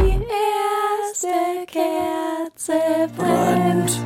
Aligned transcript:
Die 0.00 0.10
erste 0.10 1.66
Kerze 1.66 2.80
brennt. 3.16 4.00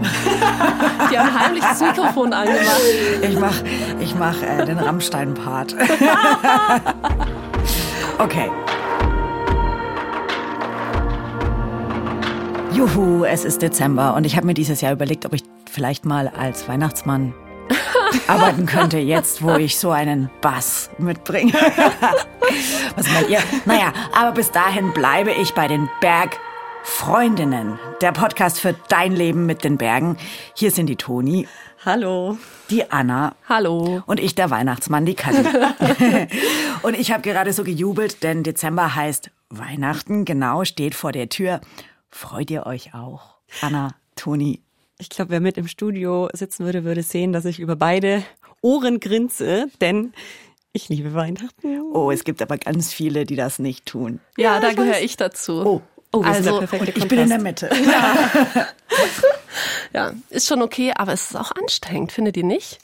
Die 1.11 1.19
haben 1.19 1.41
heimlich 1.41 1.63
das 1.63 1.81
Mikrofon 1.81 2.33
angemacht. 2.33 2.81
Ich 3.23 3.39
mach, 3.39 3.55
ich 4.01 4.15
mach 4.15 4.43
äh, 4.43 4.65
den 4.65 4.79
Rammstein-Part. 4.79 5.75
okay. 8.19 8.51
Juhu, 12.73 13.25
es 13.25 13.45
ist 13.45 13.63
Dezember 13.63 14.15
und 14.15 14.25
ich 14.25 14.37
habe 14.37 14.47
mir 14.47 14.55
dieses 14.55 14.81
Jahr 14.81 14.93
überlegt, 14.93 15.27
ob 15.27 15.35
ich 15.35 15.43
vielleicht 15.71 16.05
mal 16.05 16.29
als 16.29 16.69
Weihnachtsmann 16.69 17.35
arbeiten 18.27 18.67
könnte, 18.67 18.99
jetzt 18.99 19.43
wo 19.43 19.55
ich 19.55 19.79
so 19.79 19.91
einen 19.91 20.31
Bass 20.41 20.91
mitbringe. 20.99 21.53
Was 22.97 23.09
meint 23.13 23.29
ihr? 23.29 23.41
Naja, 23.65 23.93
aber 24.15 24.33
bis 24.33 24.51
dahin 24.51 24.93
bleibe 24.93 25.31
ich 25.33 25.55
bei 25.55 25.69
den 25.69 25.89
Bergfreundinnen. 26.01 27.79
Der 28.01 28.13
Podcast 28.13 28.61
für 28.61 28.75
dein 28.89 29.13
Leben 29.13 29.47
mit 29.47 29.65
den 29.65 29.79
Bergen. 29.79 30.17
Hier 30.55 30.71
sind 30.71 30.87
die 30.87 30.97
Toni. 30.97 31.47
Hallo. 31.85 32.37
Die 32.69 32.91
Anna. 32.91 33.35
Hallo. 33.49 34.03
Und 34.07 34.21
ich, 34.21 34.35
der 34.35 34.51
Weihnachtsmann, 34.51 35.07
die 35.07 35.15
Kathi. 35.15 35.45
und 36.83 36.95
ich 36.99 37.11
habe 37.13 37.23
gerade 37.23 37.53
so 37.53 37.65
gejubelt, 37.65 38.23
denn 38.23 38.43
Dezember 38.43 38.95
heißt 38.95 39.31
Weihnachten, 39.49 40.25
genau, 40.25 40.65
steht 40.65 40.95
vor 40.95 41.13
der 41.13 41.29
Tür. 41.29 41.61
Freut 42.11 42.51
ihr 42.51 42.67
euch 42.67 42.95
auch? 42.95 43.37
Anna, 43.63 43.95
Toni, 44.15 44.61
ich 45.01 45.09
glaube, 45.09 45.31
wer 45.31 45.41
mit 45.41 45.57
im 45.57 45.67
Studio 45.67 46.29
sitzen 46.33 46.65
würde, 46.65 46.85
würde 46.85 47.03
sehen, 47.03 47.33
dass 47.33 47.45
ich 47.45 47.59
über 47.59 47.77
beide 47.77 48.23
Ohren 48.63 49.01
grinse, 49.01 49.69
denn 49.81 50.13
ich 50.73 50.89
liebe 50.89 51.15
Weihnachten. 51.15 51.81
Oh, 51.93 52.11
es 52.11 52.25
gibt 52.25 52.43
aber 52.43 52.59
ganz 52.59 52.93
viele, 52.93 53.25
die 53.25 53.37
das 53.37 53.59
nicht 53.59 53.87
tun. 53.87 54.21
Ja, 54.37 54.55
ja 54.55 54.61
da 54.61 54.73
gehöre 54.73 55.01
ich 55.01 55.17
dazu. 55.17 55.65
Oh, 55.65 55.83
oh 56.13 56.23
also, 56.23 56.63
ich 56.63 57.09
bin 57.09 57.19
in 57.19 57.29
der 57.29 57.41
Mitte. 57.41 57.71
Ja. 57.85 58.67
ja, 59.93 60.13
ist 60.29 60.47
schon 60.47 60.63
okay, 60.63 60.93
aber 60.95 61.13
es 61.13 61.31
ist 61.31 61.37
auch 61.37 61.53
anstrengend, 61.53 62.13
findet 62.13 62.37
ihr 62.37 62.45
nicht? 62.45 62.79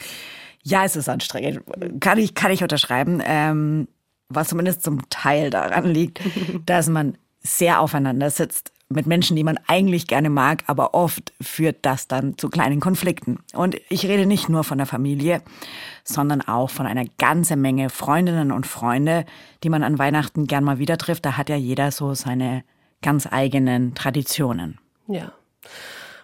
Ja, 0.62 0.84
es 0.84 0.96
ist 0.96 1.08
anstrengend. 1.08 1.62
Kann 2.00 2.18
ich, 2.18 2.34
kann 2.34 2.50
ich 2.50 2.62
unterschreiben. 2.62 3.22
Ähm, 3.24 3.88
was 4.28 4.48
zumindest 4.48 4.82
zum 4.82 5.08
Teil 5.10 5.50
daran 5.50 5.84
liegt, 5.84 6.20
dass 6.66 6.88
man 6.88 7.16
sehr 7.40 7.80
aufeinander 7.80 8.30
sitzt 8.30 8.72
mit 8.88 9.06
Menschen, 9.06 9.34
die 9.36 9.44
man 9.44 9.58
eigentlich 9.66 10.06
gerne 10.06 10.30
mag, 10.30 10.62
aber 10.66 10.94
oft 10.94 11.32
führt 11.40 11.78
das 11.82 12.06
dann 12.06 12.38
zu 12.38 12.48
kleinen 12.48 12.80
Konflikten. 12.80 13.40
Und 13.52 13.76
ich 13.88 14.06
rede 14.06 14.26
nicht 14.26 14.48
nur 14.48 14.62
von 14.62 14.78
der 14.78 14.86
Familie, 14.86 15.42
sondern 16.04 16.40
auch 16.40 16.70
von 16.70 16.86
einer 16.86 17.04
ganzen 17.18 17.60
Menge 17.60 17.90
Freundinnen 17.90 18.52
und 18.52 18.66
Freunde, 18.66 19.24
die 19.64 19.70
man 19.70 19.82
an 19.82 19.98
Weihnachten 19.98 20.46
gern 20.46 20.62
mal 20.62 20.78
wieder 20.78 20.98
trifft. 20.98 21.26
Da 21.26 21.36
hat 21.36 21.48
ja 21.48 21.56
jeder 21.56 21.90
so 21.90 22.14
seine 22.14 22.62
ganz 23.02 23.26
eigenen 23.30 23.94
Traditionen. 23.94 24.78
Ja. 25.08 25.32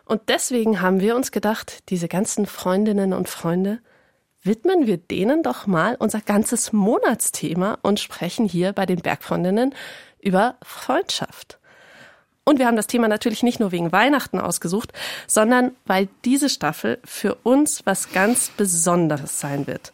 Und 0.05 0.29
deswegen 0.29 0.81
haben 0.81 1.01
wir 1.01 1.17
uns 1.17 1.33
gedacht, 1.33 1.91
diese 1.91 2.09
ganzen 2.09 2.47
Freundinnen 2.47 3.13
und 3.13 3.29
Freunde, 3.29 3.81
widmen 4.43 4.87
wir 4.87 4.99
denen 4.99 5.43
doch 5.43 5.67
mal 5.67 5.97
unser 5.99 6.21
ganzes 6.21 6.73
Monatsthema 6.73 7.79
und 7.83 8.01
sprechen 8.01 8.47
hier 8.47 8.73
bei 8.73 8.87
den 8.87 9.01
Bergfreundinnen 9.01 9.75
über 10.21 10.57
Freundschaft. 10.63 11.59
Und 12.45 12.59
wir 12.59 12.67
haben 12.67 12.77
das 12.77 12.89
Thema 12.89 13.09
natürlich 13.09 13.43
nicht 13.43 13.61
nur 13.61 13.71
wegen 13.71 13.93
Weihnachten 13.93 14.41
ausgesucht, 14.41 14.93
sondern 15.27 15.73
weil 15.87 16.09
diese 16.25 16.49
Staffel 16.49 16.99
für 17.05 17.37
uns 17.37 17.87
was 17.87 18.13
ganz 18.13 18.51
Besonderes 18.51 19.39
sein 19.39 19.67
wird. 19.67 19.93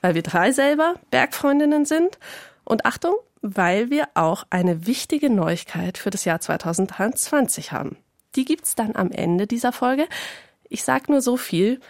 Weil 0.00 0.14
wir 0.14 0.22
drei 0.22 0.50
selber 0.52 0.94
Bergfreundinnen 1.10 1.84
sind 1.84 2.18
und 2.64 2.86
Achtung, 2.86 3.14
weil 3.42 3.90
wir 3.90 4.08
auch 4.14 4.44
eine 4.48 4.86
wichtige 4.86 5.28
Neuigkeit 5.28 5.98
für 5.98 6.10
das 6.10 6.24
Jahr 6.24 6.40
2023 6.40 7.72
haben. 7.72 7.96
Die 8.34 8.44
gibt's 8.44 8.74
dann 8.74 8.96
am 8.96 9.10
Ende 9.10 9.46
dieser 9.46 9.72
Folge. 9.72 10.06
Ich 10.68 10.84
sag 10.84 11.08
nur 11.08 11.20
so 11.20 11.36
viel, 11.36 11.80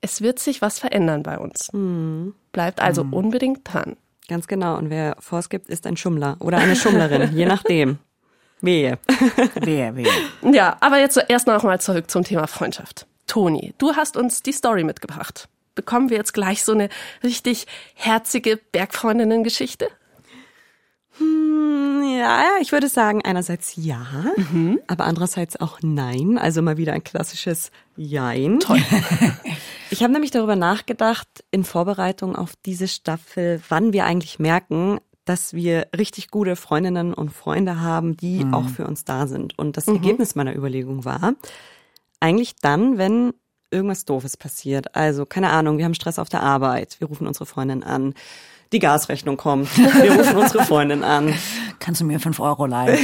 es 0.00 0.22
wird 0.22 0.38
sich 0.38 0.60
was 0.60 0.78
verändern 0.78 1.22
bei 1.22 1.38
uns. 1.38 1.72
Mhm. 1.72 2.34
Bleibt 2.50 2.80
also 2.80 3.04
mhm. 3.04 3.12
unbedingt 3.12 3.60
dran. 3.64 3.96
Ganz 4.28 4.46
genau. 4.48 4.76
Und 4.76 4.90
wer 4.90 5.16
vorsgibt, 5.20 5.68
ist 5.68 5.86
ein 5.86 5.96
Schummler 5.96 6.36
oder 6.40 6.58
eine 6.58 6.76
Schummlerin, 6.76 7.36
je 7.36 7.46
nachdem. 7.46 7.98
Wehe. 8.62 8.98
wehe, 9.56 9.94
wehe. 9.96 10.08
Ja, 10.52 10.76
aber 10.80 10.98
jetzt 10.98 11.22
erst 11.28 11.46
noch 11.46 11.62
mal 11.64 11.80
zurück 11.80 12.10
zum 12.10 12.24
Thema 12.24 12.46
Freundschaft. 12.46 13.06
Toni, 13.26 13.74
du 13.78 13.94
hast 13.96 14.16
uns 14.16 14.42
die 14.42 14.52
Story 14.52 14.84
mitgebracht. 14.84 15.48
Bekommen 15.74 16.10
wir 16.10 16.16
jetzt 16.16 16.32
gleich 16.32 16.64
so 16.64 16.72
eine 16.72 16.88
richtig 17.24 17.66
herzige 17.94 18.58
Bergfreundinnen-Geschichte? 18.72 19.88
Hm, 21.18 22.02
ja, 22.18 22.44
ich 22.60 22.72
würde 22.72 22.88
sagen, 22.88 23.22
einerseits 23.24 23.74
ja, 23.76 24.06
mhm. 24.36 24.78
aber 24.86 25.04
andererseits 25.04 25.60
auch 25.60 25.78
nein. 25.82 26.38
Also 26.38 26.62
mal 26.62 26.76
wieder 26.76 26.92
ein 26.92 27.04
klassisches 27.04 27.70
Jein. 27.96 28.60
Toll. 28.60 28.82
Ich 29.90 30.02
habe 30.02 30.14
nämlich 30.14 30.30
darüber 30.30 30.56
nachgedacht, 30.56 31.28
in 31.50 31.64
Vorbereitung 31.64 32.34
auf 32.34 32.54
diese 32.64 32.88
Staffel, 32.88 33.60
wann 33.68 33.92
wir 33.92 34.06
eigentlich 34.06 34.38
merken, 34.38 35.00
dass 35.24 35.54
wir 35.54 35.88
richtig 35.96 36.30
gute 36.30 36.56
Freundinnen 36.56 37.14
und 37.14 37.30
Freunde 37.30 37.80
haben, 37.80 38.16
die 38.16 38.44
mhm. 38.44 38.54
auch 38.54 38.68
für 38.68 38.86
uns 38.86 39.04
da 39.04 39.26
sind. 39.26 39.58
Und 39.58 39.76
das 39.76 39.86
mhm. 39.86 39.96
Ergebnis 39.96 40.34
meiner 40.34 40.54
Überlegung 40.54 41.04
war, 41.04 41.34
eigentlich 42.20 42.56
dann, 42.60 42.98
wenn 42.98 43.32
irgendwas 43.70 44.04
Doofes 44.04 44.36
passiert. 44.36 44.94
Also, 44.94 45.26
keine 45.26 45.50
Ahnung, 45.50 45.78
wir 45.78 45.84
haben 45.84 45.94
Stress 45.94 46.18
auf 46.18 46.28
der 46.28 46.42
Arbeit, 46.42 46.96
wir 47.00 47.08
rufen 47.08 47.26
unsere 47.26 47.46
Freundin 47.46 47.82
an, 47.82 48.14
die 48.72 48.78
Gasrechnung 48.78 49.36
kommt, 49.36 49.76
wir 49.76 50.12
rufen 50.14 50.36
unsere 50.36 50.64
Freundin 50.64 51.04
an. 51.04 51.34
Kannst 51.78 52.00
du 52.00 52.04
mir 52.04 52.20
fünf 52.20 52.40
Euro 52.40 52.66
leihen? 52.66 52.98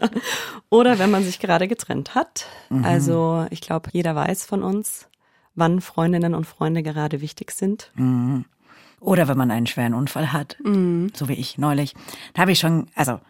Oder 0.70 0.98
wenn 0.98 1.10
man 1.10 1.22
sich 1.22 1.38
gerade 1.38 1.68
getrennt 1.68 2.14
hat. 2.14 2.46
Mhm. 2.70 2.84
Also, 2.84 3.46
ich 3.50 3.60
glaube, 3.60 3.90
jeder 3.92 4.14
weiß 4.14 4.44
von 4.44 4.62
uns, 4.62 5.08
wann 5.54 5.80
Freundinnen 5.80 6.34
und 6.34 6.44
Freunde 6.44 6.82
gerade 6.82 7.20
wichtig 7.20 7.50
sind. 7.52 7.90
Mhm. 7.94 8.44
Oder 9.00 9.28
wenn 9.28 9.38
man 9.38 9.50
einen 9.50 9.66
schweren 9.66 9.94
Unfall 9.94 10.32
hat, 10.32 10.56
mhm. 10.64 11.12
so 11.14 11.28
wie 11.28 11.34
ich 11.34 11.58
neulich. 11.58 11.94
Da 12.34 12.42
habe 12.42 12.52
ich 12.52 12.58
schon, 12.58 12.86
also 12.94 13.20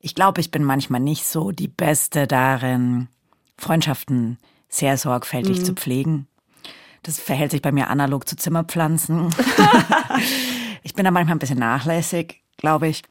ich 0.00 0.14
glaube, 0.14 0.40
ich 0.40 0.50
bin 0.50 0.64
manchmal 0.64 1.00
nicht 1.00 1.24
so 1.24 1.50
die 1.50 1.68
Beste 1.68 2.26
darin, 2.26 3.08
Freundschaften 3.56 4.38
sehr 4.68 4.96
sorgfältig 4.96 5.60
mhm. 5.60 5.64
zu 5.64 5.74
pflegen. 5.74 6.26
Das 7.02 7.18
verhält 7.20 7.50
sich 7.50 7.62
bei 7.62 7.70
mir 7.70 7.88
analog 7.88 8.26
zu 8.26 8.36
Zimmerpflanzen. 8.36 9.28
ich 10.82 10.94
bin 10.94 11.04
da 11.04 11.10
manchmal 11.10 11.36
ein 11.36 11.40
bisschen 11.40 11.58
nachlässig, 11.58 12.42
glaube 12.56 12.88
ich. 12.88 13.02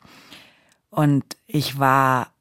Und 0.89 1.23
ich 1.47 1.79
war 1.79 2.32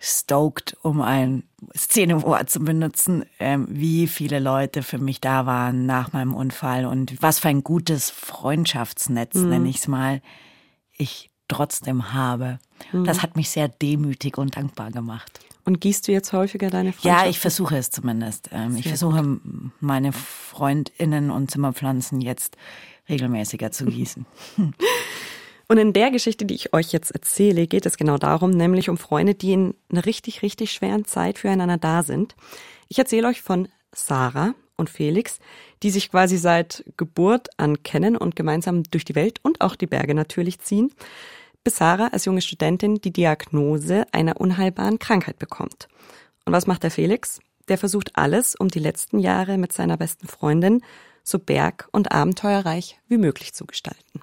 stoked, 0.00 0.76
um 0.82 1.00
ein 1.00 1.44
Szenewort 1.76 2.50
zu 2.50 2.60
benutzen, 2.60 3.24
ähm, 3.38 3.66
wie 3.70 4.06
viele 4.06 4.38
Leute 4.38 4.82
für 4.82 4.98
mich 4.98 5.20
da 5.20 5.46
waren 5.46 5.86
nach 5.86 6.12
meinem 6.12 6.34
Unfall 6.34 6.86
und 6.86 7.20
was 7.22 7.38
für 7.38 7.48
ein 7.48 7.64
gutes 7.64 8.10
Freundschaftsnetz, 8.10 9.34
mhm. 9.34 9.48
nenne 9.48 9.68
ich 9.68 9.76
es 9.76 9.88
mal, 9.88 10.20
ich 10.96 11.30
trotzdem 11.48 12.12
habe. 12.12 12.58
Mhm. 12.92 13.04
Das 13.04 13.22
hat 13.22 13.36
mich 13.36 13.50
sehr 13.50 13.68
demütig 13.68 14.38
und 14.38 14.56
dankbar 14.56 14.90
gemacht. 14.90 15.40
Und 15.64 15.80
gießt 15.80 16.06
du 16.06 16.12
jetzt 16.12 16.32
häufiger 16.32 16.70
deine 16.70 16.92
Freundschaft? 16.92 17.24
Ja, 17.24 17.28
ich 17.28 17.40
versuche 17.40 17.76
es 17.76 17.90
zumindest. 17.90 18.50
Ähm, 18.52 18.76
ich 18.76 18.86
versuche 18.86 19.40
meine 19.80 20.12
Freundinnen 20.12 21.30
und 21.30 21.50
Zimmerpflanzen 21.50 22.20
jetzt 22.20 22.56
regelmäßiger 23.08 23.72
zu 23.72 23.86
gießen. 23.86 24.26
Und 25.68 25.78
in 25.78 25.92
der 25.92 26.10
Geschichte, 26.10 26.44
die 26.44 26.54
ich 26.54 26.72
euch 26.72 26.92
jetzt 26.92 27.10
erzähle, 27.10 27.66
geht 27.66 27.86
es 27.86 27.96
genau 27.96 28.18
darum, 28.18 28.50
nämlich 28.50 28.88
um 28.88 28.98
Freunde, 28.98 29.34
die 29.34 29.52
in 29.52 29.74
einer 29.90 30.06
richtig, 30.06 30.42
richtig 30.42 30.70
schweren 30.72 31.04
Zeit 31.04 31.38
füreinander 31.38 31.76
da 31.76 32.02
sind. 32.02 32.36
Ich 32.88 32.98
erzähle 32.98 33.26
euch 33.26 33.42
von 33.42 33.68
Sarah 33.92 34.54
und 34.76 34.90
Felix, 34.90 35.40
die 35.82 35.90
sich 35.90 36.10
quasi 36.10 36.36
seit 36.36 36.84
Geburt 36.96 37.48
an 37.56 37.82
kennen 37.82 38.16
und 38.16 38.36
gemeinsam 38.36 38.84
durch 38.84 39.04
die 39.04 39.16
Welt 39.16 39.40
und 39.42 39.60
auch 39.60 39.74
die 39.74 39.86
Berge 39.86 40.14
natürlich 40.14 40.60
ziehen, 40.60 40.92
bis 41.64 41.78
Sarah 41.78 42.08
als 42.08 42.26
junge 42.26 42.42
Studentin 42.42 42.96
die 42.96 43.12
Diagnose 43.12 44.06
einer 44.12 44.40
unheilbaren 44.40 45.00
Krankheit 45.00 45.38
bekommt. 45.38 45.88
Und 46.44 46.52
was 46.52 46.68
macht 46.68 46.84
der 46.84 46.92
Felix? 46.92 47.40
Der 47.66 47.78
versucht 47.78 48.12
alles, 48.14 48.54
um 48.54 48.68
die 48.68 48.78
letzten 48.78 49.18
Jahre 49.18 49.58
mit 49.58 49.72
seiner 49.72 49.96
besten 49.96 50.28
Freundin 50.28 50.82
so 51.24 51.40
berg- 51.40 51.88
und 51.90 52.12
abenteuerreich 52.12 53.00
wie 53.08 53.18
möglich 53.18 53.52
zu 53.52 53.66
gestalten. 53.66 54.20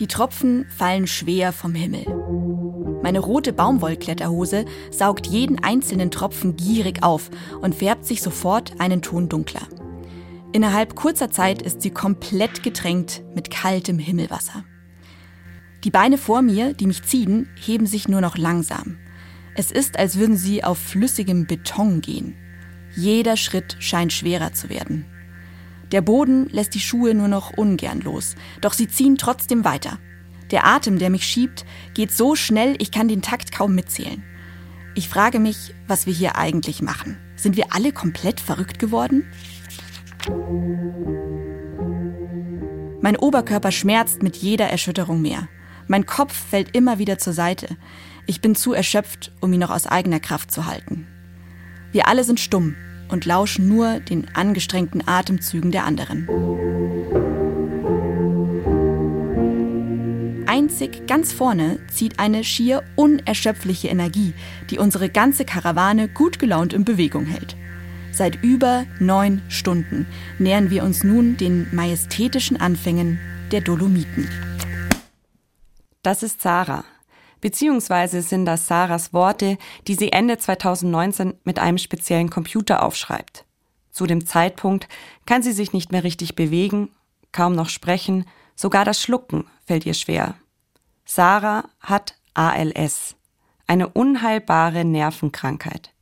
Die 0.00 0.06
Tropfen 0.06 0.64
fallen 0.70 1.06
schwer 1.06 1.52
vom 1.52 1.74
Himmel. 1.74 2.06
Meine 3.02 3.18
rote 3.18 3.52
Baumwollkletterhose 3.52 4.64
saugt 4.90 5.26
jeden 5.26 5.62
einzelnen 5.62 6.10
Tropfen 6.10 6.56
gierig 6.56 7.02
auf 7.02 7.30
und 7.60 7.74
färbt 7.74 8.06
sich 8.06 8.22
sofort 8.22 8.80
einen 8.80 9.02
Ton 9.02 9.28
dunkler. 9.28 9.68
Innerhalb 10.52 10.96
kurzer 10.96 11.30
Zeit 11.30 11.60
ist 11.60 11.82
sie 11.82 11.90
komplett 11.90 12.62
getränkt 12.62 13.22
mit 13.34 13.50
kaltem 13.50 13.98
Himmelwasser. 13.98 14.64
Die 15.84 15.90
Beine 15.90 16.16
vor 16.16 16.40
mir, 16.40 16.72
die 16.72 16.86
mich 16.86 17.02
ziehen, 17.02 17.50
heben 17.54 17.84
sich 17.84 18.08
nur 18.08 18.22
noch 18.22 18.38
langsam. 18.38 18.96
Es 19.54 19.70
ist, 19.70 19.98
als 19.98 20.16
würden 20.16 20.38
sie 20.38 20.64
auf 20.64 20.78
flüssigem 20.78 21.46
Beton 21.46 22.00
gehen. 22.00 22.36
Jeder 22.96 23.36
Schritt 23.36 23.76
scheint 23.80 24.14
schwerer 24.14 24.54
zu 24.54 24.70
werden. 24.70 25.04
Der 25.92 26.02
Boden 26.02 26.48
lässt 26.50 26.74
die 26.74 26.80
Schuhe 26.80 27.14
nur 27.14 27.28
noch 27.28 27.50
ungern 27.56 28.00
los, 28.00 28.36
doch 28.60 28.72
sie 28.72 28.86
ziehen 28.86 29.16
trotzdem 29.18 29.64
weiter. 29.64 29.98
Der 30.50 30.66
Atem, 30.66 30.98
der 30.98 31.10
mich 31.10 31.24
schiebt, 31.24 31.64
geht 31.94 32.12
so 32.12 32.36
schnell, 32.36 32.76
ich 32.78 32.90
kann 32.92 33.08
den 33.08 33.22
Takt 33.22 33.52
kaum 33.52 33.74
mitzählen. 33.74 34.22
Ich 34.94 35.08
frage 35.08 35.38
mich, 35.38 35.74
was 35.86 36.06
wir 36.06 36.12
hier 36.12 36.36
eigentlich 36.36 36.82
machen. 36.82 37.16
Sind 37.36 37.56
wir 37.56 37.72
alle 37.72 37.92
komplett 37.92 38.40
verrückt 38.40 38.78
geworden? 38.78 39.26
Mein 43.00 43.16
Oberkörper 43.16 43.72
schmerzt 43.72 44.22
mit 44.22 44.36
jeder 44.36 44.68
Erschütterung 44.68 45.22
mehr. 45.22 45.48
Mein 45.86 46.06
Kopf 46.06 46.34
fällt 46.34 46.76
immer 46.76 46.98
wieder 46.98 47.18
zur 47.18 47.32
Seite. 47.32 47.76
Ich 48.26 48.40
bin 48.40 48.54
zu 48.54 48.72
erschöpft, 48.72 49.32
um 49.40 49.52
ihn 49.52 49.60
noch 49.60 49.70
aus 49.70 49.86
eigener 49.86 50.20
Kraft 50.20 50.52
zu 50.52 50.66
halten. 50.66 51.06
Wir 51.92 52.06
alle 52.06 52.22
sind 52.22 52.38
stumm 52.38 52.76
und 53.10 53.24
lauschen 53.24 53.68
nur 53.68 54.00
den 54.00 54.26
angestrengten 54.34 55.06
Atemzügen 55.06 55.70
der 55.70 55.84
anderen. 55.84 56.28
Einzig 60.46 61.06
ganz 61.06 61.32
vorne 61.32 61.78
zieht 61.88 62.18
eine 62.18 62.42
schier 62.42 62.82
unerschöpfliche 62.96 63.88
Energie, 63.88 64.34
die 64.68 64.78
unsere 64.78 65.08
ganze 65.08 65.44
Karawane 65.44 66.08
gut 66.08 66.38
gelaunt 66.38 66.72
in 66.72 66.84
Bewegung 66.84 67.26
hält. 67.26 67.56
Seit 68.12 68.42
über 68.42 68.84
neun 68.98 69.42
Stunden 69.48 70.06
nähern 70.38 70.70
wir 70.70 70.82
uns 70.82 71.04
nun 71.04 71.36
den 71.36 71.68
majestätischen 71.72 72.60
Anfängen 72.60 73.20
der 73.52 73.60
Dolomiten. 73.60 74.28
Das 76.02 76.22
ist 76.22 76.42
Sarah. 76.42 76.84
Beziehungsweise 77.40 78.22
sind 78.22 78.44
das 78.44 78.66
Sarahs 78.66 79.12
Worte, 79.12 79.58
die 79.86 79.94
sie 79.94 80.12
Ende 80.12 80.38
2019 80.38 81.34
mit 81.44 81.58
einem 81.58 81.78
speziellen 81.78 82.30
Computer 82.30 82.82
aufschreibt. 82.82 83.44
Zu 83.90 84.06
dem 84.06 84.26
Zeitpunkt 84.26 84.88
kann 85.26 85.42
sie 85.42 85.52
sich 85.52 85.72
nicht 85.72 85.92
mehr 85.92 86.04
richtig 86.04 86.36
bewegen, 86.36 86.90
kaum 87.32 87.54
noch 87.54 87.68
sprechen, 87.68 88.26
sogar 88.54 88.84
das 88.84 89.00
Schlucken 89.00 89.46
fällt 89.66 89.86
ihr 89.86 89.94
schwer. 89.94 90.34
Sarah 91.04 91.64
hat 91.80 92.14
ALS, 92.34 93.16
eine 93.66 93.88
unheilbare 93.88 94.84
Nervenkrankheit. 94.84 95.92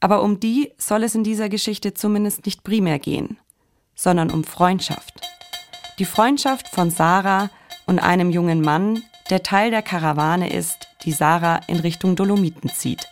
Aber 0.00 0.22
um 0.22 0.38
die 0.38 0.72
soll 0.78 1.02
es 1.02 1.14
in 1.14 1.24
dieser 1.24 1.48
Geschichte 1.48 1.94
zumindest 1.94 2.46
nicht 2.46 2.62
primär 2.62 2.98
gehen, 2.98 3.38
sondern 3.94 4.30
um 4.30 4.44
Freundschaft. 4.44 5.20
Die 5.98 6.04
Freundschaft 6.04 6.68
von 6.68 6.90
Sarah 6.90 7.50
und 7.86 7.98
einem 7.98 8.30
jungen 8.30 8.60
Mann, 8.60 9.02
der 9.30 9.42
Teil 9.42 9.70
der 9.70 9.82
Karawane 9.82 10.50
ist, 10.52 10.88
die 11.02 11.12
Sarah 11.12 11.60
in 11.66 11.80
Richtung 11.80 12.16
Dolomiten 12.16 12.70
zieht. 12.70 13.06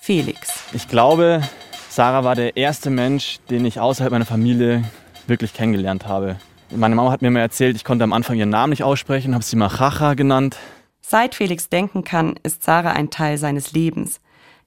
Felix. 0.00 0.64
Ich 0.72 0.88
glaube, 0.88 1.42
Sarah 1.88 2.24
war 2.24 2.34
der 2.34 2.56
erste 2.56 2.90
Mensch, 2.90 3.38
den 3.50 3.64
ich 3.64 3.78
außerhalb 3.78 4.12
meiner 4.12 4.26
Familie 4.26 4.84
wirklich 5.26 5.54
kennengelernt 5.54 6.06
habe. 6.06 6.36
Meine 6.70 6.94
Mama 6.94 7.12
hat 7.12 7.22
mir 7.22 7.30
mal 7.30 7.40
erzählt, 7.40 7.76
ich 7.76 7.84
konnte 7.84 8.04
am 8.04 8.12
Anfang 8.12 8.36
ihren 8.36 8.50
Namen 8.50 8.70
nicht 8.70 8.82
aussprechen, 8.82 9.34
habe 9.34 9.44
sie 9.44 9.56
mal 9.56 9.68
Chacha 9.68 10.14
genannt. 10.14 10.56
Seit 11.00 11.34
Felix 11.34 11.68
denken 11.68 12.02
kann, 12.02 12.34
ist 12.42 12.62
Sarah 12.64 12.92
ein 12.92 13.10
Teil 13.10 13.38
seines 13.38 13.72
Lebens. 13.72 14.20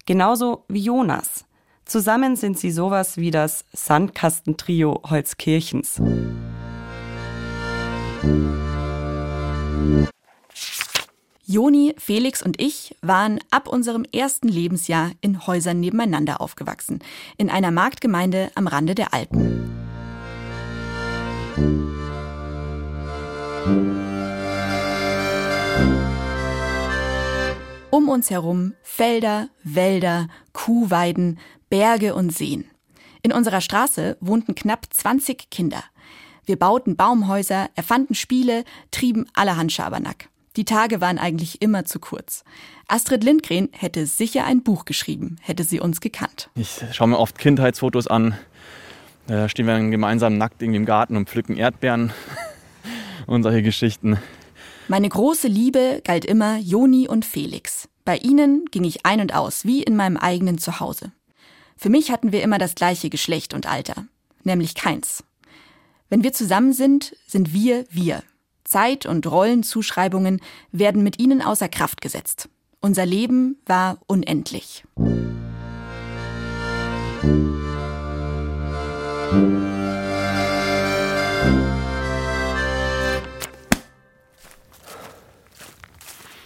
Genauso 0.06 0.64
wie 0.70 0.80
Jonas. 0.80 1.46
Zusammen 1.84 2.36
sind 2.36 2.58
sie 2.58 2.72
sowas 2.72 3.18
wie 3.18 3.32
das 3.32 3.66
Sandkastentrio 3.74 5.02
Holzkirchens. 5.10 6.02
Joni, 11.50 11.96
Felix 11.98 12.44
und 12.44 12.60
ich 12.60 12.94
waren 13.02 13.40
ab 13.52 13.70
unserem 13.70 14.04
ersten 14.12 14.50
Lebensjahr 14.50 15.12
in 15.22 15.48
Häusern 15.48 15.80
nebeneinander 15.80 16.42
aufgewachsen, 16.42 17.00
in 17.38 17.50
einer 17.50 17.72
Marktgemeinde 17.72 18.52
am 18.56 18.68
Rande 18.68 18.96
der 18.96 19.14
Alpen. 19.14 19.72
Um 27.92 28.10
uns 28.10 28.30
herum 28.30 28.74
Felder, 28.84 29.48
Wälder, 29.64 30.28
Kuhweiden, 30.52 31.40
Berge 31.70 32.14
und 32.14 32.32
Seen. 32.36 32.66
In 33.22 33.32
unserer 33.32 33.62
Straße 33.62 34.18
wohnten 34.20 34.54
knapp 34.54 34.88
20 34.90 35.50
Kinder. 35.50 35.82
Wir 36.44 36.60
bauten 36.60 36.98
Baumhäuser, 36.98 37.70
erfanden 37.76 38.16
Spiele, 38.16 38.66
trieben 38.92 39.28
allerhand 39.34 39.72
Schabernack. 39.72 40.28
Die 40.58 40.66
Tage 40.66 41.02
waren 41.02 41.20
eigentlich 41.20 41.62
immer 41.62 41.86
zu 41.86 42.00
kurz. 42.00 42.44
Astrid 42.88 43.24
Lindgren 43.24 43.70
hätte 43.74 44.08
sicher 44.08 44.44
ein 44.44 44.64
Buch 44.64 44.86
geschrieben, 44.86 45.38
hätte 45.42 45.64
sie 45.64 45.80
uns 45.80 46.02
gekannt. 46.02 46.50
Ich 46.56 46.82
schaue 46.94 47.10
mir 47.10 47.20
oft 47.20 47.38
Kindheitsfotos 47.38 48.08
an. 48.08 48.36
Da 49.28 49.50
stehen 49.50 49.68
wir 49.68 49.76
dann 49.76 49.92
gemeinsam 49.92 50.40
nackt 50.40 50.64
irgendwie 50.64 50.78
im 50.78 50.86
Garten 50.86 51.16
und 51.16 51.30
pflücken 51.30 51.58
Erdbeeren 51.58 52.12
und 53.28 53.44
solche 53.44 53.62
Geschichten. 53.62 54.18
Meine 54.88 55.10
große 55.10 55.48
Liebe 55.48 56.02
galt 56.04 56.26
immer 56.26 56.58
Joni 56.58 57.08
und 57.08 57.24
Felix. 57.24 57.88
Bei 58.04 58.18
ihnen 58.18 58.66
ging 58.72 58.84
ich 58.84 59.06
ein 59.06 59.22
und 59.22 59.36
aus, 59.36 59.64
wie 59.64 59.84
in 59.84 59.96
meinem 59.96 60.18
eigenen 60.18 60.58
Zuhause. 60.58 61.12
Für 61.76 61.90
mich 61.90 62.10
hatten 62.10 62.32
wir 62.32 62.42
immer 62.42 62.58
das 62.58 62.74
gleiche 62.74 63.12
Geschlecht 63.12 63.54
und 63.54 63.68
Alter, 63.68 64.08
nämlich 64.44 64.74
keins. 64.74 65.24
Wenn 66.10 66.24
wir 66.24 66.34
zusammen 66.34 66.74
sind, 66.74 67.16
sind 67.28 67.54
wir 67.54 67.86
wir. 67.92 68.24
Zeit- 68.68 69.06
und 69.06 69.26
Rollenzuschreibungen 69.26 70.42
werden 70.72 71.04
mit 71.04 71.20
ihnen 71.20 71.42
außer 71.42 71.70
Kraft 71.70 72.02
gesetzt. 72.02 72.50
Unser 72.82 73.06
Leben 73.06 73.58
war 73.66 73.98
unendlich. 74.08 74.84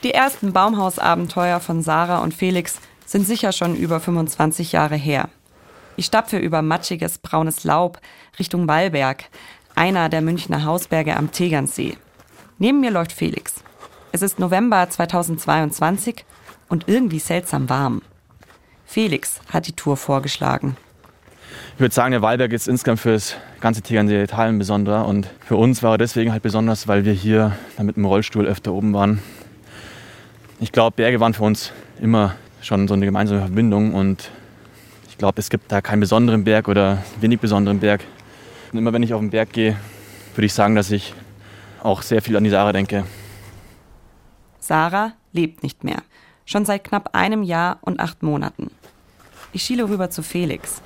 Die 0.03 0.13
ersten 0.13 0.51
Baumhausabenteuer 0.51 1.59
von 1.59 1.83
Sarah 1.83 2.19
und 2.23 2.33
Felix 2.33 2.79
sind 3.05 3.27
sicher 3.27 3.51
schon 3.51 3.75
über 3.75 3.99
25 3.99 4.71
Jahre 4.71 4.95
her. 4.95 5.29
Ich 5.95 6.05
stapfe 6.05 6.37
über 6.37 6.61
matschiges 6.61 7.19
braunes 7.19 7.63
Laub 7.63 7.99
Richtung 8.39 8.67
Wallberg, 8.67 9.25
einer 9.75 10.09
der 10.09 10.21
Münchner 10.21 10.65
Hausberge 10.65 11.15
am 11.15 11.31
Tegernsee. 11.31 11.97
Neben 12.61 12.79
mir 12.79 12.91
läuft 12.91 13.11
Felix. 13.11 13.55
Es 14.11 14.21
ist 14.21 14.37
November 14.37 14.87
2022 14.87 16.23
und 16.69 16.87
irgendwie 16.87 17.17
seltsam 17.17 17.69
warm. 17.69 18.03
Felix 18.85 19.41
hat 19.51 19.65
die 19.65 19.71
Tour 19.71 19.97
vorgeschlagen. 19.97 20.77
Ich 21.73 21.79
würde 21.79 21.95
sagen, 21.95 22.11
der 22.11 22.21
Wallberg 22.21 22.53
ist 22.53 22.67
insgesamt 22.67 22.99
für 22.99 23.13
das 23.13 23.35
ganze 23.61 23.81
Tegernsee-Tal 23.81 24.49
ein 24.49 24.59
besonderer. 24.59 25.07
Und 25.07 25.27
für 25.43 25.55
uns 25.55 25.81
war 25.81 25.95
er 25.95 25.97
deswegen 25.97 26.31
halt 26.31 26.43
besonders, 26.43 26.87
weil 26.87 27.03
wir 27.03 27.13
hier 27.13 27.57
mit 27.81 27.95
dem 27.95 28.05
Rollstuhl 28.05 28.45
öfter 28.45 28.73
oben 28.73 28.93
waren. 28.93 29.23
Ich 30.59 30.71
glaube, 30.71 30.97
Berge 30.97 31.19
waren 31.19 31.33
für 31.33 31.43
uns 31.43 31.71
immer 31.99 32.35
schon 32.61 32.87
so 32.87 32.93
eine 32.93 33.05
gemeinsame 33.07 33.39
Verbindung. 33.39 33.95
Und 33.95 34.29
ich 35.09 35.17
glaube, 35.17 35.39
es 35.39 35.49
gibt 35.49 35.71
da 35.71 35.81
keinen 35.81 36.01
besonderen 36.01 36.43
Berg 36.43 36.67
oder 36.67 36.99
wenig 37.21 37.39
besonderen 37.39 37.79
Berg. 37.79 38.01
Und 38.71 38.77
immer 38.77 38.93
wenn 38.93 39.01
ich 39.01 39.15
auf 39.15 39.19
den 39.19 39.31
Berg 39.31 39.51
gehe, 39.51 39.77
würde 40.35 40.45
ich 40.45 40.53
sagen, 40.53 40.75
dass 40.75 40.91
ich 40.91 41.15
auch 41.83 42.01
sehr 42.01 42.21
viel 42.21 42.37
an 42.37 42.43
die 42.43 42.49
Sarah 42.49 42.73
denke. 42.73 43.05
Sarah 44.59 45.13
lebt 45.33 45.63
nicht 45.63 45.83
mehr. 45.83 46.03
Schon 46.45 46.65
seit 46.65 46.83
knapp 46.83 47.15
einem 47.15 47.43
Jahr 47.43 47.79
und 47.81 47.99
acht 47.99 48.23
Monaten. 48.23 48.71
Ich 49.53 49.63
schiele 49.63 49.87
rüber 49.87 50.09
zu 50.09 50.23
Felix. 50.23 50.81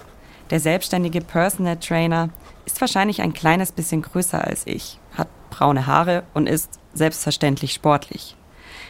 Der 0.49 0.59
selbstständige 0.59 1.21
Personal 1.21 1.77
Trainer 1.77 2.29
ist 2.65 2.79
wahrscheinlich 2.81 3.21
ein 3.21 3.33
kleines 3.33 3.71
bisschen 3.71 4.01
größer 4.01 4.45
als 4.45 4.65
ich, 4.65 4.99
hat 5.13 5.27
braune 5.49 5.87
Haare 5.87 6.23
und 6.33 6.47
ist 6.47 6.79
selbstverständlich 6.93 7.73
sportlich. 7.73 8.35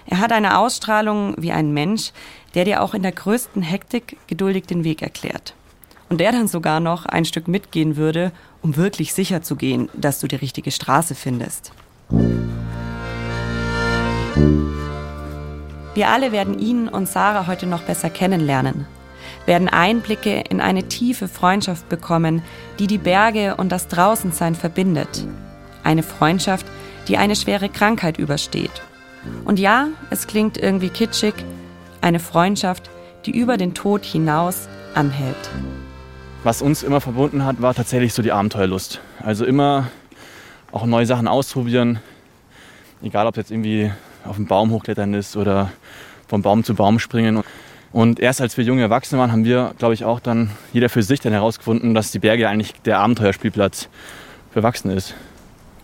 Er 0.06 0.20
hat 0.20 0.32
eine 0.32 0.58
Ausstrahlung 0.60 1.36
wie 1.38 1.52
ein 1.52 1.74
Mensch, 1.74 2.12
der 2.54 2.66
dir 2.66 2.84
auch 2.84 2.94
in 2.94 3.02
der 3.02 3.12
größten 3.12 3.62
Hektik 3.62 4.18
geduldig 4.28 4.66
den 4.66 4.84
Weg 4.84 5.02
erklärt. 5.02 5.56
Und 6.10 6.20
der 6.20 6.32
dann 6.32 6.48
sogar 6.48 6.80
noch 6.80 7.06
ein 7.06 7.26
Stück 7.26 7.48
mitgehen 7.48 7.96
würde, 7.96 8.32
um 8.62 8.76
wirklich 8.76 9.14
sicher 9.14 9.42
zu 9.42 9.56
gehen, 9.56 9.90
dass 9.96 10.20
du 10.20 10.28
die 10.28 10.36
richtige 10.36 10.72
Straße 10.72 11.16
findest. 11.16 11.72
Wir 15.96 16.10
alle 16.10 16.32
werden 16.32 16.60
ihn 16.60 16.88
und 16.90 17.08
Sarah 17.08 17.48
heute 17.48 17.68
noch 17.68 17.82
besser 17.82 18.10
kennenlernen, 18.10 18.86
werden 19.46 19.70
Einblicke 19.70 20.44
in 20.50 20.60
eine 20.60 20.90
tiefe 20.90 21.28
Freundschaft 21.28 21.88
bekommen, 21.88 22.42
die 22.80 22.88
die 22.88 22.98
Berge 22.98 23.56
und 23.56 23.72
das 23.72 23.88
Draußensein 23.88 24.56
verbindet. 24.56 25.26
Eine 25.84 26.04
Freundschaft, 26.04 26.66
die 27.08 27.18
eine 27.18 27.36
schwere 27.36 27.70
Krankheit 27.70 28.18
übersteht. 28.18 28.82
Und 29.46 29.58
ja, 29.58 29.88
es 30.10 30.28
klingt 30.28 30.58
irgendwie 30.58 30.90
kitschig, 30.90 31.34
eine 32.02 32.20
Freundschaft, 32.20 32.90
die 33.26 33.32
über 33.32 33.58
den 33.58 33.74
Tod 33.74 34.04
hinaus 34.04 34.68
anhält. 34.94 35.50
Was 36.44 36.62
uns 36.62 36.84
immer 36.84 37.02
verbunden 37.02 37.44
hat, 37.46 37.62
war 37.62 37.74
tatsächlich 37.74 38.14
so 38.14 38.22
die 38.22 38.32
Abenteuerlust. 38.32 39.02
Also 39.24 39.46
immer 39.46 39.88
auch 40.76 40.86
neue 40.86 41.06
Sachen 41.06 41.28
ausprobieren. 41.28 42.00
Egal, 43.02 43.28
ob 43.28 43.36
es 43.36 43.38
jetzt 43.38 43.52
irgendwie 43.52 43.92
auf 44.26 44.36
den 44.36 44.46
Baum 44.46 44.72
hochklettern 44.72 45.14
ist 45.14 45.38
oder 45.38 45.72
vom 46.28 46.42
Baum 46.42 46.64
zu 46.64 46.76
Baum 46.76 47.00
springen. 47.00 47.44
Und 47.94 48.20
erst 48.20 48.42
als 48.42 48.58
wir 48.58 48.66
junge 48.66 48.82
Erwachsene 48.82 49.22
waren, 49.22 49.32
haben 49.32 49.46
wir, 49.46 49.74
glaube 49.78 49.94
ich, 49.94 50.04
auch 50.04 50.20
dann 50.20 50.52
jeder 50.74 50.90
für 50.90 51.02
sich 51.02 51.22
dann 51.22 51.32
herausgefunden, 51.32 51.94
dass 51.94 52.12
die 52.12 52.20
Berge 52.20 52.50
eigentlich 52.50 52.74
der 52.82 53.00
Abenteuerspielplatz 53.00 53.88
für 54.52 54.60
Erwachsene 54.60 54.96
ist. 54.96 55.16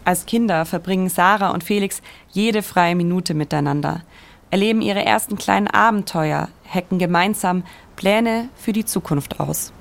Als 0.03 0.25
Kinder 0.25 0.65
verbringen 0.65 1.07
Sarah 1.07 1.51
und 1.51 1.63
Felix 1.63 2.01
jede 2.31 2.61
freie 2.61 2.95
Minute 2.95 3.33
miteinander, 3.33 4.01
erleben 4.49 4.81
ihre 4.81 5.05
ersten 5.05 5.37
kleinen 5.37 5.67
Abenteuer, 5.67 6.49
hacken 6.67 6.99
gemeinsam 6.99 7.63
Pläne 7.95 8.49
für 8.55 8.73
die 8.73 8.83
Zukunft 8.83 9.39
aus. 9.39 9.71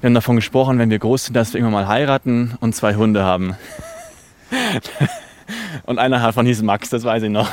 Wir 0.00 0.08
haben 0.08 0.14
davon 0.14 0.36
gesprochen, 0.36 0.78
wenn 0.78 0.90
wir 0.90 1.00
groß 1.00 1.24
sind, 1.26 1.34
dass 1.34 1.52
wir 1.52 1.58
irgendwann 1.58 1.86
mal 1.86 1.88
heiraten 1.88 2.56
und 2.60 2.76
zwei 2.76 2.94
Hunde 2.94 3.24
haben. 3.24 3.56
Und 5.86 5.98
einer 5.98 6.18
davon 6.18 6.46
hieß 6.46 6.62
Max, 6.62 6.90
das 6.90 7.04
weiß 7.04 7.22
ich 7.24 7.30
noch. 7.30 7.48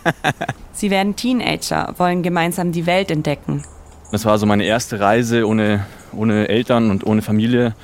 Sie 0.72 0.90
werden 0.90 1.16
Teenager, 1.16 1.94
wollen 1.98 2.22
gemeinsam 2.22 2.72
die 2.72 2.86
Welt 2.86 3.10
entdecken. 3.10 3.62
Das 4.10 4.24
war 4.24 4.38
so 4.38 4.46
meine 4.46 4.64
erste 4.64 5.00
Reise 5.00 5.46
ohne, 5.46 5.86
ohne 6.12 6.48
Eltern 6.48 6.90
und 6.90 7.06
ohne 7.06 7.22
Familie. 7.22 7.74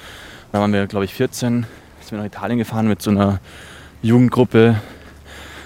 Da 0.52 0.60
waren 0.60 0.72
wir, 0.72 0.86
glaube 0.86 1.04
ich, 1.04 1.14
14. 1.14 1.66
Sind 2.00 2.10
wir 2.10 2.18
nach 2.18 2.26
Italien 2.26 2.58
gefahren 2.58 2.88
mit 2.88 3.02
so 3.02 3.10
einer 3.10 3.40
Jugendgruppe. 4.02 4.80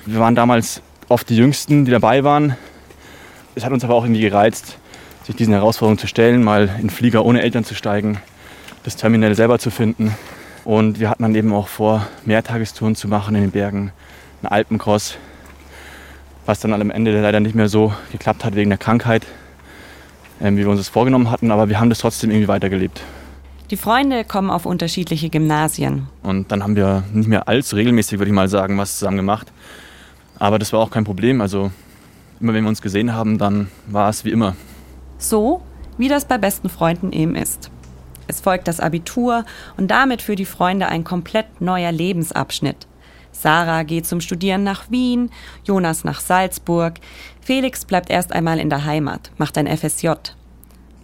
Wir 0.07 0.21
waren 0.21 0.35
damals 0.35 0.83
oft 1.09 1.29
die 1.29 1.37
Jüngsten, 1.37 1.85
die 1.85 1.91
dabei 1.91 2.25
waren. 2.25 2.57
Es 3.55 3.65
hat 3.65 3.73
uns 3.73 3.85
aber 3.85 3.95
auch 3.95 4.05
irgendwie 4.05 4.23
gereizt, 4.23 4.79
sich 5.25 5.37
diesen 5.37 5.53
Herausforderungen 5.53 5.99
zu 5.99 6.07
stellen, 6.07 6.43
mal 6.43 6.71
in 6.81 6.91
Flieger 6.91 7.25
ohne 7.25 7.43
Eltern 7.43 7.65
zu 7.65 7.75
steigen, 7.75 8.19
das 8.83 8.97
Terminal 8.97 9.35
selber 9.35 9.59
zu 9.59 9.71
finden. 9.71 10.17
Und 10.65 11.01
wir 11.01 11.11
hatten 11.11 11.23
dann 11.23 11.35
eben 11.35 11.53
auch 11.53 11.69
vor, 11.69 12.07
Mehrtagestouren 12.25 12.95
zu 12.95 13.09
machen 13.09 13.35
in 13.35 13.43
den 13.43 13.51
Bergen, 13.51 13.93
einen 14.43 14.53
Alpencross, 14.53 15.17
was 16.47 16.61
dann 16.61 16.73
am 16.73 16.91
Ende 16.91 17.21
leider 17.21 17.41
nicht 17.41 17.55
mehr 17.55 17.69
so 17.69 17.93
geklappt 18.13 18.45
hat 18.45 18.55
wegen 18.55 18.71
der 18.71 18.79
Krankheit, 18.79 19.27
ähm, 20.41 20.57
wie 20.57 20.61
wir 20.61 20.69
uns 20.69 20.81
das 20.81 20.89
vorgenommen 20.89 21.31
hatten, 21.31 21.51
aber 21.51 21.69
wir 21.69 21.81
haben 21.81 21.89
das 21.89 21.99
trotzdem 21.99 22.31
irgendwie 22.31 22.49
weitergelebt. 22.49 23.03
Die 23.71 23.77
Freunde 23.77 24.25
kommen 24.25 24.51
auf 24.51 24.67
unterschiedliche 24.67 25.31
Gymnasien. 25.31 26.09
Und 26.23 26.53
dann 26.53 26.63
haben 26.63 26.77
wir 26.77 27.05
nicht 27.13 27.29
mehr 27.29 27.49
allzu 27.49 27.77
regelmäßig, 27.77 28.19
würde 28.19 28.29
ich 28.29 28.35
mal 28.35 28.49
sagen, 28.49 28.77
was 28.77 28.99
zusammen 28.99 29.17
gemacht. 29.17 29.51
Aber 30.39 30.59
das 30.59 30.73
war 30.73 30.81
auch 30.81 30.91
kein 30.91 31.05
Problem. 31.05 31.41
Also 31.41 31.71
immer 32.39 32.53
wenn 32.53 32.65
wir 32.65 32.69
uns 32.69 32.83
gesehen 32.83 33.15
haben, 33.15 33.39
dann 33.39 33.69
war 33.87 34.11
es 34.11 34.25
wie 34.25 34.31
immer. 34.31 34.57
So, 35.17 35.63
wie 35.97 36.09
das 36.09 36.27
bei 36.27 36.37
besten 36.37 36.69
Freunden 36.69 37.13
eben 37.13 37.35
ist. 37.35 37.71
Es 38.33 38.41
folgt 38.41 38.67
das 38.67 38.81
Abitur 38.81 39.45
und 39.77 39.91
damit 39.91 40.23
für 40.23 40.37
die 40.37 40.47
Freunde 40.47 40.87
ein 40.87 41.05
komplett 41.05 41.61
neuer 41.61 41.93
Lebensabschnitt. 41.93 42.87
Sarah 43.31 43.83
geht 43.83 44.07
zum 44.07 44.23
Studieren 44.23 44.65
nach 44.65 44.91
Wien, 44.91 45.31
Jonas 45.65 46.03
nach 46.03 46.19
Salzburg, 46.19 46.95
Felix 47.43 47.85
bleibt 47.85 48.09
erst 48.09 48.33
einmal 48.33 48.59
in 48.59 48.71
der 48.71 48.87
Heimat, 48.87 49.33
macht 49.37 49.59
ein 49.59 49.67
FSJ. 49.67 50.13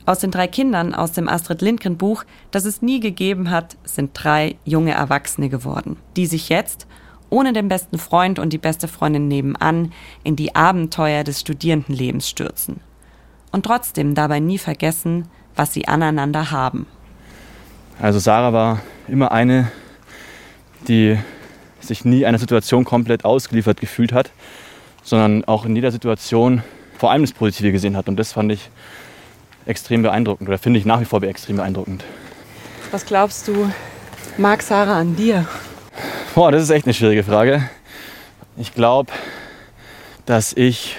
Aus 0.06 0.20
den 0.20 0.30
drei 0.30 0.46
Kindern 0.46 0.94
aus 0.94 1.12
dem 1.12 1.28
Astrid 1.28 1.60
Lindgren 1.60 1.98
Buch, 1.98 2.24
das 2.50 2.64
es 2.64 2.80
nie 2.80 2.98
gegeben 2.98 3.50
hat, 3.50 3.76
sind 3.84 4.12
drei 4.14 4.56
junge 4.64 4.92
Erwachsene 4.92 5.50
geworden, 5.50 5.98
die 6.16 6.24
sich 6.24 6.48
jetzt, 6.48 6.86
ohne 7.28 7.52
den 7.52 7.68
besten 7.68 7.98
Freund 7.98 8.38
und 8.38 8.54
die 8.54 8.58
beste 8.58 8.88
Freundin 8.88 9.28
nebenan, 9.28 9.92
in 10.24 10.34
die 10.34 10.54
Abenteuer 10.54 11.24
des 11.24 11.42
Studierendenlebens 11.42 12.26
stürzen 12.26 12.80
und 13.52 13.66
trotzdem 13.66 14.14
dabei 14.14 14.40
nie 14.40 14.56
vergessen, 14.56 15.28
was 15.54 15.74
sie 15.74 15.88
aneinander 15.88 16.50
haben. 16.50 16.86
Also 18.00 18.20
Sarah 18.20 18.52
war 18.52 18.80
immer 19.08 19.32
eine, 19.32 19.72
die 20.86 21.18
sich 21.80 22.04
nie 22.04 22.26
einer 22.26 22.38
Situation 22.38 22.84
komplett 22.84 23.24
ausgeliefert 23.24 23.80
gefühlt 23.80 24.12
hat, 24.12 24.30
sondern 25.02 25.44
auch 25.44 25.64
in 25.64 25.74
jeder 25.74 25.90
Situation 25.90 26.62
vor 26.96 27.10
allem 27.10 27.22
das 27.22 27.32
Positive 27.32 27.72
gesehen 27.72 27.96
hat. 27.96 28.08
Und 28.08 28.16
das 28.16 28.32
fand 28.32 28.52
ich 28.52 28.70
extrem 29.66 30.02
beeindruckend 30.02 30.48
oder 30.48 30.58
finde 30.58 30.78
ich 30.78 30.86
nach 30.86 31.00
wie 31.00 31.04
vor 31.04 31.22
extrem 31.22 31.56
beeindruckend. 31.56 32.04
Was 32.90 33.04
glaubst 33.04 33.48
du, 33.48 33.70
mag 34.36 34.62
Sarah 34.62 34.98
an 34.98 35.16
dir? 35.16 35.46
Boah, 36.34 36.52
das 36.52 36.62
ist 36.62 36.70
echt 36.70 36.86
eine 36.86 36.94
schwierige 36.94 37.24
Frage. 37.24 37.68
Ich 38.56 38.74
glaube, 38.74 39.12
dass 40.24 40.52
ich 40.52 40.96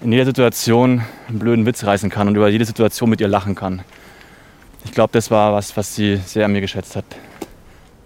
in 0.00 0.12
jeder 0.12 0.26
Situation 0.26 1.02
einen 1.28 1.38
blöden 1.38 1.66
Witz 1.66 1.84
reißen 1.84 2.10
kann 2.10 2.28
und 2.28 2.36
über 2.36 2.48
jede 2.48 2.64
Situation 2.64 3.10
mit 3.10 3.20
ihr 3.20 3.28
lachen 3.28 3.54
kann. 3.54 3.82
Ich 4.84 4.92
glaube, 4.92 5.12
das 5.12 5.30
war 5.30 5.52
was, 5.52 5.76
was 5.76 5.94
sie 5.94 6.16
sehr 6.16 6.44
an 6.44 6.52
mir 6.52 6.60
geschätzt 6.60 6.96
hat. 6.96 7.04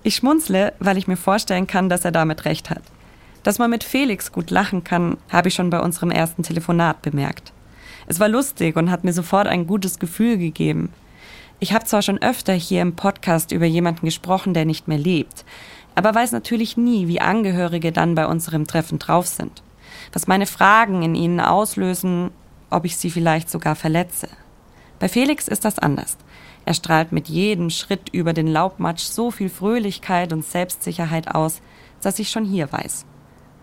Ich 0.02 0.16
schmunzle, 0.16 0.72
weil 0.78 0.98
ich 0.98 1.06
mir 1.06 1.16
vorstellen 1.16 1.66
kann, 1.66 1.88
dass 1.88 2.04
er 2.04 2.12
damit 2.12 2.44
recht 2.44 2.70
hat. 2.70 2.82
Dass 3.42 3.58
man 3.58 3.70
mit 3.70 3.84
Felix 3.84 4.32
gut 4.32 4.50
lachen 4.50 4.84
kann, 4.84 5.16
habe 5.30 5.48
ich 5.48 5.54
schon 5.54 5.70
bei 5.70 5.80
unserem 5.80 6.10
ersten 6.10 6.42
Telefonat 6.42 7.02
bemerkt. 7.02 7.52
Es 8.06 8.20
war 8.20 8.28
lustig 8.28 8.76
und 8.76 8.90
hat 8.90 9.04
mir 9.04 9.12
sofort 9.12 9.46
ein 9.46 9.66
gutes 9.66 9.98
Gefühl 9.98 10.38
gegeben. 10.38 10.92
Ich 11.60 11.72
habe 11.72 11.84
zwar 11.84 12.02
schon 12.02 12.20
öfter 12.20 12.52
hier 12.52 12.82
im 12.82 12.96
Podcast 12.96 13.52
über 13.52 13.66
jemanden 13.66 14.06
gesprochen, 14.06 14.54
der 14.54 14.64
nicht 14.64 14.88
mehr 14.88 14.98
lebt, 14.98 15.44
aber 15.94 16.14
weiß 16.14 16.32
natürlich 16.32 16.76
nie, 16.76 17.06
wie 17.06 17.20
Angehörige 17.20 17.92
dann 17.92 18.14
bei 18.14 18.26
unserem 18.26 18.66
Treffen 18.66 18.98
drauf 18.98 19.26
sind 19.26 19.62
was 20.12 20.26
meine 20.26 20.46
Fragen 20.46 21.02
in 21.02 21.14
ihnen 21.14 21.40
auslösen, 21.40 22.30
ob 22.70 22.84
ich 22.84 22.96
sie 22.96 23.10
vielleicht 23.10 23.50
sogar 23.50 23.76
verletze. 23.76 24.28
Bei 24.98 25.08
Felix 25.08 25.48
ist 25.48 25.64
das 25.64 25.78
anders. 25.78 26.16
Er 26.64 26.74
strahlt 26.74 27.12
mit 27.12 27.28
jedem 27.28 27.70
Schritt 27.70 28.08
über 28.10 28.32
den 28.32 28.46
Laubmatsch 28.46 29.02
so 29.02 29.30
viel 29.30 29.48
Fröhlichkeit 29.48 30.32
und 30.32 30.44
Selbstsicherheit 30.44 31.34
aus, 31.34 31.60
dass 32.00 32.18
ich 32.18 32.30
schon 32.30 32.44
hier 32.44 32.70
weiß. 32.70 33.06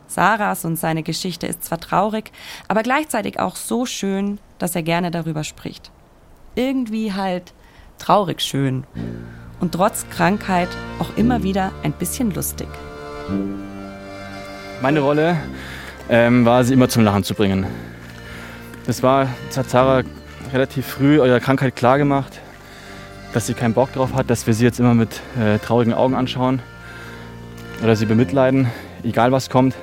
Sarahs 0.08 0.65
und 0.65 0.75
seine 0.75 1.03
Geschichte 1.03 1.48
ist 1.48 1.63
zwar 1.63 1.79
traurig, 1.79 2.32
aber 2.68 2.84
gleichzeitig 2.84 3.39
auch 3.39 3.56
so 3.56 3.86
schön, 3.86 4.39
dass 4.58 4.75
er 4.75 4.84
gerne 4.84 5.12
darüber 5.12 5.44
spricht. 5.44 5.91
Irgendwie 6.56 7.13
halt 7.13 7.53
traurig 8.00 8.41
schön 8.41 8.86
und 9.60 9.74
trotz 9.74 10.10
Krankheit 10.10 10.70
auch 11.00 11.15
immer 11.15 11.44
wieder 11.44 11.72
ein 11.84 11.94
bisschen 11.94 12.34
lustig. 12.34 12.68
Meine 14.82 15.01
Rolle 15.01 15.38
ähm, 16.10 16.46
war 16.46 16.63
sie 16.63 16.74
immer 16.74 16.89
zum 16.89 17.03
Lachen 17.03 17.24
zu 17.24 17.36
bringen. 17.36 17.68
Das 18.88 19.03
war, 19.03 19.27
das 19.48 19.58
hat 19.58 19.70
Sarah 19.70 20.03
relativ 20.51 20.88
früh 20.88 21.18
ihrer 21.18 21.39
Krankheit 21.39 21.75
klar 21.75 21.98
gemacht, 21.98 22.39
dass 23.33 23.48
sie 23.48 23.53
keinen 23.53 23.74
Bock 23.74 23.93
drauf 23.93 24.13
hat, 24.13 24.29
dass 24.29 24.48
wir 24.48 24.53
sie 24.53 24.63
jetzt 24.63 24.79
immer 24.79 24.93
mit 24.93 25.21
äh, 25.39 25.59
traurigen 25.59 25.93
Augen 25.93 26.15
anschauen 26.15 26.62
oder 27.83 27.95
sie 27.95 28.05
bemitleiden, 28.05 28.67
egal 29.03 29.31
was 29.31 29.50
kommt, 29.50 29.75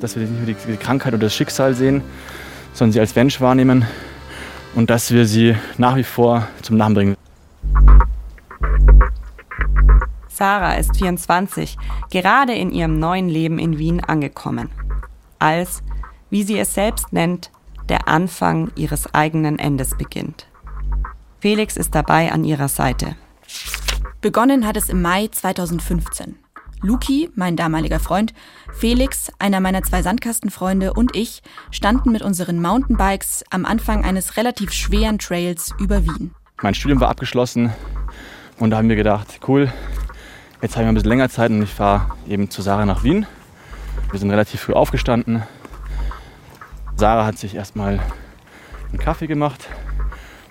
dass 0.00 0.16
wir 0.16 0.22
nicht 0.22 0.36
nur 0.36 0.46
die, 0.46 0.56
die 0.72 0.76
Krankheit 0.76 1.12
oder 1.14 1.24
das 1.24 1.34
Schicksal 1.34 1.74
sehen, 1.74 2.02
sondern 2.72 2.92
sie 2.92 3.00
als 3.00 3.14
Mensch 3.14 3.40
wahrnehmen 3.40 3.86
und 4.74 4.90
dass 4.90 5.10
wir 5.10 5.26
sie 5.26 5.56
nach 5.76 5.96
wie 5.96 6.04
vor 6.04 6.46
zum 6.62 6.76
Lachen 6.76 6.94
bringen. 6.94 7.14
Sarah 10.28 10.74
ist 10.74 10.96
24, 10.96 11.76
gerade 12.10 12.54
in 12.54 12.70
ihrem 12.70 12.98
neuen 12.98 13.28
Leben 13.28 13.58
in 13.58 13.78
Wien 13.78 14.02
angekommen 14.02 14.70
als, 15.38 15.82
wie 16.30 16.42
sie 16.42 16.58
es 16.58 16.74
selbst 16.74 17.12
nennt, 17.12 17.50
der 17.88 18.08
Anfang 18.08 18.70
ihres 18.74 19.14
eigenen 19.14 19.58
Endes 19.58 19.96
beginnt. 19.96 20.47
Felix 21.40 21.76
ist 21.76 21.94
dabei 21.94 22.32
an 22.32 22.44
ihrer 22.44 22.68
Seite. 22.68 23.16
Begonnen 24.20 24.66
hat 24.66 24.76
es 24.76 24.88
im 24.88 25.02
Mai 25.02 25.28
2015. 25.28 26.36
Luki, 26.80 27.30
mein 27.34 27.56
damaliger 27.56 27.98
Freund, 27.98 28.34
Felix, 28.72 29.32
einer 29.38 29.60
meiner 29.60 29.82
zwei 29.82 30.02
Sandkastenfreunde 30.02 30.92
und 30.92 31.16
ich 31.16 31.42
standen 31.70 32.12
mit 32.12 32.22
unseren 32.22 32.60
Mountainbikes 32.60 33.44
am 33.50 33.64
Anfang 33.64 34.04
eines 34.04 34.36
relativ 34.36 34.72
schweren 34.72 35.18
Trails 35.18 35.74
über 35.78 36.04
Wien. 36.04 36.34
Mein 36.62 36.74
Studium 36.74 37.00
war 37.00 37.08
abgeschlossen 37.08 37.72
und 38.58 38.70
da 38.70 38.76
haben 38.76 38.88
wir 38.88 38.96
gedacht, 38.96 39.40
cool, 39.48 39.72
jetzt 40.62 40.76
haben 40.76 40.84
wir 40.84 40.88
ein 40.88 40.94
bisschen 40.94 41.08
länger 41.08 41.30
Zeit 41.30 41.50
und 41.50 41.62
ich 41.62 41.70
fahre 41.74 42.12
eben 42.28 42.50
zu 42.50 42.62
Sarah 42.62 42.86
nach 42.86 43.02
Wien 43.02 43.26
wir 44.10 44.18
sind 44.18 44.30
relativ 44.30 44.62
früh 44.62 44.72
aufgestanden. 44.72 45.42
Sarah 46.96 47.26
hat 47.26 47.38
sich 47.38 47.54
erstmal 47.54 48.00
einen 48.90 48.98
Kaffee 48.98 49.26
gemacht 49.26 49.68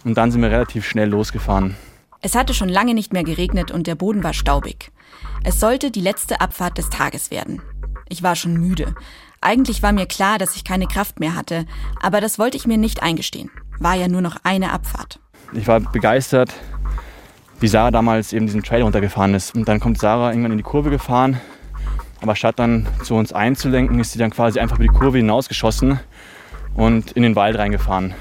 und 0.08 0.18
dann 0.18 0.32
sind 0.32 0.42
wir 0.42 0.50
relativ 0.50 0.86
schnell 0.88 1.10
losgefahren. 1.10 1.76
Es 2.22 2.34
hatte 2.34 2.54
schon 2.54 2.70
lange 2.70 2.94
nicht 2.94 3.14
mehr 3.14 3.24
geregnet 3.24 3.70
und 3.70 3.86
der 3.86 3.96
Boden 3.96 4.24
war 4.24 4.34
staubig. 4.34 4.92
Es 5.44 5.60
sollte 5.60 5.92
die 5.92 6.02
letzte 6.02 6.42
Abfahrt 6.42 6.78
des 6.78 6.90
Tages 6.90 7.30
werden. 7.30 7.62
Ich 8.10 8.24
war 8.24 8.36
schon 8.36 8.54
müde. 8.54 8.96
Eigentlich 9.42 9.84
war 9.84 9.92
mir 9.92 10.08
klar, 10.08 10.40
dass 10.40 10.56
ich 10.56 10.64
keine 10.64 10.88
Kraft 10.88 11.20
mehr 11.20 11.36
hatte, 11.36 11.66
aber 12.02 12.22
das 12.22 12.40
wollte 12.40 12.58
ich 12.58 12.66
mir 12.66 12.78
nicht 12.78 13.04
eingestehen. 13.04 13.52
War 13.80 13.96
ja 13.96 14.08
nur 14.08 14.22
noch 14.22 14.38
eine 14.44 14.72
Abfahrt. 14.72 15.20
Ich 15.54 15.68
war 15.68 15.80
begeistert, 15.80 16.54
wie 17.60 17.68
Sarah 17.68 17.92
damals 17.92 18.34
eben 18.34 18.48
diesen 18.48 18.64
Trail 18.64 18.82
runtergefahren 18.82 19.36
ist. 19.36 19.56
Und 19.56 19.68
dann 19.68 19.80
kommt 19.80 20.00
Sarah 20.00 20.30
irgendwann 20.30 20.54
in 20.54 20.58
die 20.58 20.64
Kurve 20.64 20.90
gefahren 20.90 21.40
aber 22.22 22.36
statt 22.36 22.60
dann 22.60 22.88
zu 23.04 23.16
uns 23.16 23.34
einzulenken, 23.34 24.00
ist 24.00 24.12
sie 24.12 24.20
dann 24.20 24.32
quasi 24.32 24.60
einfach 24.60 24.78
über 24.78 24.88
die 24.88 24.94
Kurve 24.94 25.18
hinausgeschossen 25.18 26.00
und 26.76 27.12
in 27.12 27.24
den 27.24 27.36
Wald 27.36 27.58
reingefahren. 27.58 28.14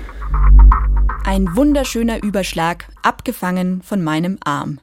Ein 1.25 1.56
wunderschöner 1.56 2.23
Überschlag, 2.23 2.87
abgefangen 3.02 3.82
von 3.82 4.02
meinem 4.02 4.38
Arm. 4.44 4.78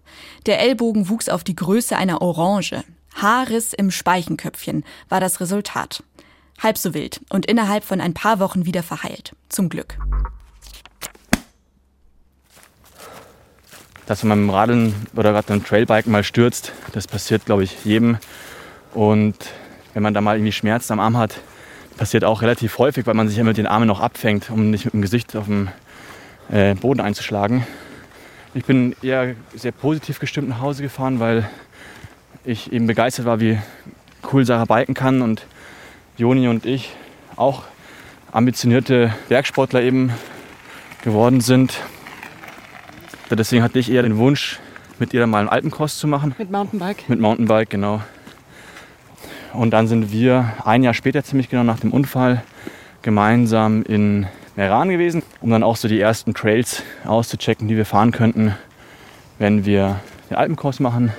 Der 0.46 0.60
Ellbogen 0.60 1.10
wuchs 1.10 1.30
auf 1.30 1.44
die 1.44 1.56
Größe 1.56 1.96
einer 1.96 2.22
Orange. 2.22 2.84
Haarriss 3.16 3.74
im 3.74 3.92
Speichenköpfchen 3.92 4.84
war 5.10 5.20
das 5.20 5.40
Resultat. 5.40 6.04
Halb 6.62 6.78
so 6.78 6.94
wild 6.94 7.22
und 7.30 7.46
innerhalb 7.46 7.84
von 7.84 8.02
ein 8.02 8.13
paar 8.13 8.40
Wochen 8.40 8.66
wieder 8.66 8.84
verheilt. 8.84 9.36
Zum 9.50 9.70
Glück. 9.70 9.98
dass 14.06 14.24
man 14.24 14.40
dem 14.40 14.50
Radeln 14.50 14.94
oder 15.16 15.32
gerade 15.32 15.48
dem 15.48 15.63
Trailbiken 15.63 16.12
mal 16.12 16.24
stürzt. 16.24 16.74
Das 16.92 17.08
passiert, 17.08 17.46
glaube 17.46 17.63
ich, 17.63 17.86
jedem. 17.86 18.18
Und 18.94 19.36
wenn 19.94 20.04
man 20.04 20.13
da 20.13 20.22
mal 20.22 20.38
irgendwie 20.38 20.52
Schmerzen 20.52 20.94
am 20.94 21.00
Arm 21.00 21.18
hat, 21.18 21.40
passiert 21.98 22.24
auch 22.24 22.42
relativ 22.42 22.78
häufig, 22.78 23.06
weil 23.06 23.13
man 23.13 23.28
sich 23.28 23.38
ja 23.38 23.44
mit 23.44 23.58
den 23.58 23.68
Armen 23.68 23.88
noch 23.88 24.00
abfängt, 24.00 24.50
um 24.50 24.70
nicht 24.70 24.86
mit 24.86 24.94
dem 24.94 25.02
Gesicht 25.02 25.36
auf 25.36 25.46
dem 25.46 25.70
äh, 26.52 26.76
Boden 26.76 27.00
einzuschlagen. 27.00 27.66
Ich 28.54 28.66
bin 28.66 28.96
eher 29.02 29.36
sehr 29.56 29.72
positiv 29.72 30.20
gestimmt 30.20 30.50
nach 30.50 30.62
Hause 30.62 30.84
gefahren, 30.84 31.20
weil 31.20 31.50
ich 32.46 32.72
eben 32.72 32.88
begeistert 32.88 33.26
war, 33.26 33.40
wie 33.40 33.58
cool 34.32 34.46
Sarah 34.46 34.66
biken 34.66 34.94
kann 34.94 35.22
und 35.22 35.46
Joni 36.18 36.48
und 36.48 36.66
ich 36.66 36.92
auch 37.36 37.64
ambitionierte 38.32 39.14
Bergsportler 39.30 39.82
eben 39.82 40.12
geworden 41.04 41.42
sind. 41.42 41.80
Deswegen 43.30 43.64
hatte 43.64 43.80
ich 43.80 43.92
eher 43.92 44.04
den 44.04 44.18
Wunsch, 44.18 44.60
mit 45.00 45.14
ihr 45.14 45.26
mal 45.26 45.40
einen 45.40 45.50
Alpencross 45.50 45.98
zu 45.98 46.08
machen. 46.08 46.36
Mit 46.38 46.52
Mountainbike? 46.52 47.10
Mit 47.10 47.20
Mountainbike, 47.20 47.70
genau. 47.70 48.02
Und 49.54 49.72
dann 49.72 49.88
sind 49.88 50.12
wir 50.12 50.54
ein 50.66 50.84
Jahr 50.84 50.94
später, 50.94 51.24
ziemlich 51.24 51.50
genau 51.50 51.64
nach 51.64 51.80
dem 51.80 51.92
Unfall, 51.92 52.44
gemeinsam 53.02 53.84
in 53.84 54.28
Meran 54.56 54.90
gewesen, 54.90 55.24
um 55.42 55.50
dann 55.50 55.64
auch 55.64 55.76
so 55.76 55.88
die 55.88 56.00
ersten 56.00 56.34
Trails 56.34 56.84
auszuchecken, 57.06 57.68
die 57.68 57.76
wir 57.76 57.86
fahren 57.86 58.12
könnten, 58.12 58.56
wenn 59.40 59.66
wir 59.66 60.00
den 60.30 60.38
Alpencross 60.38 60.80
machen. 60.80 61.12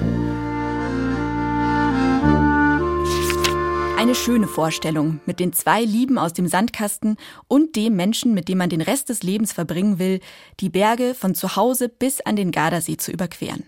Eine 3.98 4.14
schöne 4.14 4.46
Vorstellung 4.46 5.20
mit 5.26 5.40
den 5.40 5.52
zwei 5.52 5.82
Lieben 5.82 6.18
aus 6.18 6.32
dem 6.32 6.46
Sandkasten 6.46 7.16
und 7.48 7.74
dem 7.74 7.96
Menschen, 7.96 8.34
mit 8.34 8.48
dem 8.48 8.58
man 8.58 8.68
den 8.68 8.82
Rest 8.82 9.08
des 9.08 9.22
Lebens 9.22 9.52
verbringen 9.52 9.98
will, 9.98 10.20
die 10.60 10.68
Berge 10.68 11.14
von 11.14 11.34
zu 11.34 11.56
Hause 11.56 11.88
bis 11.88 12.20
an 12.20 12.36
den 12.36 12.52
Gardasee 12.52 12.98
zu 12.98 13.10
überqueren. 13.10 13.64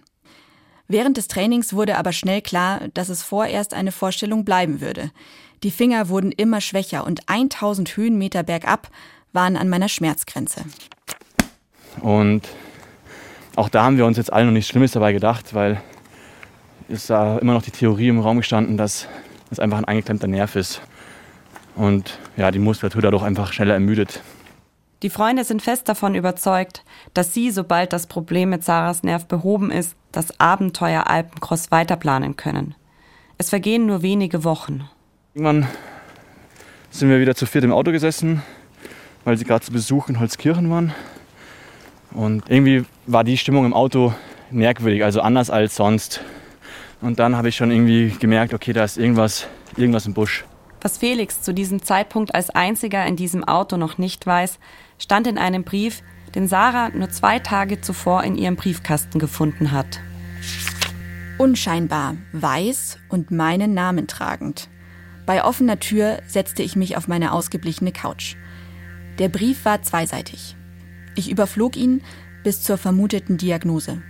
Während 0.89 1.17
des 1.17 1.27
Trainings 1.27 1.73
wurde 1.73 1.97
aber 1.97 2.13
schnell 2.13 2.43
klar, 2.43 2.83
dass 2.95 3.09
es 3.09 3.23
vorerst 3.23 3.75
eine 3.75 3.91
Vorstellung 3.91 4.45
bleiben 4.45 4.81
würde. 4.81 5.11
Die 5.63 5.71
Finger 5.71 6.09
wurden 6.09 6.33
immer 6.33 6.61
schwächer 6.61 7.05
und 7.05 7.29
1000 7.29 7.97
Höhenmeter 7.97 8.43
bergab 8.43 8.91
waren 9.37 9.57
an 9.57 9.69
meiner 9.69 9.89
Schmerzgrenze. 9.89 10.65
Und 12.01 12.49
auch 13.55 13.69
da 13.69 13.85
haben 13.85 13.97
wir 13.97 14.05
uns 14.07 14.17
jetzt 14.17 14.33
alle 14.33 14.47
noch 14.47 14.53
nichts 14.53 14.69
Schlimmes 14.69 14.91
dabei 14.91 15.13
gedacht, 15.13 15.55
weil 15.55 15.81
es 16.89 17.07
da 17.07 17.39
immer 17.39 17.53
noch 17.55 17.63
die 17.63 17.71
Theorie 17.71 18.09
im 18.09 18.19
Raum 18.19 18.39
gestanden, 18.39 18.77
dass 18.77 19.07
es 19.51 19.61
einfach 19.61 19.79
ein 19.79 19.85
eingeklemmter 19.85 20.27
Nerv 20.27 20.57
ist. 20.57 20.81
Und 21.77 22.19
ja, 22.37 22.51
die 22.51 22.59
Muskulatur 22.59 23.03
dadurch 23.03 23.23
einfach 23.23 23.53
schneller 23.53 23.75
ermüdet. 23.75 24.23
Die 25.03 25.11
Freunde 25.11 25.45
sind 25.45 25.63
fest 25.63 25.89
davon 25.89 26.15
überzeugt, 26.15 26.83
dass 27.13 27.35
sie, 27.35 27.51
sobald 27.51 27.93
das 27.93 28.07
Problem 28.07 28.51
mit 28.51 28.65
Sarahs 28.65 29.03
Nerv 29.03 29.27
behoben 29.27 29.71
ist, 29.71 29.95
das 30.11 30.41
Abenteuer 30.41 31.07
Alpencross 31.07 31.71
weiterplanen 31.71 32.37
können. 32.37 32.75
Es 33.37 33.51
vergehen 33.51 33.85
nur 33.85 34.01
wenige 34.01 34.43
Wochen. 34.45 34.89
Irgendwann 35.35 35.69
sind 36.91 37.11
wir 37.11 37.21
wieder 37.21 37.35
zu 37.35 37.45
viert 37.45 37.65
im 37.65 37.73
Auto 37.73 37.93
gesessen, 37.93 38.43
weil 39.27 39.37
sie 39.37 39.45
gerade 39.45 39.65
zu 39.65 39.73
Besuch 39.73 40.09
in 40.09 40.21
Holzkirchen 40.21 40.71
waren. 40.71 40.95
Und 42.13 42.49
irgendwie 42.49 42.85
war 43.07 43.25
die 43.25 43.37
Stimmung 43.37 43.67
im 43.67 43.75
Auto 43.75 44.15
merkwürdig, 44.53 45.03
also 45.03 45.21
anders 45.21 45.51
als 45.51 45.75
sonst. 45.75 46.21
Und 47.01 47.19
dann 47.19 47.37
habe 47.37 47.49
ich 47.49 47.57
schon 47.57 47.73
irgendwie 47.73 48.17
gemerkt, 48.21 48.55
okay, 48.55 48.73
da 48.73 48.85
ist 48.85 48.97
irgendwas, 48.97 49.49
irgendwas 49.77 50.07
im 50.07 50.15
Busch. 50.15 50.45
Was 50.81 50.99
Felix 50.99 51.43
zu 51.43 51.53
diesem 51.53 51.83
Zeitpunkt 51.83 52.37
als 52.37 52.51
einziger 52.51 53.05
in 53.05 53.17
diesem 53.17 53.43
Auto 53.43 53.77
noch 53.77 53.99
nicht 53.99 54.25
weiß, 54.25 54.61
stand 54.97 55.27
in 55.27 55.39
einem 55.39 55.65
Brief, 55.65 56.03
den 56.37 56.47
Sarah 56.47 56.91
nur 56.91 57.11
zwei 57.11 57.41
Tage 57.41 57.81
zuvor 57.81 58.23
in 58.23 58.37
ihrem 58.37 58.55
Briefkasten 58.55 59.19
gefunden 59.19 59.73
hat. 59.73 59.99
Unscheinbar, 61.37 62.15
weiß 62.33 62.99
und 63.09 63.33
meinen 63.33 63.75
Namen 63.75 64.07
tragend. 64.07 64.69
Bei 65.27 65.43
offener 65.43 65.81
Tür 65.81 66.21
setzte 66.29 66.63
ich 66.63 66.77
mich 66.77 66.97
auf 66.97 67.09
meine 67.09 67.33
ausgeblichene 67.33 67.91
Couch. 67.91 68.37
Der 69.19 69.29
Brief 69.31 69.65
war 69.65 69.83
zweiseitig. 69.83 70.55
Ich 71.15 71.31
überflog 71.31 71.77
ihn 71.77 72.03
bis 72.45 72.63
zur 72.63 72.77
vermuteten 72.77 73.39
Diagnose. 73.39 74.03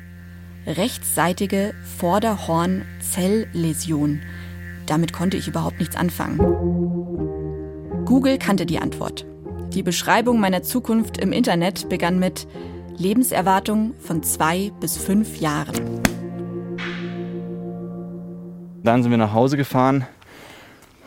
Rechtsseitige 0.67 1.75
Vorderhorn-Zellläsion. 1.99 4.23
Damit 4.87 5.13
konnte 5.13 5.37
ich 5.37 5.47
überhaupt 5.47 5.79
nichts 5.79 5.95
anfangen. 5.95 6.39
Google 8.05 8.39
kannte 8.39 8.67
die 8.67 8.81
Antwort. 8.81 9.25
Die 9.73 9.85
Beschreibung 9.85 10.41
meiner 10.41 10.63
Zukunft 10.63 11.19
im 11.19 11.31
Internet 11.33 11.89
begann 11.89 12.19
mit 12.19 12.49
Lebenserwartung 12.97 13.95
von 13.99 14.25
zwei 14.25 14.73
bis 14.81 14.97
fünf 14.97 15.39
Jahren. 15.39 16.01
Dann 18.83 19.03
sind 19.03 19.11
wir 19.11 19.19
nach 19.19 19.35
Hause 19.35 19.57
gefahren 19.57 20.07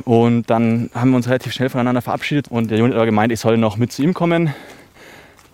und 0.06 0.50
dann 0.50 0.90
haben 0.94 1.12
wir 1.12 1.18
uns 1.18 1.28
relativ 1.28 1.54
schnell 1.54 1.70
voneinander 1.70 2.02
verabschiedet 2.02 2.50
und 2.50 2.72
der 2.72 2.78
Joni 2.78 2.92
hat 2.92 2.98
aber 2.98 3.06
gemeint, 3.06 3.32
ich 3.32 3.40
soll 3.40 3.58
noch 3.58 3.78
mit 3.78 3.92
zu 3.92 4.04
ihm 4.04 4.14
kommen. 4.14 4.54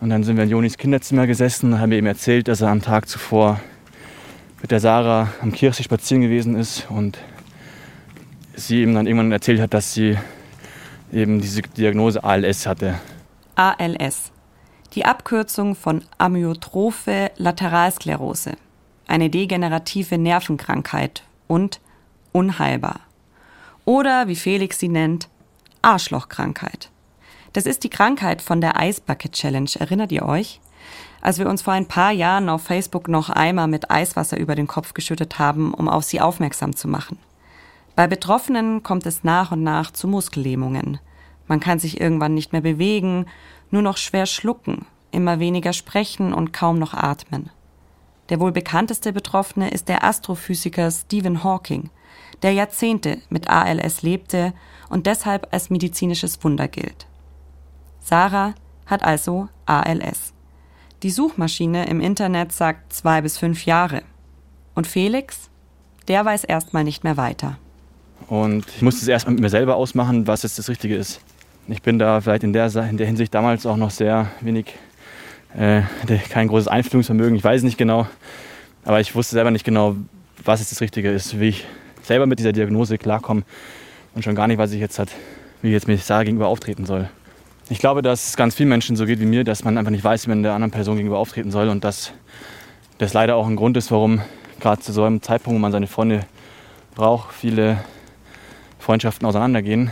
Und 0.01 0.10
dann 0.10 0.23
sind 0.23 0.36
wir 0.36 0.43
in 0.43 0.49
Jonis 0.49 0.77
Kinderzimmer 0.77 1.25
gesessen 1.25 1.73
und 1.73 1.79
haben 1.79 1.91
ihm 1.91 2.05
erzählt, 2.05 2.47
dass 2.47 2.62
er 2.62 2.69
am 2.69 2.81
Tag 2.81 3.08
zuvor 3.08 3.60
mit 4.62 4.71
der 4.71 4.79
Sarah 4.79 5.29
am 5.41 5.51
Kirchsee 5.51 5.84
spazieren 5.84 6.21
gewesen 6.21 6.55
ist 6.55 6.88
und 6.89 7.17
sie 8.55 8.84
ihm 8.84 8.93
dann 8.93 9.08
irgendwann 9.08 9.31
erzählt 9.31 9.62
hat, 9.62 9.73
dass 9.73 9.93
sie 9.93 10.17
eben 11.13 11.39
diese 11.39 11.62
Diagnose 11.62 12.23
ALS 12.23 12.67
hatte. 12.67 12.95
ALS. 13.55 14.31
Die 14.93 15.05
Abkürzung 15.05 15.75
von 15.75 16.03
Amyotrophe 16.17 17.31
Lateralsklerose. 17.38 18.53
Eine 19.08 19.29
degenerative 19.29 20.17
Nervenkrankheit 20.17 21.23
und 21.47 21.79
unheilbar. 22.31 23.01
Oder, 23.85 24.27
wie 24.27 24.35
Felix 24.35 24.79
sie 24.79 24.89
nennt, 24.89 25.29
Arschlochkrankheit. 25.83 26.89
Das 27.53 27.67
ist 27.67 27.83
die 27.83 27.89
Krankheit 27.89 28.41
von 28.41 28.59
der 28.59 28.73
Ice 28.81 29.01
Bucket 29.05 29.33
Challenge. 29.33 29.69
Erinnert 29.79 30.11
ihr 30.11 30.25
euch? 30.25 30.59
Als 31.21 31.39
wir 31.39 31.47
uns 31.47 31.61
vor 31.61 31.73
ein 31.73 31.87
paar 31.87 32.11
Jahren 32.11 32.49
auf 32.49 32.63
Facebook 32.63 33.07
noch 33.07 33.29
Eimer 33.29 33.67
mit 33.67 33.91
Eiswasser 33.91 34.37
über 34.37 34.55
den 34.55 34.67
Kopf 34.67 34.93
geschüttet 34.93 35.39
haben, 35.39 35.73
um 35.73 35.87
auf 35.87 36.03
sie 36.03 36.19
aufmerksam 36.19 36.75
zu 36.75 36.87
machen. 36.87 37.19
Bei 37.95 38.07
Betroffenen 38.07 38.83
kommt 38.83 39.05
es 39.05 39.23
nach 39.23 39.51
und 39.51 39.63
nach 39.63 39.91
zu 39.91 40.07
Muskellähmungen. 40.07 40.99
Man 41.47 41.59
kann 41.59 41.79
sich 41.79 42.01
irgendwann 42.01 42.33
nicht 42.33 42.51
mehr 42.51 42.61
bewegen, 42.61 43.27
nur 43.71 43.83
noch 43.83 43.97
schwer 43.97 44.25
schlucken, 44.25 44.85
immer 45.11 45.39
weniger 45.39 45.73
sprechen 45.73 46.33
und 46.33 46.53
kaum 46.53 46.79
noch 46.79 46.93
atmen. 46.93 47.51
Der 48.29 48.39
wohl 48.39 48.51
bekannteste 48.51 49.13
Betroffene 49.13 49.69
ist 49.69 49.87
der 49.87 50.03
Astrophysiker 50.03 50.89
Stephen 50.89 51.43
Hawking, 51.43 51.91
der 52.41 52.51
Jahrzehnte 52.51 53.19
mit 53.29 53.49
ALS 53.49 54.01
lebte 54.01 54.53
und 54.89 55.07
deshalb 55.07 55.47
als 55.51 55.69
medizinisches 55.69 56.43
Wunder 56.43 56.67
gilt. 56.67 57.07
Sarah 57.99 58.53
hat 58.85 59.03
also 59.03 59.49
ALS. 59.65 60.33
Die 61.03 61.09
Suchmaschine 61.09 61.87
im 61.87 62.01
Internet 62.01 62.51
sagt 62.51 62.93
zwei 62.93 63.21
bis 63.21 63.37
fünf 63.37 63.65
Jahre. 63.65 64.03
Und 64.73 64.87
Felix, 64.87 65.49
der 66.07 66.23
weiß 66.23 66.43
erstmal 66.43 66.83
nicht 66.83 67.03
mehr 67.03 67.17
weiter. 67.17 67.57
Und 68.27 68.65
ich 68.75 68.81
musste 68.81 69.01
es 69.01 69.07
erstmal 69.07 69.33
mit 69.33 69.41
mir 69.41 69.49
selber 69.49 69.75
ausmachen, 69.75 70.27
was 70.27 70.43
jetzt 70.43 70.57
das 70.57 70.69
Richtige 70.69 70.95
ist. 70.95 71.21
Ich 71.67 71.81
bin 71.81 71.99
da 71.99 72.21
vielleicht 72.21 72.43
in 72.43 72.53
der, 72.53 72.67
in 72.89 72.97
der 72.97 73.07
Hinsicht 73.07 73.33
damals 73.33 73.65
auch 73.65 73.77
noch 73.77 73.91
sehr 73.91 74.31
wenig, 74.41 74.75
äh, 75.57 75.81
kein 76.29 76.47
großes 76.47 76.67
Einfühlungsvermögen, 76.67 77.35
ich 77.35 77.43
weiß 77.43 77.63
nicht 77.63 77.77
genau. 77.77 78.07
Aber 78.83 78.99
ich 78.99 79.15
wusste 79.15 79.33
selber 79.33 79.51
nicht 79.51 79.65
genau, 79.65 79.95
was 80.43 80.59
jetzt 80.59 80.71
das 80.71 80.81
Richtige 80.81 81.09
ist, 81.09 81.39
wie 81.39 81.49
ich 81.49 81.65
selber 82.05 82.25
mit 82.25 82.39
dieser 82.39 82.51
Diagnose 82.51 82.97
klarkomme 82.97 83.43
und 84.13 84.23
schon 84.23 84.35
gar 84.35 84.47
nicht, 84.47 84.57
was 84.57 84.71
ich 84.71 84.79
jetzt 84.79 84.99
hat, 84.99 85.09
wie 85.61 85.67
ich 85.69 85.73
jetzt 85.73 85.87
mit 85.87 86.01
Sarah 86.01 86.23
gegenüber 86.23 86.47
auftreten 86.47 86.85
soll. 86.85 87.09
Ich 87.69 87.79
glaube, 87.79 88.01
dass 88.01 88.29
es 88.29 88.37
ganz 88.37 88.55
vielen 88.55 88.69
Menschen 88.69 88.95
so 88.95 89.05
geht 89.05 89.19
wie 89.19 89.25
mir, 89.25 89.43
dass 89.43 89.63
man 89.63 89.77
einfach 89.77 89.91
nicht 89.91 90.03
weiß, 90.03 90.25
wie 90.25 90.29
man 90.29 90.43
der 90.43 90.53
anderen 90.53 90.71
Person 90.71 90.97
gegenüber 90.97 91.17
auftreten 91.17 91.51
soll 91.51 91.69
und 91.69 91.83
dass 91.83 92.13
das 92.99 93.13
leider 93.13 93.35
auch 93.35 93.47
ein 93.47 93.55
Grund 93.55 93.75
ist, 93.75 93.91
warum 93.91 94.21
gerade 94.59 94.81
zu 94.81 94.93
so 94.93 95.03
einem 95.03 95.21
Zeitpunkt, 95.21 95.55
wo 95.55 95.59
man 95.59 95.71
seine 95.71 95.87
Freunde 95.87 96.21
braucht, 96.93 97.33
viele 97.33 97.83
Freundschaften 98.79 99.27
auseinandergehen. 99.27 99.91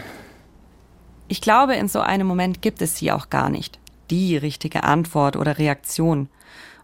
Ich 1.27 1.41
glaube, 1.41 1.73
in 1.73 1.87
so 1.87 1.99
einem 1.99 2.27
Moment 2.27 2.61
gibt 2.61 2.81
es 2.81 2.97
sie 2.97 3.11
auch 3.11 3.29
gar 3.29 3.49
nicht. 3.49 3.79
Die 4.11 4.37
richtige 4.37 4.83
Antwort 4.83 5.35
oder 5.35 5.57
Reaktion. 5.57 6.29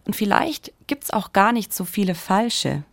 Und 0.05 0.15
vielleicht 0.15 0.73
gibt 0.87 1.03
es 1.03 1.11
auch 1.11 1.33
gar 1.33 1.51
nicht 1.51 1.73
so 1.73 1.85
viele 1.85 2.15
falsche. 2.15 2.83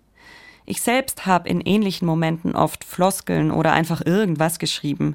Ich 0.69 0.83
selbst 0.83 1.27
habe 1.27 1.49
in 1.49 1.61
ähnlichen 1.61 2.07
Momenten 2.07 2.57
oft 2.57 2.83
Floskeln 2.83 3.53
oder 3.53 3.73
einfach 3.73 4.05
irgendwas 4.05 4.59
geschrieben. 4.59 5.15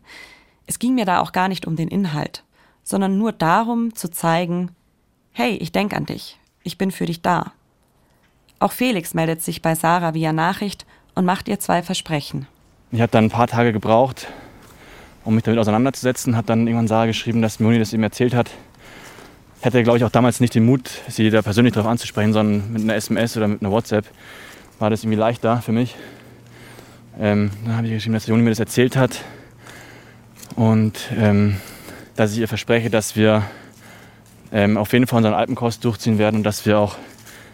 Es 0.66 0.80
ging 0.80 0.96
mir 0.96 1.04
da 1.04 1.20
auch 1.20 1.34
gar 1.34 1.50
nicht 1.50 1.68
um 1.68 1.76
den 1.76 1.90
Inhalt, 1.90 2.46
sondern 2.84 3.18
nur 3.18 3.34
darum 3.34 3.94
zu 3.94 4.10
zeigen, 4.10 4.72
hey, 5.34 5.56
ich 5.58 5.74
denke 5.74 5.98
an 5.98 6.06
dich, 6.06 6.40
ich 6.64 6.78
bin 6.78 6.92
für 6.92 7.06
dich 7.06 7.22
da. 7.22 7.52
Auch 8.60 8.72
Felix 8.72 9.14
meldet 9.14 9.42
sich 9.42 9.62
bei 9.62 9.76
Sarah 9.76 10.14
via 10.14 10.32
Nachricht 10.32 10.86
und 11.16 11.26
macht 11.26 11.50
ihr 11.50 11.60
zwei 11.60 11.84
Versprechen. 11.84 12.48
Ich 12.94 13.02
habe 13.02 13.12
dann 13.12 13.26
ein 13.26 13.30
paar 13.30 13.48
Tage 13.48 13.74
gebraucht, 13.74 14.28
um 15.26 15.36
mich 15.36 15.44
damit 15.44 15.60
auseinanderzusetzen. 15.60 16.38
Hat 16.38 16.48
dann 16.48 16.66
irgendwann 16.66 16.88
Sarah 16.88 17.08
geschrieben, 17.08 17.42
dass 17.42 17.60
Moni 17.60 17.78
das 17.78 17.92
ihm 17.92 18.04
erzählt 18.04 18.34
hat. 18.34 18.52
Ich 19.60 19.66
hatte, 19.66 19.84
glaube 19.84 19.98
ich, 19.98 20.06
auch 20.06 20.10
damals 20.10 20.40
nicht 20.40 20.56
den 20.56 20.66
Mut, 20.66 20.90
sie 21.10 21.30
da 21.30 21.42
persönlich 21.42 21.74
darauf 21.74 21.92
anzusprechen, 21.92 22.32
sondern 22.32 22.72
mit 22.72 22.84
einer 22.84 22.96
SMS 22.96 23.36
oder 23.36 23.48
mit 23.48 23.62
einer 23.62 23.72
WhatsApp 23.72 24.06
war 24.82 24.90
das 24.90 25.04
irgendwie 25.04 25.20
leichter 25.20 25.62
für 25.62 25.72
mich. 25.72 25.96
Ähm, 27.20 27.52
dann 27.66 27.78
habe 27.78 27.88
ich 27.88 27.94
geschrieben, 27.94 28.16
dass 28.16 28.26
Joni 28.26 28.42
mir 28.42 28.50
das 28.50 28.60
erzählt 28.60 28.98
hat 28.98 29.24
und 30.56 31.12
ähm, 31.16 31.58
dass 32.16 32.34
ich 32.34 32.40
ihr 32.40 32.48
verspreche, 32.48 32.90
dass 32.90 33.16
wir 33.16 33.44
ähm, 34.52 34.78
auf 34.78 34.92
jeden 34.92 35.08
Fall 35.08 35.18
unseren 35.18 35.36
Alpencross 35.36 35.80
durchziehen 35.80 36.18
werden 36.18 36.38
und 36.38 36.44
dass 36.44 36.66
wir 36.66 36.80
auch 36.80 36.98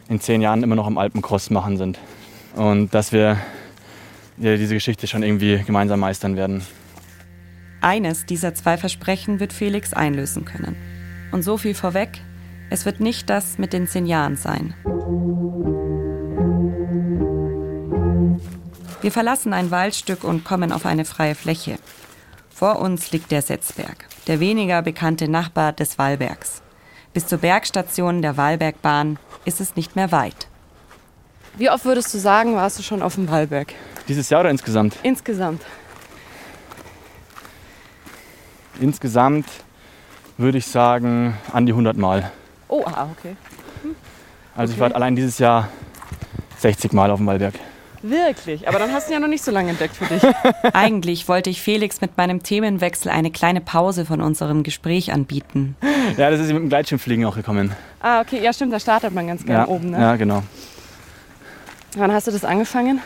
in 0.10 0.20
zehn 0.22 0.42
Jahren 0.42 0.64
immer 0.64 0.76
noch 0.76 0.88
am 0.88 0.98
Alpencross 0.98 1.50
machen 1.50 1.78
sind. 1.78 2.00
Und 2.56 2.94
dass 2.94 3.12
wir 3.12 3.38
ja, 4.38 4.56
diese 4.56 4.74
Geschichte 4.74 5.06
schon 5.06 5.22
irgendwie 5.22 5.62
gemeinsam 5.66 6.00
meistern 6.00 6.38
werden. 6.38 6.64
Eines 7.82 8.26
dieser 8.26 8.56
zwei 8.56 8.78
Versprechen 8.78 9.40
wird 9.40 9.54
Felix 9.54 9.94
einlösen 9.94 10.46
können. 10.46 10.76
Und 11.32 11.44
so 11.44 11.58
viel 11.58 11.76
vorweg, 11.76 12.22
es 12.70 12.86
wird 12.86 13.00
nicht 13.00 13.30
das 13.30 13.58
mit 13.58 13.74
den 13.74 13.86
zehn 13.86 14.06
Jahren 14.06 14.38
sein. 14.38 14.74
Wir 19.08 19.14
verlassen 19.14 19.54
ein 19.54 19.72
Waldstück 19.72 20.26
und 20.26 20.44
kommen 20.44 20.74
auf 20.74 20.86
eine 20.86 21.06
freie 21.06 21.34
Fläche. 21.34 21.78
Vor 22.50 22.80
uns 22.80 23.10
liegt 23.14 23.32
der 23.32 23.42
Setzberg, 23.42 24.06
der 24.28 24.42
weniger 24.42 24.82
bekannte 24.82 25.30
Nachbar 25.30 25.72
des 25.72 25.98
Wallbergs. 25.98 26.62
Bis 27.14 27.26
zur 27.26 27.38
Bergstation 27.38 28.22
der 28.22 28.36
Wallbergbahn 28.36 29.18
ist 29.46 29.62
es 29.62 29.78
nicht 29.78 29.96
mehr 29.96 30.12
weit. 30.12 30.50
Wie 31.56 31.70
oft 31.70 31.86
würdest 31.86 32.14
du 32.14 32.18
sagen, 32.18 32.56
warst 32.56 32.80
du 32.80 32.84
schon 32.84 33.02
auf 33.02 33.16
dem 33.16 33.30
Wallberg? 33.32 33.74
Dieses 34.10 34.30
Jahr 34.30 34.42
oder 34.42 34.50
insgesamt? 34.50 34.98
Insgesamt. 35.04 35.62
Insgesamt 38.82 39.48
würde 40.38 40.58
ich 40.58 40.68
sagen 40.68 41.38
an 41.54 41.66
die 41.66 41.72
100 41.72 41.96
Mal. 41.96 42.30
Oh, 42.68 42.84
ah, 42.86 43.08
okay. 43.18 43.38
Also 44.54 44.74
ich 44.74 44.80
war 44.82 44.94
allein 44.94 45.16
dieses 45.16 45.40
Jahr 45.40 45.70
60 46.58 46.92
Mal 46.92 47.10
auf 47.10 47.20
dem 47.20 47.28
Wallberg. 47.28 47.54
Wirklich? 48.02 48.68
Aber 48.68 48.80
dann 48.80 48.92
hast 48.94 49.08
du 49.08 49.12
ihn 49.12 49.16
ja 49.16 49.20
noch 49.20 49.28
nicht 49.28 49.44
so 49.44 49.52
lange 49.52 49.70
entdeckt 49.72 49.96
für 49.96 50.06
dich. 50.06 50.24
Eigentlich 50.74 51.28
wollte 51.28 51.50
ich 51.50 51.62
Felix 51.62 52.00
mit 52.02 52.18
meinem 52.18 52.44
Themenwechsel 52.44 53.12
eine 53.12 53.32
kleine 53.32 53.62
Pause 53.62 54.06
von 54.06 54.22
unserem 54.22 54.64
Gespräch 54.64 55.12
anbieten. 55.12 55.76
Ja, 56.18 56.30
das 56.30 56.40
ist 56.40 56.48
mit 56.48 56.58
dem 56.58 56.70
Gleitschirmfliegen 56.70 57.26
auch 57.26 57.36
gekommen. 57.36 57.74
ah, 58.02 58.22
okay. 58.22 58.42
Ja, 58.44 58.54
stimmt. 58.54 58.74
Da 58.74 58.80
startet 58.80 59.14
man 59.14 59.28
ganz 59.28 59.46
gerne 59.46 59.64
Ja, 59.64 59.68
oben. 59.68 59.92
Ne? 59.92 60.00
ja 60.00 60.16
genau. 60.16 60.44
Wann 61.96 62.12
hast 62.12 62.28
du 62.28 62.32
das 62.32 62.46
angefangen? 62.46 63.02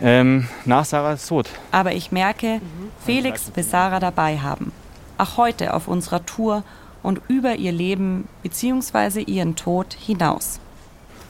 Ähm, 0.00 0.48
nach 0.64 0.84
Sarahs 0.84 1.26
Tod. 1.26 1.48
Aber 1.70 1.92
ich 1.92 2.12
merke, 2.12 2.60
Felix 3.04 3.50
will 3.54 3.64
Sarah 3.64 4.00
dabei 4.00 4.38
haben. 4.38 4.72
Auch 5.18 5.36
heute 5.36 5.74
auf 5.74 5.88
unserer 5.88 6.24
Tour 6.26 6.64
und 7.02 7.20
über 7.28 7.56
ihr 7.56 7.72
Leben 7.72 8.28
bzw. 8.42 9.22
ihren 9.22 9.56
Tod 9.56 9.94
hinaus. 9.98 10.60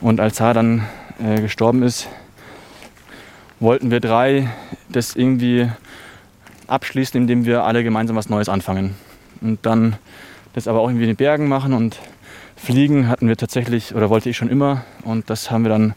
Und 0.00 0.20
als 0.20 0.37
Sarah 0.37 0.55
dann 0.55 0.83
äh, 1.22 1.40
gestorben 1.40 1.83
ist, 1.83 2.09
wollten 3.62 3.90
wir 3.90 4.01
drei 4.01 4.51
das 4.88 5.16
irgendwie 5.16 5.70
abschließen, 6.66 7.20
indem 7.20 7.44
wir 7.44 7.64
alle 7.64 7.85
gemeinsam 7.85 8.16
was 8.16 8.29
Neues 8.29 8.48
anfangen. 8.48 8.94
Und 9.40 9.64
dann 9.64 9.96
das 10.53 10.68
aber 10.68 10.81
auch 10.81 10.88
irgendwie 10.88 11.05
in 11.05 11.11
den 11.11 11.16
Bergen 11.16 11.48
machen 11.48 11.72
und 11.72 11.98
fliegen 12.57 13.09
hatten 13.09 13.29
wir 13.29 13.37
tatsächlich, 13.37 13.94
oder 13.94 14.11
wollte 14.11 14.29
ich 14.29 14.37
schon 14.37 14.48
immer. 14.48 14.85
Und 15.05 15.31
das 15.31 15.51
haben 15.51 15.64
wir 15.64 15.70
dann 15.70 15.94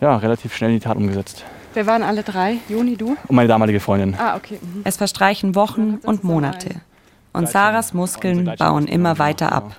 ja, 0.00 0.16
relativ 0.16 0.54
schnell 0.54 0.70
in 0.70 0.76
die 0.76 0.84
Tat 0.84 0.96
umgesetzt. 0.96 1.44
Wir 1.74 1.86
waren 1.86 2.02
alle 2.02 2.22
drei. 2.22 2.56
Juni, 2.68 2.96
du? 2.96 3.16
Und 3.28 3.36
meine 3.36 3.48
damalige 3.48 3.80
Freundin. 3.80 4.16
Ah, 4.18 4.36
okay. 4.36 4.58
Mhm. 4.60 4.82
Es 4.84 4.96
verstreichen 4.96 5.54
Wochen 5.54 5.98
und 6.02 6.24
Monate. 6.24 6.80
Und 7.32 7.48
Sarahs 7.48 7.94
Muskeln 7.94 8.50
bauen 8.58 8.88
immer 8.88 9.18
weiter 9.18 9.52
ab. 9.52 9.76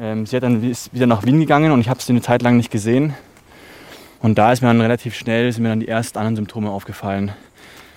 Ähm, 0.00 0.24
sie 0.24 0.36
hat 0.36 0.42
dann 0.42 0.62
ist 0.64 0.94
wieder 0.94 1.06
nach 1.06 1.24
Wien 1.24 1.38
gegangen 1.38 1.72
und 1.72 1.80
ich 1.80 1.90
habe 1.90 2.00
sie 2.00 2.12
eine 2.12 2.22
Zeit 2.22 2.40
lang 2.40 2.56
nicht 2.56 2.70
gesehen. 2.70 3.14
Und 4.22 4.36
da 4.36 4.52
ist 4.52 4.60
mir 4.60 4.68
dann 4.68 4.82
relativ 4.82 5.14
schnell 5.14 5.50
sind 5.50 5.62
mir 5.62 5.70
dann 5.70 5.80
die 5.80 5.88
ersten 5.88 6.18
anderen 6.18 6.36
Symptome 6.36 6.70
aufgefallen. 6.70 7.32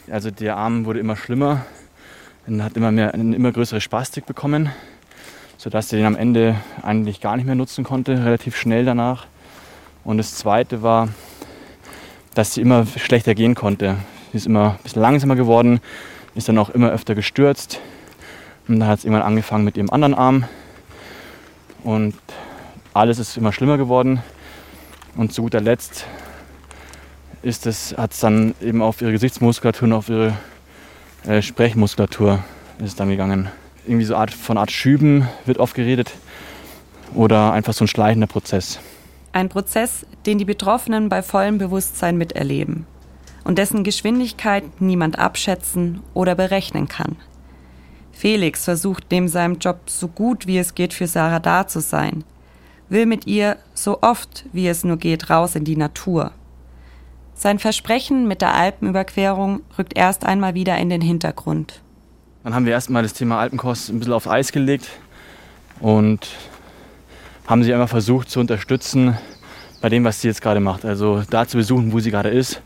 Also 0.10 0.32
der 0.32 0.56
Arm 0.56 0.86
wurde 0.86 1.00
immer 1.00 1.18
schlimmer, 1.18 1.66
dann 2.46 2.64
hat 2.64 2.78
immer 2.78 2.92
mehr 2.92 3.14
eine 3.14 3.36
immer 3.36 3.52
größere 3.52 3.82
Spastik 3.82 4.26
bekommen, 4.26 4.70
sodass 5.58 5.90
sie 5.90 5.98
den 5.98 6.06
am 6.06 6.16
Ende 6.16 6.56
eigentlich 6.82 7.20
gar 7.20 7.36
nicht 7.36 7.46
mehr 7.46 7.56
nutzen 7.56 7.84
konnte, 7.84 8.24
relativ 8.24 8.56
schnell 8.56 8.86
danach. 8.86 9.28
Und 10.06 10.18
das 10.18 10.36
Zweite 10.36 10.82
war, 10.82 11.10
dass 12.36 12.54
sie 12.54 12.62
immer 12.62 12.86
schlechter 12.86 13.36
gehen 13.36 13.54
konnte. 13.54 13.98
Sie 14.32 14.38
ist 14.38 14.46
immer 14.46 14.72
ein 14.72 14.84
bisschen 14.84 15.02
langsamer 15.02 15.36
geworden, 15.36 15.82
ist 16.36 16.48
dann 16.48 16.58
auch 16.58 16.70
immer 16.70 16.90
öfter 16.92 17.16
gestürzt. 17.16 17.82
Und 18.70 18.80
dann 18.80 18.88
hat 18.88 19.00
es 19.00 19.06
irgendwann 19.06 19.28
angefangen 19.28 19.66
mit 19.66 19.76
ihrem 19.76 19.90
anderen 19.90 20.14
Arm. 20.14 20.46
Und 21.84 22.16
alles 22.94 23.20
ist 23.20 23.36
immer 23.36 23.52
schlimmer 23.52 23.78
geworden. 23.78 24.24
Und 25.16 25.32
zu 25.32 25.44
guter 25.44 25.62
Letzt 25.62 26.06
ist 27.42 27.68
es, 27.68 27.96
hat 27.98 28.14
es 28.14 28.20
dann 28.20 28.56
eben 28.62 28.82
auf 28.82 29.02
ihre 29.02 29.12
Gesichtsmuskulatur 29.12 29.88
und 29.88 29.94
auf 29.94 30.10
ihre 30.10 30.34
äh, 31.28 31.42
Sprechmuskulatur 31.42 32.44
ist 32.80 33.00
dann 33.00 33.10
gegangen. 33.10 33.50
Irgendwie 33.86 34.06
so 34.06 34.16
Art 34.16 34.32
von 34.32 34.58
Art 34.58 34.72
Schüben 34.72 35.28
wird 35.46 35.58
oft 35.58 35.76
geredet 35.76 36.12
oder 37.14 37.54
einfach 37.54 37.74
so 37.74 37.86
ein 37.86 37.88
schleichender 37.88 38.28
Prozess. 38.28 38.80
Ein 39.34 39.50
Prozess, 39.50 40.06
den 40.26 40.38
die 40.38 40.46
Betroffenen 40.46 41.10
bei 41.10 41.22
vollem 41.22 41.58
Bewusstsein 41.58 42.18
miterleben 42.18 42.86
und 43.44 43.58
dessen 43.58 43.84
Geschwindigkeit 43.84 44.82
niemand 44.82 45.20
abschätzen 45.20 46.02
oder 46.14 46.36
berechnen 46.36 46.88
kann. 46.88 47.18
Felix 48.12 48.64
versucht 48.66 49.06
neben 49.12 49.28
seinem 49.28 49.58
Job 49.58 49.82
so 49.88 50.08
gut 50.08 50.48
wie 50.48 50.58
es 50.58 50.76
geht 50.76 50.94
für 50.94 51.08
Sarah 51.08 51.40
da 51.40 51.68
zu 51.68 51.82
sein, 51.82 52.24
will 52.94 53.06
mit 53.06 53.28
ihr 53.28 53.58
so 53.74 54.02
oft 54.02 54.46
wie 54.54 54.68
es 54.68 54.86
nur 54.86 54.98
geht 54.98 55.30
raus 55.30 55.56
in 55.56 55.66
die 55.66 55.76
Natur. 55.76 56.32
Sein 57.34 57.60
Versprechen 57.60 58.28
mit 58.28 58.42
der 58.42 58.54
Alpenüberquerung 58.54 59.62
rückt 59.78 59.98
erst 59.98 60.26
einmal 60.26 60.54
wieder 60.54 60.78
in 60.78 60.90
den 60.90 61.02
Hintergrund. 61.02 61.82
Dann 62.44 62.54
haben 62.54 62.66
wir 62.66 62.74
erstmal 62.74 63.04
das 63.04 63.14
Thema 63.14 63.40
Alpenkost 63.40 63.90
ein 63.90 64.00
bisschen 64.00 64.14
auf 64.14 64.30
Eis 64.30 64.52
gelegt 64.52 64.88
und 65.80 66.28
haben 67.48 67.64
sie 67.64 67.74
einfach 67.74 67.90
versucht 67.90 68.30
zu 68.30 68.40
unterstützen 68.40 69.18
bei 69.82 69.90
dem, 69.90 70.04
was 70.04 70.22
sie 70.22 70.28
jetzt 70.28 70.42
gerade 70.42 70.60
macht. 70.60 70.86
Also 70.86 71.24
da 71.30 71.48
zu 71.48 71.58
besuchen, 71.58 71.92
wo 71.92 72.00
sie 72.00 72.12
gerade 72.12 72.30
ist, 72.30 72.62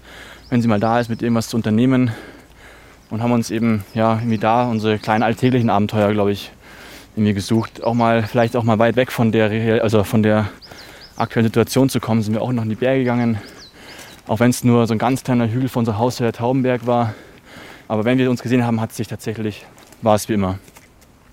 wenn 0.49 0.61
sie 0.61 0.67
mal 0.67 0.79
da 0.79 0.99
ist, 0.99 1.09
mit 1.09 1.21
irgendwas 1.21 1.47
zu 1.47 1.57
unternehmen. 1.57 2.11
Und 3.09 3.23
haben 3.23 3.31
uns 3.31 3.49
eben 3.49 3.85
ja 3.93 4.15
irgendwie 4.15 4.37
da 4.37 4.69
unsere 4.69 4.99
kleinen 4.99 5.23
alltäglichen 5.23 5.69
Abenteuer, 5.69 6.11
glaube 6.11 6.33
ich, 6.33 6.51
irgendwie 7.17 7.33
gesucht. 7.33 7.83
Auch 7.83 7.95
mal, 7.95 8.23
vielleicht 8.23 8.55
auch 8.55 8.63
mal 8.63 8.77
weit 8.77 8.95
weg 8.95 9.11
von 9.11 9.31
der, 9.31 9.83
also 9.83 10.03
von 10.03 10.21
der 10.21 10.49
aktuellen 11.15 11.47
Situation 11.47 11.89
zu 11.89 11.99
kommen, 11.99 12.21
sind 12.21 12.35
wir 12.35 12.43
auch 12.43 12.51
noch 12.51 12.63
in 12.63 12.69
die 12.69 12.75
Berge 12.75 12.99
gegangen. 12.99 13.39
Auch 14.27 14.39
wenn 14.39 14.51
es 14.51 14.63
nur 14.63 14.85
so 14.85 14.93
ein 14.93 14.99
ganz 14.99 15.23
kleiner 15.23 15.49
Hügel 15.49 15.67
von 15.67 15.81
unser 15.81 15.97
Haus 15.97 16.19
her, 16.19 16.31
Taubenberg 16.31 16.85
war. 16.85 17.15
Aber 17.87 18.05
wenn 18.05 18.19
wir 18.19 18.29
uns 18.29 18.43
gesehen 18.43 18.63
haben, 18.63 18.79
hat 18.79 18.93
sich 18.93 19.07
tatsächlich, 19.07 19.65
war 20.01 20.13
es 20.13 20.29
wie 20.29 20.33
immer. 20.33 20.59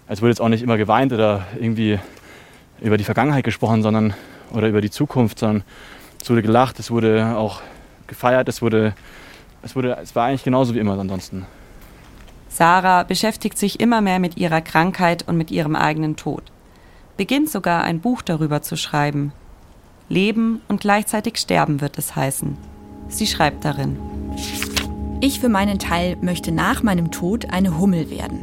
Es 0.08 0.22
wurde 0.22 0.30
jetzt 0.30 0.40
auch 0.40 0.48
nicht 0.48 0.62
immer 0.62 0.78
geweint 0.78 1.12
oder 1.12 1.46
irgendwie 1.60 1.98
über 2.80 2.96
die 2.96 3.04
Vergangenheit 3.04 3.44
gesprochen, 3.44 3.82
sondern 3.82 4.14
oder 4.52 4.68
über 4.68 4.80
die 4.80 4.90
Zukunft, 4.90 5.38
sondern 5.38 5.64
es 6.20 6.30
wurde 6.30 6.42
gelacht, 6.42 6.78
es 6.78 6.90
wurde 6.90 7.36
auch 7.36 7.60
gefeiert, 8.06 8.48
es 8.48 8.62
wurde, 8.62 8.94
es 9.62 9.76
wurde, 9.76 9.98
es 10.02 10.14
war 10.16 10.26
eigentlich 10.26 10.44
genauso 10.44 10.74
wie 10.74 10.78
immer 10.78 10.98
ansonsten. 10.98 11.44
Sarah 12.54 13.02
beschäftigt 13.02 13.58
sich 13.58 13.80
immer 13.80 14.00
mehr 14.00 14.20
mit 14.20 14.36
ihrer 14.36 14.60
Krankheit 14.60 15.26
und 15.26 15.36
mit 15.36 15.50
ihrem 15.50 15.74
eigenen 15.74 16.14
Tod. 16.14 16.44
Beginnt 17.16 17.50
sogar 17.50 17.82
ein 17.82 17.98
Buch 17.98 18.22
darüber 18.22 18.62
zu 18.62 18.76
schreiben. 18.76 19.32
Leben 20.08 20.60
und 20.68 20.80
gleichzeitig 20.80 21.38
sterben 21.38 21.80
wird 21.80 21.98
es 21.98 22.14
heißen. 22.14 22.56
Sie 23.08 23.26
schreibt 23.26 23.64
darin. 23.64 23.96
Ich 25.20 25.40
für 25.40 25.48
meinen 25.48 25.80
Teil 25.80 26.16
möchte 26.20 26.52
nach 26.52 26.84
meinem 26.84 27.10
Tod 27.10 27.50
eine 27.50 27.76
Hummel 27.76 28.08
werden. 28.08 28.38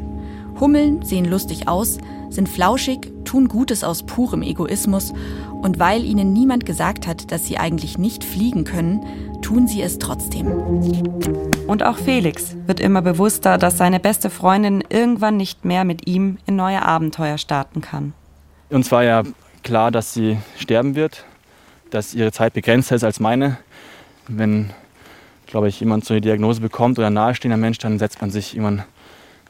Hummeln 0.59 1.03
sehen 1.03 1.23
lustig 1.23 1.69
aus, 1.69 1.97
sind 2.29 2.49
flauschig, 2.49 3.13
tun 3.23 3.47
Gutes 3.47 3.81
aus 3.81 4.03
purem 4.03 4.41
Egoismus 4.41 5.13
und 5.61 5.79
weil 5.79 6.03
ihnen 6.03 6.33
niemand 6.33 6.65
gesagt 6.65 7.07
hat, 7.07 7.31
dass 7.31 7.45
sie 7.45 7.57
eigentlich 7.57 7.97
nicht 7.97 8.25
fliegen 8.25 8.65
können, 8.65 9.05
tun 9.41 9.67
sie 9.67 9.81
es 9.81 9.99
trotzdem. 9.99 10.47
Und 11.67 11.83
auch 11.83 11.97
Felix 11.97 12.55
wird 12.65 12.79
immer 12.79 13.01
bewusster, 13.01 13.57
dass 13.57 13.77
seine 13.77 13.99
beste 13.99 14.29
Freundin 14.29 14.83
irgendwann 14.89 15.37
nicht 15.37 15.65
mehr 15.65 15.83
mit 15.83 16.07
ihm 16.07 16.37
in 16.45 16.55
neue 16.55 16.81
Abenteuer 16.81 17.37
starten 17.37 17.81
kann. 17.81 18.13
Uns 18.69 18.91
war 18.91 19.03
ja 19.03 19.23
klar, 19.63 19.91
dass 19.91 20.13
sie 20.13 20.37
sterben 20.57 20.95
wird, 20.95 21.25
dass 21.89 22.13
ihre 22.13 22.31
Zeit 22.31 22.53
begrenzter 22.53 22.95
ist 22.95 23.03
als 23.03 23.19
meine. 23.19 23.57
Wenn, 24.27 24.71
glaube 25.47 25.67
ich, 25.67 25.79
jemand 25.79 26.05
so 26.05 26.13
eine 26.13 26.21
Diagnose 26.21 26.61
bekommt 26.61 26.97
oder 26.97 27.07
ein 27.07 27.13
nahestehender 27.13 27.57
Mensch, 27.57 27.77
dann 27.77 27.99
setzt 27.99 28.21
man 28.21 28.31
sich 28.31 28.55
irgendwann 28.55 28.83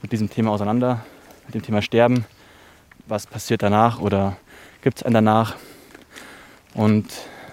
mit 0.01 0.12
diesem 0.12 0.30
Thema 0.30 0.51
auseinander, 0.51 1.06
mit 1.45 1.56
dem 1.56 1.62
Thema 1.62 1.82
Sterben. 1.82 2.25
Was 3.08 3.27
passiert 3.27 3.63
danach 3.63 3.99
oder 3.99 4.38
gibt 4.82 4.97
es 4.97 5.04
einen 5.04 5.13
danach? 5.13 5.56
Und 6.73 7.06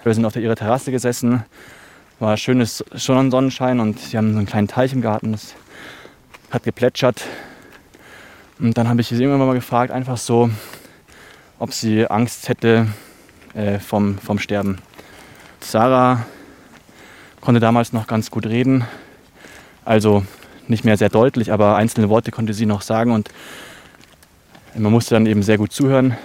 wir 0.03 0.13
sind 0.13 0.25
auf 0.25 0.33
der 0.33 0.41
ihrer 0.41 0.55
Terrasse 0.55 0.91
gesessen, 0.91 1.43
war 2.19 2.35
schönes 2.35 2.83
schon 2.95 3.31
Sonnenschein 3.31 3.79
und 3.79 3.99
sie 3.99 4.17
haben 4.17 4.33
so 4.33 4.39
einen 4.39 4.47
kleinen 4.47 4.67
Teich 4.67 4.91
im 4.93 5.01
Garten, 5.01 5.31
das 5.31 5.55
hat 6.51 6.63
geplätschert. 6.63 7.23
Und 8.59 8.77
dann 8.77 8.89
habe 8.89 8.99
ich 8.99 9.07
sie 9.07 9.15
irgendwann 9.15 9.47
mal 9.47 9.53
gefragt, 9.53 9.91
einfach 9.91 10.17
so, 10.17 10.49
ob 11.59 11.71
sie 11.73 12.05
Angst 12.07 12.49
hätte 12.49 12.87
äh, 13.53 13.79
vom, 13.79 14.17
vom 14.17 14.37
Sterben. 14.37 14.79
Sarah 15.61 16.25
konnte 17.39 17.61
damals 17.61 17.93
noch 17.93 18.05
ganz 18.05 18.31
gut 18.31 18.45
reden, 18.45 18.83
also 19.85 20.25
nicht 20.67 20.83
mehr 20.83 20.97
sehr 20.97 21.09
deutlich, 21.09 21.53
aber 21.53 21.77
einzelne 21.77 22.09
Worte 22.09 22.31
konnte 22.31 22.53
sie 22.53 22.65
noch 22.65 22.81
sagen 22.81 23.11
und 23.11 23.29
man 24.75 24.91
musste 24.91 25.15
dann 25.15 25.25
eben 25.25 25.41
sehr 25.41 25.57
gut 25.57 25.71
zuhören. 25.71 26.17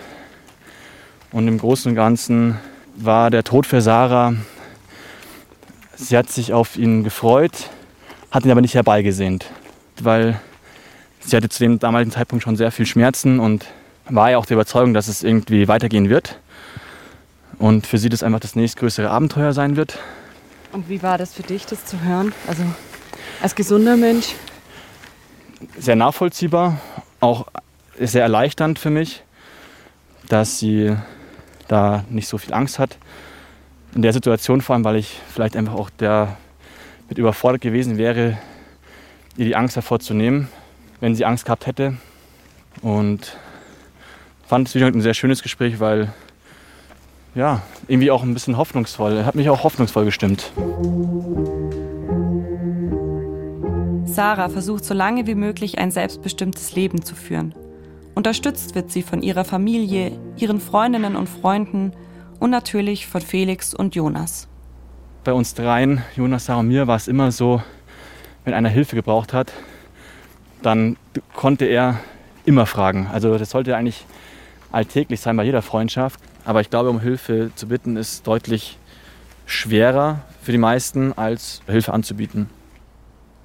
Und 1.30 1.48
im 1.48 1.58
Großen 1.58 1.90
und 1.90 1.96
Ganzen 1.96 2.58
war 2.96 3.30
der 3.30 3.44
Tod 3.44 3.66
für 3.66 3.80
Sarah, 3.80 4.34
sie 5.96 6.16
hat 6.16 6.30
sich 6.30 6.52
auf 6.52 6.76
ihn 6.76 7.04
gefreut, 7.04 7.70
hat 8.30 8.44
ihn 8.44 8.50
aber 8.50 8.60
nicht 8.60 8.74
herbeigesehnt, 8.74 9.46
weil 10.00 10.40
sie 11.20 11.36
hatte 11.36 11.48
zu 11.48 11.60
dem 11.60 11.78
damaligen 11.78 12.10
Zeitpunkt 12.10 12.42
schon 12.42 12.56
sehr 12.56 12.70
viel 12.70 12.86
Schmerzen 12.86 13.40
und 13.40 13.66
war 14.08 14.30
ja 14.30 14.38
auch 14.38 14.46
der 14.46 14.56
Überzeugung, 14.56 14.94
dass 14.94 15.08
es 15.08 15.22
irgendwie 15.22 15.68
weitergehen 15.68 16.08
wird. 16.08 16.38
Und 17.58 17.86
für 17.86 17.98
sie 17.98 18.08
das 18.08 18.22
einfach 18.22 18.40
das 18.40 18.56
nächstgrößere 18.56 19.08
Abenteuer 19.08 19.52
sein 19.52 19.76
wird. 19.76 19.98
Und 20.72 20.88
wie 20.88 21.02
war 21.02 21.18
das 21.18 21.32
für 21.32 21.44
dich, 21.44 21.66
das 21.66 21.86
zu 21.86 22.00
hören? 22.02 22.32
Also 22.48 22.64
als 23.40 23.54
gesunder 23.54 23.96
Mensch? 23.96 24.34
Sehr 25.78 25.96
nachvollziehbar, 25.96 26.80
auch 27.20 27.46
sehr 27.98 28.22
erleichternd 28.22 28.78
für 28.78 28.90
mich, 28.90 29.22
dass 30.28 30.58
sie 30.58 30.96
da 31.68 32.04
nicht 32.10 32.28
so 32.28 32.38
viel 32.38 32.52
Angst 32.52 32.78
hat. 32.78 32.98
In 33.94 34.02
der 34.02 34.12
Situation 34.12 34.60
vor 34.60 34.74
allem, 34.74 34.84
weil 34.84 34.96
ich 34.96 35.20
vielleicht 35.32 35.56
einfach 35.56 35.74
auch 35.74 35.88
der 35.88 36.36
mit 37.08 37.18
überfordert 37.18 37.60
gewesen 37.60 37.96
wäre, 37.96 38.38
ihr 39.36 39.44
die 39.44 39.54
Angst 39.54 39.76
hervorzunehmen, 39.76 40.48
wenn 41.00 41.14
sie 41.14 41.24
Angst 41.24 41.44
gehabt 41.44 41.66
hätte. 41.66 41.96
Und 42.82 43.36
fand 44.46 44.68
es 44.68 44.74
wieder 44.74 44.86
ein 44.86 45.00
sehr 45.00 45.14
schönes 45.14 45.42
Gespräch, 45.42 45.78
weil 45.78 46.12
ja, 47.34 47.62
irgendwie 47.86 48.10
auch 48.10 48.22
ein 48.22 48.34
bisschen 48.34 48.56
hoffnungsvoll. 48.56 49.12
Er 49.18 49.26
hat 49.26 49.34
mich 49.34 49.48
auch 49.48 49.64
hoffnungsvoll 49.64 50.04
gestimmt. 50.04 50.52
Sarah 54.04 54.48
versucht 54.48 54.84
so 54.84 54.94
lange 54.94 55.26
wie 55.26 55.34
möglich 55.34 55.78
ein 55.78 55.90
selbstbestimmtes 55.90 56.74
Leben 56.74 57.02
zu 57.02 57.14
führen. 57.14 57.54
Unterstützt 58.14 58.74
wird 58.74 58.92
sie 58.92 59.02
von 59.02 59.22
ihrer 59.22 59.44
Familie, 59.44 60.18
ihren 60.36 60.60
Freundinnen 60.60 61.16
und 61.16 61.28
Freunden 61.28 61.92
und 62.40 62.50
natürlich 62.50 63.06
von 63.06 63.20
Felix 63.20 63.74
und 63.74 63.94
Jonas. 63.94 64.48
Bei 65.24 65.32
uns 65.32 65.54
dreien, 65.54 66.02
Jonas, 66.16 66.46
Sarah 66.46 66.60
und 66.60 66.68
mir, 66.68 66.86
war 66.86 66.96
es 66.96 67.08
immer 67.08 67.32
so, 67.32 67.62
wenn 68.44 68.54
einer 68.54 68.68
Hilfe 68.68 68.96
gebraucht 68.96 69.32
hat, 69.32 69.52
dann 70.62 70.96
konnte 71.34 71.64
er 71.64 72.00
immer 72.44 72.66
fragen. 72.66 73.08
Also 73.12 73.38
das 73.38 73.50
sollte 73.50 73.76
eigentlich 73.76 74.04
alltäglich 74.72 75.20
sein 75.20 75.36
bei 75.36 75.44
jeder 75.44 75.62
Freundschaft. 75.62 76.20
Aber 76.44 76.60
ich 76.60 76.70
glaube, 76.70 76.90
um 76.90 77.00
Hilfe 77.00 77.50
zu 77.54 77.68
bitten, 77.68 77.96
ist 77.96 78.26
deutlich 78.26 78.78
schwerer 79.46 80.20
für 80.42 80.52
die 80.52 80.58
meisten, 80.58 81.12
als 81.12 81.62
Hilfe 81.66 81.92
anzubieten. 81.92 82.50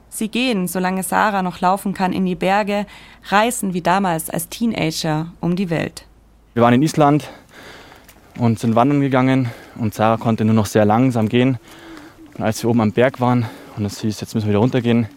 Sie 0.10 0.28
gehen, 0.28 0.67
solange 0.67 1.04
Sarah 1.04 1.43
noch 1.43 1.62
laufen 1.62 1.93
kann, 1.93 2.13
in 2.13 2.25
die 2.25 2.36
Berge, 2.36 2.86
reisen 3.30 3.73
wie 3.73 3.82
damals 3.82 4.30
als 4.30 4.49
Teenager 4.49 5.32
um 5.39 5.56
die 5.56 5.69
Welt. 5.69 6.06
Wir 6.56 6.63
waren 6.63 6.73
in 6.73 6.82
Island 6.82 7.30
und 8.39 8.58
sind 8.58 8.75
wandern 8.75 9.02
gegangen 9.02 9.49
und 9.78 9.93
Sarah 9.93 10.17
konnte 10.17 10.45
nur 10.45 10.56
noch 10.56 10.65
sehr 10.65 10.86
langsam 10.86 11.30
gehen. 11.30 11.60
Und 12.38 12.43
als 12.43 12.63
wir 12.63 12.69
oben 12.69 12.82
am 12.82 12.93
Berg 12.93 13.19
waren 13.19 13.45
und 13.75 13.86
es 13.86 13.99
hieß, 13.99 14.21
jetzt 14.21 14.34
müssen 14.34 14.47
wir 14.47 14.52
wieder 14.52 14.60
runtergehen, 14.60 15.08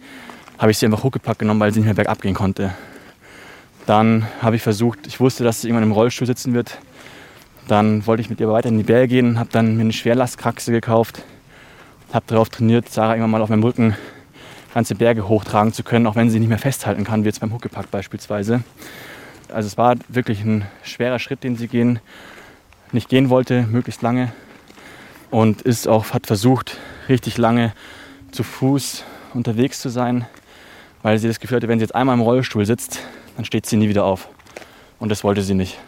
habe 0.59 0.71
ich 0.71 0.77
sie 0.77 0.85
einfach 0.85 1.03
hochgepackt 1.03 1.39
genommen, 1.39 1.59
weil 1.59 1.73
sie 1.73 1.79
nicht 1.79 1.85
mehr 1.85 1.95
bergab 1.95 2.21
gehen 2.21 2.35
konnte. 2.35 2.73
Dann 3.85 4.27
habe 4.41 4.57
ich 4.57 4.61
versucht, 4.61 5.07
ich 5.07 5.19
wusste, 5.19 5.43
dass 5.43 5.61
sie 5.61 5.67
irgendwann 5.67 5.89
im 5.89 5.93
Rollstuhl 5.93 6.27
sitzen 6.27 6.53
wird. 6.53 6.77
Dann 7.67 8.05
wollte 8.05 8.21
ich 8.21 8.29
mit 8.29 8.41
ihr 8.41 8.49
weiter 8.49 8.69
in 8.69 8.77
die 8.77 8.83
Berge 8.83 9.07
gehen, 9.07 9.39
habe 9.39 9.49
dann 9.51 9.75
mir 9.75 9.81
eine 9.81 9.93
Schwerlastkraxe 9.93 10.71
gekauft, 10.71 11.23
habe 12.11 12.25
darauf 12.27 12.49
trainiert, 12.49 12.89
Sarah 12.89 13.13
irgendwann 13.13 13.31
mal 13.31 13.41
auf 13.41 13.49
meinem 13.49 13.63
Rücken 13.63 13.95
ganze 14.73 14.95
Berge 14.95 15.29
hochtragen 15.29 15.71
zu 15.71 15.83
können, 15.83 16.07
auch 16.07 16.15
wenn 16.15 16.29
sie 16.29 16.39
nicht 16.39 16.49
mehr 16.49 16.57
festhalten 16.57 17.03
kann, 17.03 17.23
wie 17.23 17.27
jetzt 17.27 17.39
beim 17.39 17.53
Huckepack 17.53 17.91
beispielsweise. 17.91 18.63
Also 19.53 19.67
es 19.67 19.77
war 19.77 19.95
wirklich 20.07 20.43
ein 20.43 20.65
schwerer 20.81 21.19
Schritt, 21.19 21.43
den 21.43 21.55
sie 21.55 21.67
gehen, 21.67 21.99
nicht 22.93 23.09
gehen 23.09 23.29
wollte, 23.29 23.63
möglichst 23.63 24.01
lange. 24.01 24.31
Und 25.31 25.61
ist 25.61 25.87
auch, 25.87 26.13
hat 26.13 26.27
versucht, 26.27 26.77
richtig 27.09 27.37
lange 27.37 27.73
zu 28.31 28.43
Fuß 28.43 29.03
unterwegs 29.33 29.79
zu 29.79 29.89
sein, 29.89 30.27
weil 31.01 31.17
sie 31.17 31.27
das 31.27 31.39
Gefühl 31.39 31.57
hatte, 31.57 31.67
wenn 31.67 31.79
sie 31.79 31.83
jetzt 31.83 31.95
einmal 31.95 32.15
im 32.15 32.21
Rollstuhl 32.21 32.65
sitzt, 32.65 32.99
dann 33.35 33.45
steht 33.45 33.65
sie 33.65 33.77
nie 33.77 33.89
wieder 33.89 34.05
auf. 34.05 34.29
Und 34.99 35.09
das 35.09 35.23
wollte 35.23 35.41
sie 35.41 35.55
nicht. 35.55 35.79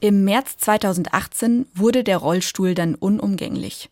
Im 0.00 0.24
März 0.24 0.56
2018 0.56 1.66
wurde 1.74 2.02
der 2.02 2.16
Rollstuhl 2.16 2.74
dann 2.74 2.94
unumgänglich. 2.94 3.90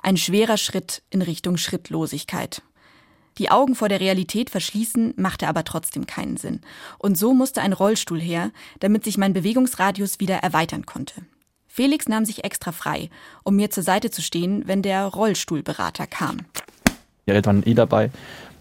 Ein 0.00 0.16
schwerer 0.18 0.58
Schritt 0.58 1.02
in 1.10 1.22
Richtung 1.22 1.56
Schrittlosigkeit. 1.56 2.62
Die 3.38 3.50
Augen 3.50 3.74
vor 3.74 3.88
der 3.88 4.00
Realität 4.00 4.50
verschließen 4.50 5.14
machte 5.16 5.48
aber 5.48 5.64
trotzdem 5.64 6.06
keinen 6.06 6.36
Sinn. 6.36 6.60
Und 6.98 7.16
so 7.16 7.32
musste 7.34 7.62
ein 7.62 7.72
Rollstuhl 7.72 8.20
her, 8.20 8.50
damit 8.80 9.04
sich 9.04 9.16
mein 9.16 9.32
Bewegungsradius 9.32 10.20
wieder 10.20 10.36
erweitern 10.36 10.86
konnte. 10.86 11.22
Felix 11.78 12.08
nahm 12.08 12.24
sich 12.24 12.42
extra 12.42 12.72
frei, 12.72 13.08
um 13.44 13.54
mir 13.54 13.70
zur 13.70 13.84
Seite 13.84 14.10
zu 14.10 14.20
stehen, 14.20 14.64
wenn 14.66 14.82
der 14.82 15.04
Rollstuhlberater 15.04 16.08
kam. 16.08 16.38
Ja, 17.24 17.34
Eltern 17.34 17.58
waren 17.58 17.70
eh 17.70 17.74
dabei, 17.74 18.10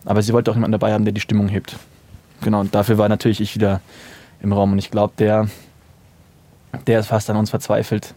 aber 0.06 0.22
sie 0.22 0.34
wollte 0.34 0.52
auch 0.52 0.56
jemanden 0.56 0.74
dabei 0.74 0.94
haben, 0.94 1.04
der 1.04 1.16
die 1.16 1.20
Stimmung 1.20 1.48
hebt. 1.48 1.78
Genau, 2.42 2.60
und 2.60 2.76
dafür 2.76 3.00
war 3.00 3.10
natürlich 3.10 3.42
ich 3.42 3.56
wieder 3.56 3.82
im 4.40 4.54
Raum. 4.54 4.74
Und 4.74 4.78
ich 4.78 4.92
glaube, 4.92 5.16
der, 5.18 5.50
der 6.86 7.00
ist 7.00 7.08
fast 7.08 7.28
an 7.32 7.38
uns 7.38 7.50
verzweifelt. 7.50 8.14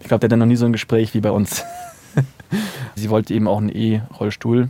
Ich 0.00 0.08
glaube, 0.08 0.26
der 0.26 0.34
hat 0.34 0.40
noch 0.40 0.46
nie 0.46 0.56
so 0.56 0.66
ein 0.66 0.72
Gespräch 0.72 1.14
wie 1.14 1.20
bei 1.20 1.30
uns. 1.30 1.62
sie 2.96 3.10
wollte 3.10 3.34
eben 3.34 3.46
auch 3.46 3.58
einen 3.58 3.68
E-Rollstuhl 3.68 4.68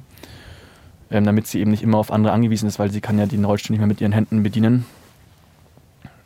ähm, 1.10 1.24
damit 1.24 1.46
sie 1.46 1.60
eben 1.60 1.70
nicht 1.70 1.82
immer 1.82 1.96
auf 1.96 2.12
andere 2.12 2.34
angewiesen 2.34 2.68
ist, 2.68 2.78
weil 2.78 2.90
sie 2.90 3.00
kann 3.00 3.18
ja 3.18 3.24
den 3.24 3.46
Rollstuhl 3.46 3.72
nicht 3.72 3.80
mehr 3.80 3.86
mit 3.86 4.02
ihren 4.02 4.12
Händen 4.12 4.42
bedienen. 4.42 4.84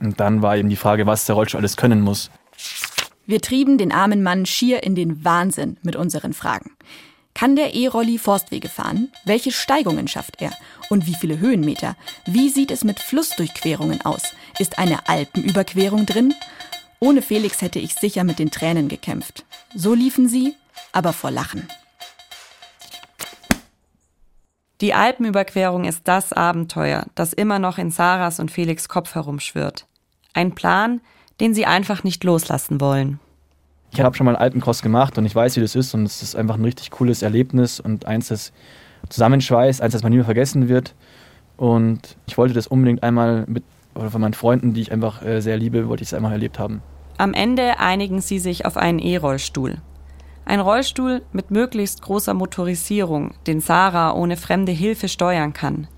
Und 0.01 0.19
dann 0.19 0.43
war 0.43 0.57
eben 0.57 0.71
die 0.71 0.77
Frage, 0.77 1.07
was 1.07 1.25
der 1.25 1.37
Rollstuhl 1.37 1.61
alles 1.61 1.77
können 1.77 2.01
muss. 2.01 2.33
Wir 3.29 3.43
trieben 3.43 3.77
den 3.77 3.93
armen 3.93 4.23
Mann 4.23 4.47
schier 4.47 4.83
in 4.83 4.95
den 4.95 5.23
Wahnsinn 5.23 5.77
mit 5.83 5.97
unseren 5.97 6.33
Fragen. 6.33 6.71
Kann 7.35 7.57
der 7.57 7.75
E-Rolli 7.75 8.17
Forstwege 8.17 8.71
fahren? 8.71 9.13
Welche 9.27 9.53
Steigungen 9.53 10.09
schafft 10.09 10.41
er? 10.41 10.51
Und 10.89 11.07
wie 11.07 11.15
viele 11.15 11.39
Höhenmeter? 11.39 11.95
Wie 12.25 12.49
sieht 12.49 12.71
es 12.71 12.85
mit 12.85 13.01
Flussdurchquerungen 13.01 14.01
aus? 14.01 14.23
Ist 14.59 14.79
eine 14.79 15.11
Alpenüberquerung 15.11 16.07
drin? 16.07 16.33
Ohne 17.01 17.21
Felix 17.21 17.61
hätte 17.61 17.79
ich 17.79 17.93
sicher 17.97 18.25
mit 18.25 18.39
den 18.39 18.51
Tränen 18.51 18.89
gekämpft. 18.89 19.45
So 19.75 19.93
liefen 19.93 20.27
sie, 20.27 20.55
aber 20.93 21.13
vor 21.13 21.31
Lachen. 21.31 21.69
Die 24.81 24.95
Alpenüberquerung 24.95 25.85
ist 25.85 26.09
das 26.09 26.33
Abenteuer, 26.33 27.05
das 27.15 27.35
immer 27.35 27.59
noch 27.59 27.77
in 27.77 27.91
Sarahs 27.91 28.41
und 28.41 28.51
Felix 28.51 28.89
Kopf 28.89 29.15
herumschwirrt. 29.15 29.85
Ein 30.33 30.55
Plan, 30.55 31.03
den 31.41 31.55
sie 31.55 31.67
einfach 31.67 32.05
nicht 32.05 32.25
loslassen 32.25 32.81
wollen. 32.81 33.21
Ich 33.91 34.01
habe 34.01 34.17
schon 34.17 34.27
mal 34.27 34.37
einen 34.37 34.43
Alpencross 34.43 34.83
gemacht 34.83 35.17
und 35.17 35.25
ich 35.25 35.35
weiß, 35.35 35.57
wie 35.57 35.61
das 35.61 35.75
ist 35.75 35.95
und 35.95 36.05
es 36.05 36.23
ist 36.23 36.37
einfach 36.37 36.57
ein 36.57 36.65
richtig 36.65 36.91
cooles 36.91 37.23
Erlebnis 37.23 37.81
und 37.81 38.07
eins, 38.07 38.29
das 38.29 38.53
zusammenschweißt, 39.09 39.81
eins, 39.81 39.93
das 39.93 40.03
man 40.03 40.11
nie 40.11 40.17
mehr 40.17 40.25
vergessen 40.25 40.69
wird. 40.69 40.95
Und 41.57 42.17
ich 42.27 42.37
wollte 42.37 42.55
das 42.55 42.67
unbedingt 42.67 43.03
einmal 43.03 43.45
mit, 43.47 43.65
oder 43.95 44.11
von 44.11 44.21
meinen 44.21 44.35
Freunden, 44.35 44.75
die 44.75 44.83
ich 44.83 44.93
einfach 44.93 45.23
äh, 45.23 45.41
sehr 45.41 45.57
liebe, 45.57 45.89
wollte 45.89 46.03
ich 46.03 46.09
es 46.09 46.15
einmal 46.15 46.33
erlebt 46.33 46.59
haben. 46.59 46.83
Am 47.17 47.35
Ende 47.35 47.81
einigen 47.81 48.21
sie 48.21 48.39
sich 48.39 48.67
auf 48.67 48.77
einen 48.77 48.99
E-Rollstuhl. 48.99 49.79
Ein 50.45 50.61
Rollstuhl 50.61 51.23
mit 51.33 51.51
möglichst 51.51 52.03
großer 52.03 52.33
Motorisierung, 52.33 53.35
den 53.47 53.61
Sarah 53.61 54.13
ohne 54.13 54.37
fremde 54.37 54.73
Hilfe 54.73 55.09
steuern 55.09 55.53
kann. 55.53 55.89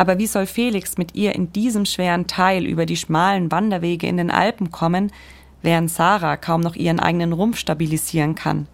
Aber 0.00 0.16
wie 0.16 0.26
soll 0.26 0.46
Felix 0.46 0.96
mit 0.96 1.14
ihr 1.14 1.34
in 1.34 1.52
diesem 1.52 1.84
schweren 1.84 2.26
Teil 2.26 2.64
über 2.64 2.86
die 2.86 2.96
schmalen 2.96 3.52
Wanderwege 3.52 4.06
in 4.06 4.16
den 4.16 4.30
Alpen 4.30 4.70
kommen, 4.70 5.12
während 5.60 5.90
Sarah 5.90 6.38
kaum 6.38 6.62
noch 6.62 6.74
ihren 6.74 6.98
eigenen 6.98 7.34
Rumpf 7.34 7.58
stabilisieren 7.58 8.34
kann? 8.34 8.66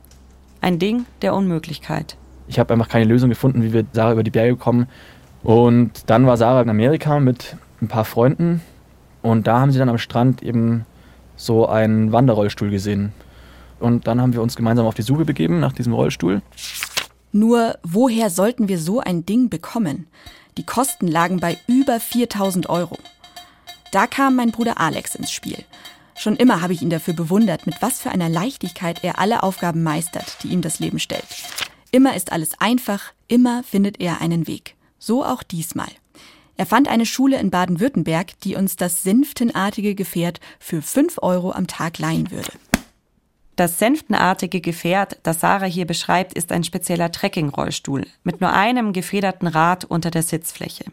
Ein 0.61 0.79
Ding 0.79 1.05
der 1.23 1.35
Unmöglichkeit. 1.35 2.17
Ich 2.47 2.61
habe 2.61 2.73
einfach 2.73 2.89
keine 2.89 3.07
Lösung 3.07 3.29
gefunden, 3.29 3.65
wie 3.65 3.73
wir 3.73 3.85
Sarah 3.91 4.13
über 4.13 4.23
die 4.23 4.31
Berge 4.31 4.55
kommen. 4.55 4.87
Und 5.43 6.09
dann 6.09 6.29
war 6.29 6.37
Sarah 6.37 6.63
in 6.63 6.71
Amerika 6.71 7.19
mit 7.19 7.57
ein 7.83 7.89
paar 7.89 8.05
Freunden 8.05 8.63
und 9.21 9.49
da 9.49 9.59
haben 9.59 9.73
sie 9.73 9.81
dann 9.81 9.89
am 9.89 9.99
Strand 9.99 10.45
eben 10.45 10.87
so 11.35 11.67
einen 11.67 12.13
Wanderrollstuhl 12.13 12.71
gesehen. 12.71 13.13
Und 13.81 14.07
dann 14.07 14.21
haben 14.21 14.33
wir 14.33 14.43
uns 14.43 14.55
gemeinsam 14.55 14.87
auf 14.87 14.95
die 14.95 15.03
Suche 15.03 15.25
begeben 15.25 15.59
nach 15.59 15.73
diesem 15.73 15.93
Rollstuhl. 15.93 16.41
Nur 17.33 17.75
woher 17.83 18.31
sollten 18.31 18.69
wir 18.69 18.79
so 18.79 19.01
ein 19.01 19.27
Ding 19.27 19.49
bekommen? 19.49 20.07
Die 20.57 20.65
Kosten 20.65 21.07
lagen 21.07 21.39
bei 21.39 21.59
über 21.67 22.01
4000 22.01 22.69
Euro. 22.69 22.99
Da 23.93 24.07
kam 24.07 24.37
mein 24.37 24.53
Bruder 24.53 24.81
Alex 24.81 25.15
ins 25.15 25.31
Spiel. 25.31 25.65
Schon 26.19 26.37
immer 26.37 26.63
habe 26.63 26.73
ich 26.73 26.81
ihn 26.81 26.91
dafür 26.91 27.15
bewundert, 27.15 27.67
mit 27.67 27.83
was 27.83 28.01
für 28.01 28.11
einer 28.11 28.29
Leichtigkeit 28.29 29.05
er 29.05 29.19
alle 29.19 29.43
Aufgaben 29.43 29.83
meistert, 29.83 30.39
die 30.43 30.49
ihm 30.49 30.63
das 30.63 30.79
Leben 30.79 30.99
stellt. 30.99 31.27
Immer 31.91 32.17
ist 32.17 32.33
alles 32.33 32.59
einfach, 32.59 33.13
immer 33.29 33.63
findet 33.63 34.01
er 34.01 34.21
einen 34.21 34.47
Weg. 34.47 34.77
So 34.99 35.25
auch 35.25 35.43
diesmal. 35.43 35.89
Er 36.57 36.65
fand 36.65 36.89
eine 36.89 37.05
Schule 37.05 37.39
in 37.39 37.51
Baden-Württemberg, 37.51 38.41
die 38.41 38.57
uns 38.57 38.77
das 38.77 39.03
senftenartige 39.03 39.95
Gefährt 39.95 40.41
für 40.59 40.81
5 40.81 41.19
Euro 41.21 41.53
am 41.53 41.67
Tag 41.67 41.99
leihen 41.99 42.31
würde. 42.31 42.53
Das 43.57 43.79
senftenartige 43.79 44.61
Gefährt, 44.61 45.19
das 45.23 45.41
Sarah 45.41 45.65
hier 45.65 45.87
beschreibt, 45.87 46.35
ist 46.35 46.53
ein 46.53 46.63
spezieller 46.63 47.11
Trekkingrollstuhl 47.11 48.07
mit 48.23 48.43
nur 48.43 48.53
einem 48.53 48.93
gefederten 48.93 49.49
Rad 49.49 49.87
unter 49.87 50.11
der 50.11 50.23
Sitzfläche. 50.23 50.85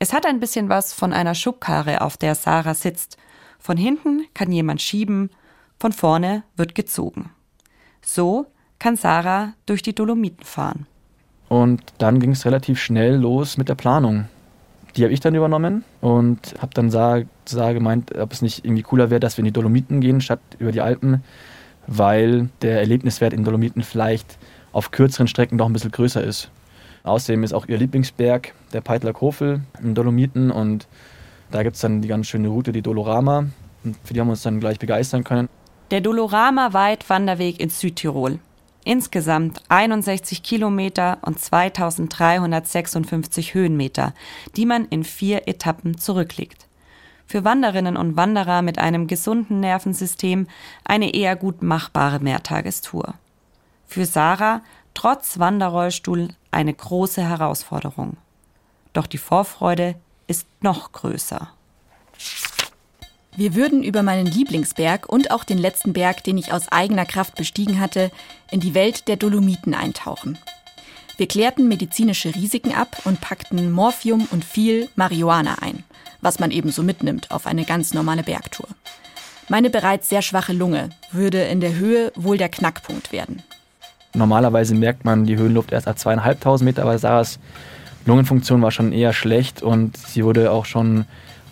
Es 0.00 0.12
hat 0.12 0.26
ein 0.26 0.40
bisschen 0.40 0.68
was 0.68 0.92
von 0.92 1.12
einer 1.12 1.36
Schubkarre, 1.36 2.00
auf 2.00 2.16
der 2.16 2.34
Sarah 2.34 2.74
sitzt. 2.74 3.16
Von 3.60 3.76
hinten 3.76 4.26
kann 4.34 4.50
jemand 4.50 4.82
schieben, 4.82 5.30
von 5.78 5.92
vorne 5.92 6.42
wird 6.56 6.74
gezogen. 6.74 7.30
So 8.02 8.46
kann 8.80 8.96
Sarah 8.96 9.54
durch 9.64 9.82
die 9.82 9.94
Dolomiten 9.94 10.44
fahren. 10.44 10.86
Und 11.48 11.80
dann 11.98 12.18
ging 12.18 12.32
es 12.32 12.44
relativ 12.44 12.80
schnell 12.80 13.14
los 13.14 13.56
mit 13.56 13.68
der 13.68 13.76
Planung. 13.76 14.26
Die 14.96 15.04
habe 15.04 15.12
ich 15.12 15.20
dann 15.20 15.36
übernommen 15.36 15.84
und 16.00 16.56
habe 16.60 16.74
dann 16.74 16.90
Sarah, 16.90 17.22
gemeint, 17.72 18.16
ob 18.16 18.32
es 18.32 18.42
nicht 18.42 18.64
irgendwie 18.64 18.82
cooler 18.82 19.10
wäre, 19.10 19.20
dass 19.20 19.36
wir 19.36 19.42
in 19.42 19.46
die 19.46 19.52
Dolomiten 19.52 20.00
gehen, 20.00 20.20
statt 20.20 20.40
über 20.58 20.72
die 20.72 20.80
Alpen, 20.80 21.22
weil 21.86 22.48
der 22.62 22.80
Erlebniswert 22.80 23.32
in 23.32 23.44
Dolomiten 23.44 23.82
vielleicht 23.82 24.38
auf 24.72 24.90
kürzeren 24.90 25.28
Strecken 25.28 25.58
doch 25.58 25.66
ein 25.66 25.72
bisschen 25.72 25.92
größer 25.92 26.22
ist. 26.22 26.50
Außerdem 27.04 27.44
ist 27.44 27.52
auch 27.52 27.66
ihr 27.66 27.78
Lieblingsberg 27.78 28.54
der 28.72 28.80
Peitler 28.80 29.12
Kofel 29.12 29.60
in 29.82 29.94
Dolomiten 29.94 30.50
und 30.50 30.88
da 31.50 31.62
gibt 31.62 31.76
es 31.76 31.82
dann 31.82 32.02
die 32.02 32.08
ganz 32.08 32.26
schöne 32.26 32.48
Route, 32.48 32.72
die 32.72 32.82
Dolorama. 32.82 33.46
Und 33.84 33.96
für 34.02 34.14
die 34.14 34.20
haben 34.20 34.28
wir 34.28 34.32
uns 34.32 34.42
dann 34.42 34.60
gleich 34.60 34.78
begeistern 34.78 35.22
können. 35.22 35.48
Der 35.90 36.00
Dolorama-Weitwanderweg 36.00 37.60
ins 37.60 37.78
Südtirol. 37.78 38.38
Insgesamt 38.84 39.62
61 39.68 40.42
Kilometer 40.42 41.18
und 41.22 41.38
2356 41.38 43.54
Höhenmeter, 43.54 44.14
die 44.56 44.66
man 44.66 44.86
in 44.86 45.04
vier 45.04 45.46
Etappen 45.46 45.98
zurücklegt. 45.98 46.66
Für 47.26 47.44
Wanderinnen 47.44 47.96
und 47.96 48.16
Wanderer 48.16 48.62
mit 48.62 48.78
einem 48.78 49.06
gesunden 49.06 49.60
Nervensystem 49.60 50.46
eine 50.84 51.14
eher 51.14 51.36
gut 51.36 51.62
machbare 51.62 52.20
Mehrtagestour. 52.20 53.14
Für 53.86 54.06
Sarah 54.06 54.62
trotz 54.94 55.38
Wanderrollstuhl 55.38 56.28
eine 56.50 56.72
große 56.72 57.22
Herausforderung. 57.22 58.16
Doch 58.92 59.06
die 59.06 59.18
Vorfreude 59.18 59.96
ist 60.26 60.46
noch 60.60 60.92
größer. 60.92 61.50
Wir 63.36 63.56
würden 63.56 63.82
über 63.82 64.04
meinen 64.04 64.26
Lieblingsberg 64.26 65.08
und 65.08 65.32
auch 65.32 65.42
den 65.42 65.58
letzten 65.58 65.92
Berg, 65.92 66.22
den 66.22 66.38
ich 66.38 66.52
aus 66.52 66.68
eigener 66.70 67.04
Kraft 67.04 67.34
bestiegen 67.34 67.80
hatte, 67.80 68.12
in 68.52 68.60
die 68.60 68.74
Welt 68.74 69.08
der 69.08 69.16
Dolomiten 69.16 69.74
eintauchen. 69.74 70.38
Wir 71.16 71.26
klärten 71.26 71.66
medizinische 71.66 72.34
Risiken 72.34 72.74
ab 72.74 73.02
und 73.04 73.20
packten 73.20 73.72
Morphium 73.72 74.28
und 74.30 74.44
viel 74.44 74.88
Marihuana 74.94 75.56
ein, 75.60 75.82
was 76.24 76.40
man 76.40 76.50
ebenso 76.50 76.82
mitnimmt 76.82 77.30
auf 77.30 77.46
eine 77.46 77.64
ganz 77.64 77.94
normale 77.94 78.22
Bergtour. 78.22 78.66
Meine 79.48 79.70
bereits 79.70 80.08
sehr 80.08 80.22
schwache 80.22 80.52
Lunge 80.52 80.88
würde 81.12 81.42
in 81.42 81.60
der 81.60 81.74
Höhe 81.74 82.10
wohl 82.16 82.38
der 82.38 82.48
Knackpunkt 82.48 83.12
werden. 83.12 83.42
Normalerweise 84.14 84.74
merkt 84.74 85.04
man 85.04 85.26
die 85.26 85.36
Höhenluft 85.36 85.72
erst 85.72 85.86
ab 85.86 85.98
zweieinhalbtausend 85.98 86.64
Meter, 86.64 86.82
aber 86.82 86.98
Sarahs 86.98 87.38
Lungenfunktion 88.06 88.62
war 88.62 88.70
schon 88.70 88.92
eher 88.92 89.12
schlecht 89.12 89.62
und 89.62 89.96
sie 89.96 90.24
wurde 90.24 90.50
auch 90.50 90.64
schon 90.64 91.04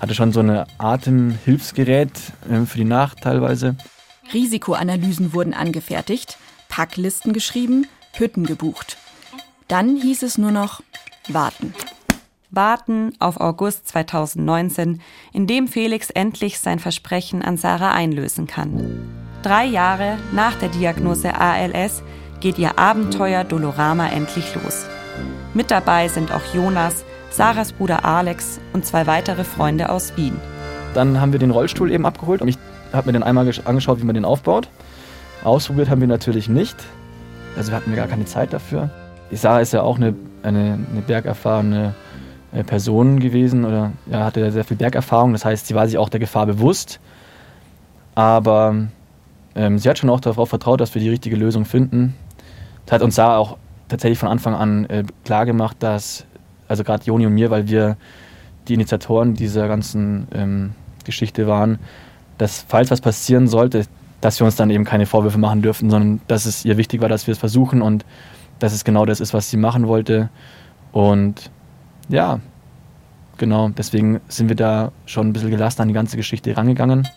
hatte 0.03 0.15
schon 0.17 0.33
so 0.33 0.41
ein 0.41 0.65
Atemhilfsgerät 0.79 2.11
äh, 2.51 2.67
für 2.67 2.79
die 2.79 2.85
Nacht 2.85 3.21
teilweise. 3.21 3.77
Risikoanalysen 4.35 5.33
wurden 5.33 5.55
angefertigt, 5.55 6.39
Packlisten 6.69 7.33
geschrieben, 7.33 7.87
Hütten 8.15 8.45
gebucht. 8.45 8.97
Dann 9.69 9.97
hieß 9.97 10.25
es 10.25 10.39
nur 10.39 10.51
noch 10.51 10.83
warten. 11.29 11.73
Warten 12.53 13.15
auf 13.19 13.41
August 13.41 13.89
2019, 13.89 15.01
in 15.33 15.47
dem 15.47 15.69
Felix 15.69 16.11
endlich 16.11 16.61
sein 16.61 16.79
Versprechen 16.79 17.43
an 17.43 17.57
Sarah 17.57 17.93
einlösen 17.93 18.47
kann. 18.47 19.09
Drei 19.43 19.65
Jahre 19.65 20.19
nach 20.33 20.55
der 20.57 20.69
Diagnose 20.69 21.35
ALS 21.35 22.03
geht 22.41 22.59
ihr 22.59 22.79
Abenteuer 22.79 23.43
Dolorama 23.45 24.09
endlich 24.09 24.55
los. 24.55 24.87
Mit 25.55 25.71
dabei 25.71 26.09
sind 26.09 26.31
auch 26.31 26.55
Jonas, 26.55 27.05
Sarahs 27.31 27.73
Bruder 27.73 28.05
Alex 28.05 28.61
und 28.75 28.85
zwei 28.85 29.07
weitere 29.07 29.45
Freunde 29.45 29.89
aus 29.89 30.17
Wien. 30.17 30.37
Dann 30.93 31.21
haben 31.21 31.33
wir 31.33 31.39
den 31.39 31.51
Rollstuhl 31.51 31.91
eben 31.91 32.05
abgeholt 32.05 32.43
und 32.43 32.49
ich 32.49 32.59
habe 32.93 33.07
mir 33.07 33.13
den 33.15 33.23
einmal 33.23 33.51
angeschaut, 33.65 34.01
wie 34.01 34.05
man 34.05 34.15
den 34.15 34.27
aufbaut. 34.27 34.69
Ausprobiert 35.43 35.89
haben 35.89 36.03
wir 36.03 36.09
natürlich 36.09 36.49
nicht. 36.49 36.77
Also 37.57 37.73
wir 37.73 37.77
hatten 37.77 37.97
gar 37.97 38.07
keine 38.07 38.27
Zeit 38.27 38.53
dafür. 38.53 38.91
Sarah 39.31 39.61
ist 39.61 39.73
ja 39.73 39.81
auch 39.83 39.97
eine, 39.97 40.15
eine, 40.43 40.79
eine 40.91 41.01
bergerfahrene 41.07 41.95
äh, 42.53 42.65
Person 42.65 43.21
gewesen 43.21 43.65
oder 43.65 43.93
ja, 44.11 44.25
hatte 44.25 44.51
sehr 44.53 44.65
viel 44.65 44.77
Bergerfahrung. 44.77 45.33
Das 45.33 45.45
heißt, 45.45 45.67
sie 45.67 45.75
war 45.75 45.87
sich 45.87 45.99
auch 45.99 46.09
der 46.09 46.21
Gefahr 46.21 46.47
bewusst. 46.47 47.01
Aber 48.15 48.89
ähm, 49.55 49.79
sie 49.79 49.89
hat 49.89 49.99
schon 49.99 50.11
auch 50.11 50.21
darauf 50.21 50.49
vertraut, 50.49 50.81
dass 50.81 50.95
wir 50.95 51.03
die 51.03 51.09
richtige 51.09 51.37
Lösung 51.37 51.65
finden. 51.65 52.15
Das 52.87 52.95
hat 52.95 53.03
uns 53.03 53.15
Sarah 53.15 53.39
auch 53.39 53.57
tatsächlich 53.89 54.19
von 54.19 54.29
Anfang 54.29 54.55
an 54.55 54.85
äh, 54.87 55.05
klar 55.25 55.47
dass 55.79 56.27
also 56.69 56.85
gerade 56.85 57.05
Joni 57.05 57.27
und 57.27 57.35
mir, 57.35 57.51
weil 57.51 57.69
wir 57.69 57.97
die 58.69 58.75
Initiatoren 58.75 59.35
dieser 59.35 59.69
ganzen 59.69 60.29
ähm, 60.33 60.73
Geschichte 61.05 61.47
waren, 61.47 61.79
dass 62.39 62.65
falls 62.67 62.91
was 62.91 63.01
passieren 63.01 63.49
sollte, 63.49 63.85
dass 64.21 64.41
wir 64.41 64.47
uns 64.47 64.57
dann 64.57 64.71
eben 64.71 64.85
keine 64.85 65.05
Vorwürfe 65.05 65.39
machen 65.39 65.63
dürfen, 65.63 65.91
sondern 65.91 66.21
dass 66.29 66.47
es 66.47 66.65
ihr 66.65 66.77
wichtig 66.77 67.01
war, 67.01 67.09
dass 67.09 67.27
wir 67.27 67.33
es 67.33 67.39
versuchen 67.39 67.83
und 67.83 68.05
dass 68.59 68.73
es 68.73 68.85
genau 68.85 69.05
das 69.05 69.21
ist, 69.21 69.35
was 69.35 69.51
sie 69.51 69.57
machen 69.57 69.89
wollte. 69.89 70.31
Und 70.93 71.51
ja, 72.09 72.41
genau, 73.39 73.69
deswegen 73.71 74.21
sind 74.29 74.49
wir 74.49 74.57
da 74.57 74.93
schon 75.07 75.29
ein 75.29 75.33
bisschen 75.33 75.51
gelassen 75.51 75.83
an 75.83 75.89
die 75.89 75.95
ganze 75.95 76.17
Geschichte 76.17 76.57
rangegangen. 76.57 77.09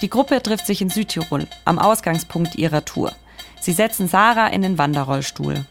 Die 0.00 0.10
Gruppe 0.10 0.42
trifft 0.42 0.66
sich 0.66 0.82
in 0.82 0.90
Südtirol, 0.90 1.46
am 1.64 1.78
Ausgangspunkt 1.78 2.56
ihrer 2.56 2.84
Tour. 2.84 3.12
Sie 3.60 3.72
setzen 3.72 4.08
Sarah 4.08 4.48
in 4.48 4.62
den 4.62 4.78
Wanderrollstuhl. 4.78 5.64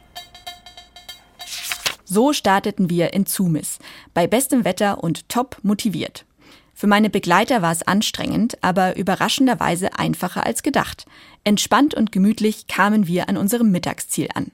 So 2.05 2.33
starteten 2.33 2.89
wir 2.89 3.13
in 3.13 3.25
Zumis, 3.25 3.79
bei 4.13 4.27
bestem 4.27 4.65
Wetter 4.65 5.03
und 5.03 5.27
top 5.29 5.57
motiviert. 5.63 6.25
Für 6.73 6.87
meine 6.87 7.09
Begleiter 7.09 7.61
war 7.61 7.71
es 7.71 7.83
anstrengend, 7.83 8.57
aber 8.61 8.97
überraschenderweise 8.97 9.97
einfacher 9.99 10.45
als 10.45 10.63
gedacht. 10.63 11.05
Entspannt 11.43 11.93
und 11.93 12.11
gemütlich 12.11 12.67
kamen 12.67 13.07
wir 13.07 13.29
an 13.29 13.37
unserem 13.37 13.71
Mittagsziel 13.71 14.29
an. 14.33 14.51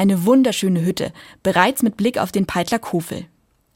Eine 0.00 0.24
wunderschöne 0.24 0.82
Hütte, 0.82 1.12
bereits 1.42 1.82
mit 1.82 1.98
Blick 1.98 2.16
auf 2.16 2.32
den 2.32 2.46
Peitler 2.46 2.78
Kofel. 2.78 3.26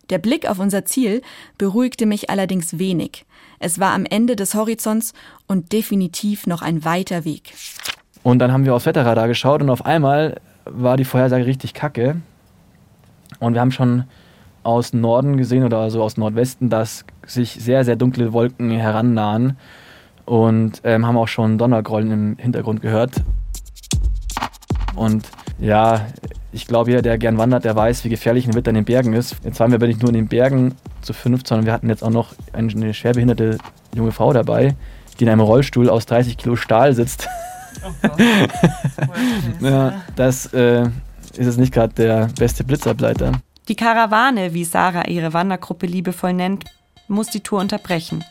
Der 0.09 0.17
Blick 0.17 0.49
auf 0.49 0.59
unser 0.59 0.87
Ziel 0.87 1.21
beruhigte 1.59 2.07
mich 2.07 2.31
allerdings 2.31 2.79
wenig. 2.79 3.27
Es 3.59 3.79
war 3.79 3.93
am 3.93 4.07
Ende 4.07 4.35
des 4.35 4.55
Horizonts 4.55 5.13
und 5.49 5.75
definitiv 5.75 6.47
noch 6.47 6.63
ein 6.63 6.83
weiter 6.83 7.27
Weg. 7.27 7.53
Und 8.23 8.39
dann 8.39 8.53
haben 8.53 8.65
wir 8.65 8.75
aufs 8.75 8.87
Wetterradar 8.87 9.29
geschaut 9.29 9.61
und 9.61 9.69
auf 9.69 9.85
einmal 9.85 10.41
war 10.65 10.97
die 10.97 11.05
Vorhersage 11.05 11.45
richtig 11.45 11.75
kacke. 11.75 12.17
Und 13.39 13.53
wir 13.53 13.61
haben 13.61 13.71
schon 13.71 14.05
aus 14.63 14.95
Norden 14.95 15.37
gesehen 15.37 15.63
oder 15.63 15.81
also 15.81 16.03
aus 16.03 16.17
Nordwesten, 16.17 16.71
dass 16.71 17.05
sich 17.27 17.51
sehr, 17.51 17.85
sehr 17.85 17.97
dunkle 17.97 18.33
Wolken 18.33 18.71
herannahen 18.71 19.59
und 20.25 20.81
ähm, 20.85 21.07
haben 21.07 21.19
auch 21.19 21.29
schon 21.29 21.59
Donnergrollen 21.59 22.11
im 22.11 22.37
Hintergrund 22.39 22.81
gehört. 22.81 23.13
Und 24.97 25.27
ja, 25.59 26.07
ich 26.53 26.67
glaube, 26.67 26.91
jeder, 26.91 27.03
der 27.03 27.19
gern 27.19 27.39
wandert, 27.39 27.65
der 27.65 27.77
weiß, 27.77 28.05
wie 28.05 28.09
gefährlich 28.09 28.47
ein 28.47 28.55
Witter 28.55 28.71
in 28.71 28.77
den 28.77 28.85
Bergen 28.85 29.13
ist. 29.13 29.37
Jetzt 29.45 29.61
waren 29.61 29.71
wir 29.71 29.77
aber 29.77 29.87
nicht 29.87 30.01
nur 30.01 30.11
in 30.11 30.15
den 30.15 30.29
Bergen 30.29 30.75
zu 31.03 31.13
fünf, 31.13 31.43
sondern 31.45 31.67
wir 31.67 31.73
hatten 31.73 31.89
jetzt 31.89 32.03
auch 32.03 32.11
noch 32.11 32.35
eine 32.53 32.95
schwerbehinderte 32.95 33.59
junge 33.95 34.13
Frau 34.13 34.33
dabei, 34.33 34.75
die 35.19 35.25
in 35.25 35.31
einem 35.31 35.41
Rollstuhl 35.41 35.89
aus 35.91 36.07
30 36.07 36.37
Kilo 36.37 36.57
Stahl 36.57 36.95
sitzt. 36.95 37.29
Oh 37.85 38.09
ja, 39.65 40.03
das 40.17 40.47
äh, 40.55 40.85
ist 41.37 41.47
es 41.47 41.57
nicht 41.57 41.73
gerade 41.73 41.95
der 41.95 42.29
beste 42.39 42.65
Blitzableiter. 42.65 43.33
Die 43.69 43.77
Karawane, 43.77 44.55
wie 44.55 44.65
Sarah 44.65 45.09
ihre 45.09 45.33
Wandergruppe 45.33 45.87
liebevoll 45.87 46.35
nennt, 46.35 46.65
muss 47.09 47.29
die 47.29 47.41
Tour 47.41 47.61
unterbrechen. 47.61 48.25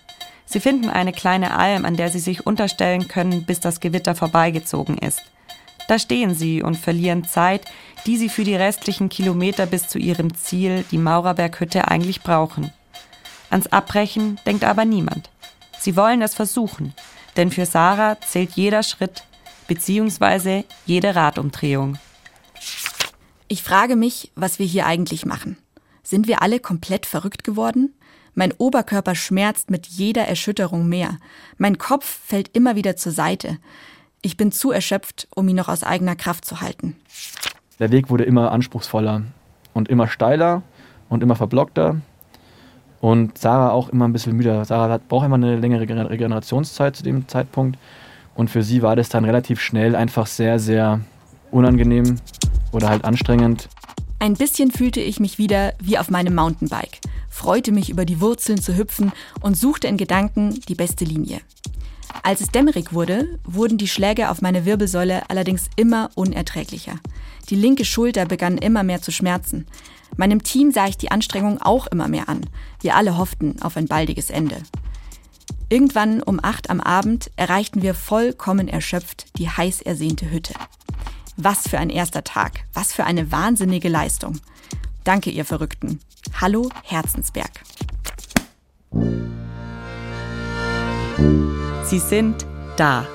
Sie 0.46 0.60
finden 0.60 0.90
eine 0.90 1.12
kleine 1.12 1.58
Alm, 1.58 1.86
an 1.86 1.96
der 1.96 2.10
sie 2.10 2.20
sich 2.20 2.46
unterstellen 2.46 3.08
können, 3.08 3.46
bis 3.46 3.60
das 3.60 3.80
Gewitter 3.80 4.14
vorbeigezogen 4.14 4.98
ist. 4.98 5.22
Da 5.88 6.00
stehen 6.00 6.34
sie 6.34 6.62
und 6.62 6.78
verlieren 6.78 7.26
Zeit, 7.26 7.66
die 8.06 8.18
sie 8.18 8.30
für 8.30 8.44
die 8.44 8.56
restlichen 8.56 9.10
Kilometer 9.10 9.66
bis 9.66 9.88
zu 9.88 9.98
ihrem 9.98 10.34
Ziel, 10.36 10.84
die 10.92 10.98
Maurerberghütte, 10.98 11.88
eigentlich 11.88 12.22
brauchen. 12.22 12.72
Ans 13.50 13.68
Abbrechen 13.68 14.40
denkt 14.46 14.64
aber 14.64 14.86
niemand. 14.86 15.30
Sie 15.80 15.96
wollen 15.96 16.22
es 16.22 16.34
versuchen, 16.34 16.94
denn 17.36 17.52
für 17.52 17.66
Sarah 17.66 18.20
zählt 18.22 18.52
jeder 18.52 18.84
Schritt 18.84 19.24
bzw. 19.68 20.64
jede 20.86 21.16
Radumdrehung. 21.16 21.98
Ich 23.48 23.62
frage 23.62 23.96
mich, 23.96 24.32
was 24.36 24.60
wir 24.60 24.66
hier 24.66 24.86
eigentlich 24.86 25.26
machen. 25.26 25.58
Sind 26.02 26.28
wir 26.28 26.42
alle 26.42 26.60
komplett 26.60 27.06
verrückt 27.06 27.44
geworden? 27.44 27.94
Mein 28.36 28.52
Oberkörper 28.52 29.14
schmerzt 29.14 29.70
mit 29.70 29.86
jeder 29.86 30.28
Erschütterung 30.28 30.90
mehr. 30.90 31.20
Mein 31.58 31.78
Kopf 31.78 32.20
fällt 32.26 32.50
immer 32.56 32.76
wieder 32.76 32.96
zur 32.96 33.12
Seite. 33.12 33.60
Ich 34.26 34.38
bin 34.38 34.54
zu 34.54 34.72
erschöpft, 34.72 35.28
um 35.36 35.50
ihn 35.50 35.58
noch 35.58 35.68
aus 35.68 35.84
eigener 35.84 36.16
Kraft 36.16 36.46
zu 36.46 36.62
halten. 36.62 36.96
Der 37.80 37.92
Weg 37.92 38.10
wurde 38.10 38.24
immer 38.24 38.54
anspruchsvoller 38.54 39.24
und 39.74 39.90
immer 39.90 40.08
steiler 40.08 40.64
und 41.10 41.22
immer 41.22 41.36
verblockter. 41.36 41.98
Und 43.02 43.38
Sarah 43.38 43.72
auch 43.72 43.90
immer 43.90 44.08
ein 44.08 44.14
bisschen 44.14 44.38
müder. 44.38 44.64
Sarah 44.64 44.98
braucht 44.98 45.26
immer 45.26 45.36
eine 45.36 45.58
längere 45.58 46.10
Regenerationszeit 46.10 46.96
zu 46.96 47.04
dem 47.04 47.28
Zeitpunkt. 47.28 47.78
Und 48.34 48.50
für 48.50 48.64
sie 48.64 48.82
war 48.82 48.96
das 48.96 49.10
dann 49.10 49.26
relativ 49.26 49.60
schnell 49.60 49.94
einfach 49.94 50.26
sehr, 50.26 50.58
sehr 50.58 51.02
unangenehm 51.52 52.16
oder 52.72 52.88
halt 52.88 53.04
anstrengend. 53.04 53.68
Ein 54.20 54.36
bisschen 54.36 54.72
fühlte 54.72 55.02
ich 55.02 55.20
mich 55.20 55.38
wieder 55.38 55.74
wie 55.82 55.98
auf 55.98 56.10
meinem 56.10 56.34
Mountainbike, 56.34 57.02
freute 57.30 57.74
mich 57.74 57.90
über 57.90 58.06
die 58.06 58.22
Wurzeln 58.22 58.62
zu 58.62 58.78
hüpfen 58.78 59.12
und 59.42 59.58
suchte 59.58 59.90
in 59.90 59.98
Gedanken 59.98 60.62
die 60.70 60.76
beste 60.76 61.04
Linie. 61.04 61.42
Als 62.22 62.42
es 62.42 62.50
dämmerig 62.50 62.94
wurde, 62.94 63.40
wurden 63.44 63.78
die 63.78 63.88
Schläge 63.88 64.30
auf 64.30 64.42
meine 64.42 64.66
Wirbelsäule 64.66 65.30
allerdings 65.30 65.70
immer 65.76 66.10
unerträglicher. 66.16 67.00
Die 67.50 67.56
linke 67.56 67.86
Schulter 67.86 68.26
begann 68.26 68.58
immer 68.58 68.84
mehr 68.84 69.02
zu 69.02 69.12
schmerzen. 69.12 69.66
Meinem 70.16 70.44
Team 70.44 70.72
sah 70.72 70.88
ich 70.88 70.98
die 70.98 71.12
Anstrengung 71.12 71.62
auch 71.62 71.88
immer 71.88 72.08
mehr 72.08 72.30
an. 72.30 72.46
Wir 72.82 72.96
alle 72.96 73.18
hofften 73.18 73.62
auf 73.62 73.78
ein 73.78 73.88
baldiges 73.88 74.30
Ende. 74.30 74.58
Irgendwann 75.70 76.22
um 76.22 76.40
acht 76.42 76.70
am 76.70 76.80
Abend 76.80 77.32
erreichten 77.36 77.82
wir 77.82 77.96
vollkommen 77.96 78.68
erschöpft 78.68 79.38
die 79.40 79.50
heiß 79.50 79.82
ersehnte 79.82 80.30
Hütte. 80.30 80.54
Was 81.36 81.68
für 81.68 81.80
ein 81.80 81.90
erster 81.90 82.24
Tag. 82.24 82.66
Was 82.74 82.94
für 82.94 83.06
eine 83.06 83.32
wahnsinnige 83.32 83.90
Leistung. 83.90 84.40
Danke, 85.04 85.32
ihr 85.32 85.46
Verrückten. 85.46 86.00
Hallo, 86.40 86.70
Herzensberg. 86.84 87.52
Sie 91.84 92.00
sind 92.00 92.46
da. 92.78 93.06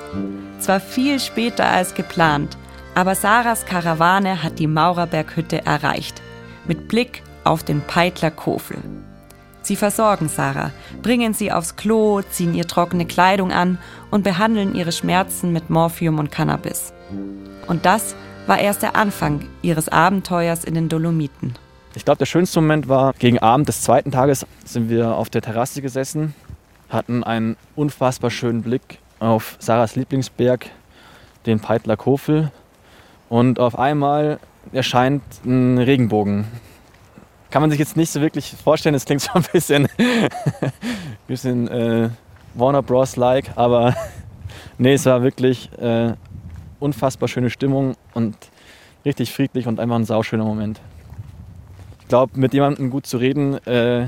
Zwar 0.59 0.79
viel 0.79 1.19
später 1.19 1.65
als 1.65 1.95
geplant, 1.95 2.57
aber 2.95 3.15
Sarahs 3.15 3.65
Karawane 3.65 4.43
hat 4.43 4.59
die 4.59 4.67
Maurerberghütte 4.67 5.65
erreicht. 5.65 6.21
Mit 6.67 6.87
Blick 6.87 7.23
auf 7.43 7.63
den 7.63 7.81
Peitler 7.81 8.31
Kofel. 8.31 8.77
Sie 9.61 9.75
versorgen 9.75 10.29
Sarah, 10.29 10.71
bringen 11.01 11.33
sie 11.33 11.51
aufs 11.51 11.75
Klo, 11.75 12.21
ziehen 12.21 12.53
ihr 12.53 12.67
trockene 12.67 13.05
Kleidung 13.05 13.51
an 13.51 13.77
und 14.11 14.23
behandeln 14.23 14.75
ihre 14.75 14.91
Schmerzen 14.91 15.51
mit 15.51 15.69
Morphium 15.69 16.19
und 16.19 16.31
Cannabis. 16.31 16.93
Und 17.67 17.85
das 17.85 18.15
war 18.47 18.59
erst 18.59 18.81
der 18.81 18.95
Anfang 18.95 19.47
ihres 19.61 19.89
Abenteuers 19.89 20.63
in 20.63 20.73
den 20.73 20.89
Dolomiten. 20.89 21.55
Ich 21.95 22.05
glaube, 22.05 22.19
der 22.19 22.25
schönste 22.25 22.61
Moment 22.61 22.87
war, 22.87 23.13
gegen 23.13 23.39
Abend 23.39 23.67
des 23.67 23.81
zweiten 23.81 24.11
Tages 24.11 24.45
sind 24.63 24.89
wir 24.89 25.15
auf 25.15 25.29
der 25.29 25.41
Terrasse 25.41 25.81
gesessen, 25.81 26.33
hatten 26.89 27.23
einen 27.23 27.55
unfassbar 27.75 28.31
schönen 28.31 28.63
Blick 28.63 28.99
auf 29.19 29.57
Sarahs 29.59 29.95
Lieblingsberg, 29.95 30.65
den 31.45 31.59
Peitler 31.59 31.97
Kofel. 31.97 32.51
Und 33.29 33.59
auf 33.59 33.77
einmal 33.77 34.39
erscheint 34.73 35.21
ein 35.45 35.77
Regenbogen. 35.77 36.45
Kann 37.51 37.61
man 37.61 37.71
sich 37.71 37.79
jetzt 37.79 37.97
nicht 37.97 38.11
so 38.11 38.21
wirklich 38.21 38.55
vorstellen, 38.63 38.95
es 38.95 39.05
klingt 39.05 39.21
so 39.21 39.31
ein 39.33 39.45
bisschen, 39.51 39.87
bisschen 41.27 41.67
äh, 41.67 42.09
Warner 42.55 42.81
Bros. 42.81 43.15
like, 43.15 43.51
aber 43.55 43.95
nee, 44.77 44.93
es 44.93 45.05
war 45.05 45.23
wirklich 45.23 45.71
äh, 45.79 46.13
unfassbar 46.79 47.27
schöne 47.27 47.49
Stimmung 47.49 47.95
und 48.13 48.35
richtig 49.05 49.31
friedlich 49.33 49.67
und 49.67 49.79
einfach 49.79 49.95
ein 49.95 50.05
sauschöner 50.05 50.43
Moment. 50.43 50.79
Ich 52.01 52.07
glaube, 52.07 52.39
mit 52.39 52.53
jemandem 52.53 52.89
gut 52.89 53.05
zu 53.05 53.17
reden 53.17 53.55
äh, 53.65 54.07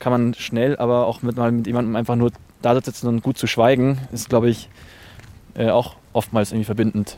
kann 0.00 0.12
man 0.12 0.34
schnell, 0.34 0.76
aber 0.78 1.06
auch 1.06 1.22
mit, 1.22 1.36
mal 1.36 1.52
mit 1.52 1.66
jemandem 1.66 1.94
einfach 1.94 2.16
nur 2.16 2.32
da 2.62 2.74
sitzen 2.80 3.06
und 3.06 3.22
gut 3.22 3.38
zu 3.38 3.46
schweigen, 3.46 3.98
ist, 4.12 4.28
glaube 4.28 4.50
ich, 4.50 4.68
äh, 5.54 5.70
auch 5.70 5.96
oftmals 6.12 6.50
irgendwie 6.50 6.64
verbindend. 6.64 7.16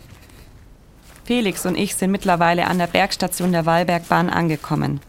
Felix 1.24 1.64
und 1.64 1.78
ich 1.78 1.94
sind 1.94 2.10
mittlerweile 2.10 2.66
an 2.66 2.78
der 2.78 2.88
Bergstation 2.88 3.52
der 3.52 3.64
Wallbergbahn 3.64 4.28
angekommen. 4.28 5.00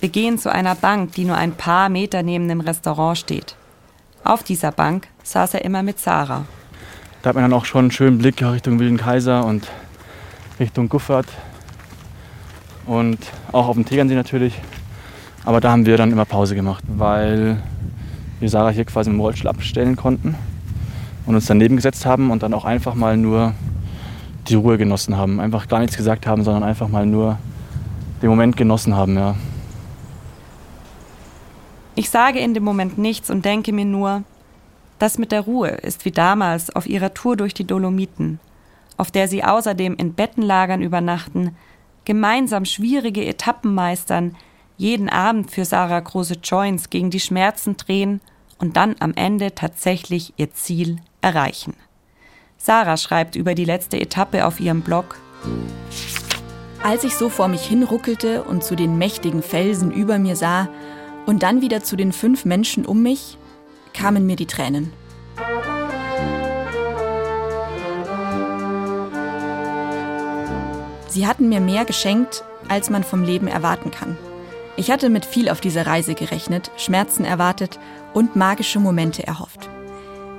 Wir 0.00 0.08
gehen 0.08 0.38
zu 0.38 0.50
einer 0.50 0.74
Bank, 0.74 1.12
die 1.12 1.24
nur 1.24 1.36
ein 1.36 1.52
paar 1.52 1.90
Meter 1.90 2.22
neben 2.22 2.48
dem 2.48 2.60
Restaurant 2.60 3.18
steht. 3.18 3.54
Auf 4.24 4.42
dieser 4.42 4.72
Bank 4.72 5.08
saß 5.22 5.54
er 5.54 5.64
immer 5.64 5.82
mit 5.82 5.98
Sarah. 5.98 6.46
Da 7.22 7.28
hat 7.28 7.34
man 7.34 7.44
dann 7.44 7.52
auch 7.52 7.66
schon 7.66 7.80
einen 7.80 7.90
schönen 7.90 8.18
Blick 8.18 8.42
Richtung 8.42 8.78
Wilden 8.78 8.96
Kaiser 8.96 9.44
und 9.44 9.68
Richtung 10.58 10.88
Guffert 10.88 11.26
und 12.86 13.18
auch 13.52 13.68
auf 13.68 13.76
dem 13.76 13.84
Tegernsee 13.84 14.14
natürlich. 14.14 14.54
Aber 15.44 15.60
da 15.60 15.70
haben 15.72 15.86
wir 15.86 15.96
dann 15.96 16.12
immer 16.12 16.24
Pause 16.24 16.54
gemacht, 16.54 16.84
weil 16.86 17.62
wir 18.40 18.48
Sarah 18.48 18.70
hier 18.70 18.84
quasi 18.84 19.10
im 19.10 19.20
Rollstuhl 19.20 19.48
abstellen 19.48 19.96
konnten 19.96 20.34
und 21.26 21.34
uns 21.34 21.46
daneben 21.46 21.76
gesetzt 21.76 22.06
haben 22.06 22.30
und 22.30 22.42
dann 22.42 22.54
auch 22.54 22.64
einfach 22.64 22.94
mal 22.94 23.16
nur 23.16 23.54
die 24.48 24.54
Ruhe 24.54 24.78
genossen 24.78 25.16
haben. 25.16 25.40
Einfach 25.40 25.68
gar 25.68 25.80
nichts 25.80 25.96
gesagt 25.96 26.26
haben, 26.26 26.44
sondern 26.44 26.62
einfach 26.62 26.88
mal 26.88 27.06
nur 27.06 27.38
den 28.22 28.28
Moment 28.28 28.56
genossen 28.56 28.94
haben, 28.94 29.16
ja. 29.16 29.34
Ich 31.94 32.08
sage 32.08 32.38
in 32.38 32.54
dem 32.54 32.64
Moment 32.64 32.98
nichts 32.98 33.30
und 33.30 33.44
denke 33.44 33.72
mir 33.72 33.84
nur, 33.84 34.22
das 34.98 35.18
mit 35.18 35.32
der 35.32 35.42
Ruhe 35.42 35.68
ist 35.68 36.04
wie 36.04 36.10
damals 36.10 36.74
auf 36.74 36.86
ihrer 36.86 37.14
Tour 37.14 37.36
durch 37.36 37.52
die 37.52 37.66
Dolomiten, 37.66 38.38
auf 38.96 39.10
der 39.10 39.28
sie 39.28 39.44
außerdem 39.44 39.96
in 39.96 40.14
Bettenlagern 40.14 40.82
übernachten, 40.82 41.56
gemeinsam 42.04 42.64
schwierige 42.64 43.24
Etappen 43.24 43.74
meistern, 43.74 44.36
jeden 44.80 45.10
Abend 45.10 45.50
für 45.50 45.66
Sarah 45.66 46.00
große 46.00 46.38
Joints 46.42 46.88
gegen 46.88 47.10
die 47.10 47.20
Schmerzen 47.20 47.76
drehen 47.76 48.22
und 48.58 48.78
dann 48.78 48.96
am 49.00 49.12
Ende 49.14 49.54
tatsächlich 49.54 50.32
ihr 50.38 50.54
Ziel 50.54 50.96
erreichen. 51.20 51.74
Sarah 52.56 52.96
schreibt 52.96 53.36
über 53.36 53.54
die 53.54 53.66
letzte 53.66 54.00
Etappe 54.00 54.46
auf 54.46 54.58
ihrem 54.58 54.80
Blog. 54.80 55.18
Als 56.82 57.04
ich 57.04 57.14
so 57.14 57.28
vor 57.28 57.48
mich 57.48 57.60
hinruckelte 57.60 58.42
und 58.42 58.64
zu 58.64 58.74
den 58.74 58.96
mächtigen 58.96 59.42
Felsen 59.42 59.90
über 59.90 60.18
mir 60.18 60.34
sah 60.34 60.70
und 61.26 61.42
dann 61.42 61.60
wieder 61.60 61.82
zu 61.82 61.94
den 61.94 62.14
fünf 62.14 62.46
Menschen 62.46 62.86
um 62.86 63.02
mich, 63.02 63.36
kamen 63.92 64.24
mir 64.24 64.36
die 64.36 64.46
Tränen. 64.46 64.94
Sie 71.08 71.26
hatten 71.26 71.50
mir 71.50 71.60
mehr 71.60 71.84
geschenkt, 71.84 72.44
als 72.68 72.88
man 72.88 73.04
vom 73.04 73.22
Leben 73.22 73.46
erwarten 73.46 73.90
kann. 73.90 74.16
Ich 74.80 74.90
hatte 74.90 75.10
mit 75.10 75.26
viel 75.26 75.50
auf 75.50 75.60
dieser 75.60 75.86
Reise 75.86 76.14
gerechnet, 76.14 76.70
Schmerzen 76.78 77.26
erwartet 77.26 77.78
und 78.14 78.34
magische 78.34 78.80
Momente 78.80 79.26
erhofft. 79.26 79.68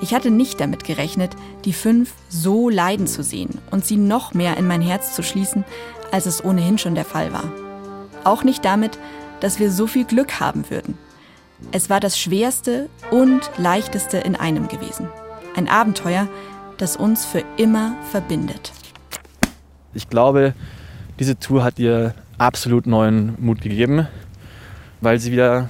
Ich 0.02 0.16
hatte 0.16 0.32
nicht 0.32 0.60
damit 0.60 0.84
gerechnet, 0.84 1.36
die 1.64 1.74
fünf 1.74 2.12
so 2.28 2.68
leiden 2.68 3.06
zu 3.06 3.22
sehen 3.22 3.60
und 3.70 3.86
sie 3.86 3.98
noch 3.98 4.34
mehr 4.34 4.58
in 4.58 4.66
mein 4.66 4.82
Herz 4.82 5.14
zu 5.14 5.22
schließen, 5.22 5.64
als 6.12 6.26
es 6.26 6.44
ohnehin 6.44 6.80
schon 6.80 6.96
der 6.96 7.06
Fall 7.06 7.32
war. 7.32 7.44
Auch 8.24 8.44
nicht 8.44 8.66
damit, 8.66 8.98
dass 9.42 9.60
wir 9.60 9.72
so 9.72 9.86
viel 9.86 10.06
Glück 10.06 10.40
haben 10.40 10.72
würden. 10.72 10.98
Es 11.72 11.92
war 11.92 12.00
das 12.00 12.18
Schwerste 12.18 12.90
und 13.12 13.42
Leichteste 13.60 14.18
in 14.18 14.36
einem 14.36 14.68
gewesen. 14.70 15.08
Ein 15.56 15.70
Abenteuer, 15.70 16.28
das 16.80 16.98
uns 16.98 17.26
für 17.26 17.44
immer 17.58 17.96
verbindet. 18.10 18.72
Ich 19.94 20.10
glaube, 20.10 20.56
diese 21.20 21.38
Tour 21.38 21.64
hat 21.64 21.78
ihr 21.78 22.16
absolut 22.40 22.88
neuen 22.88 23.36
Mut 23.40 23.62
gegeben, 23.62 24.08
weil 25.02 25.20
sie 25.20 25.32
wieder 25.32 25.70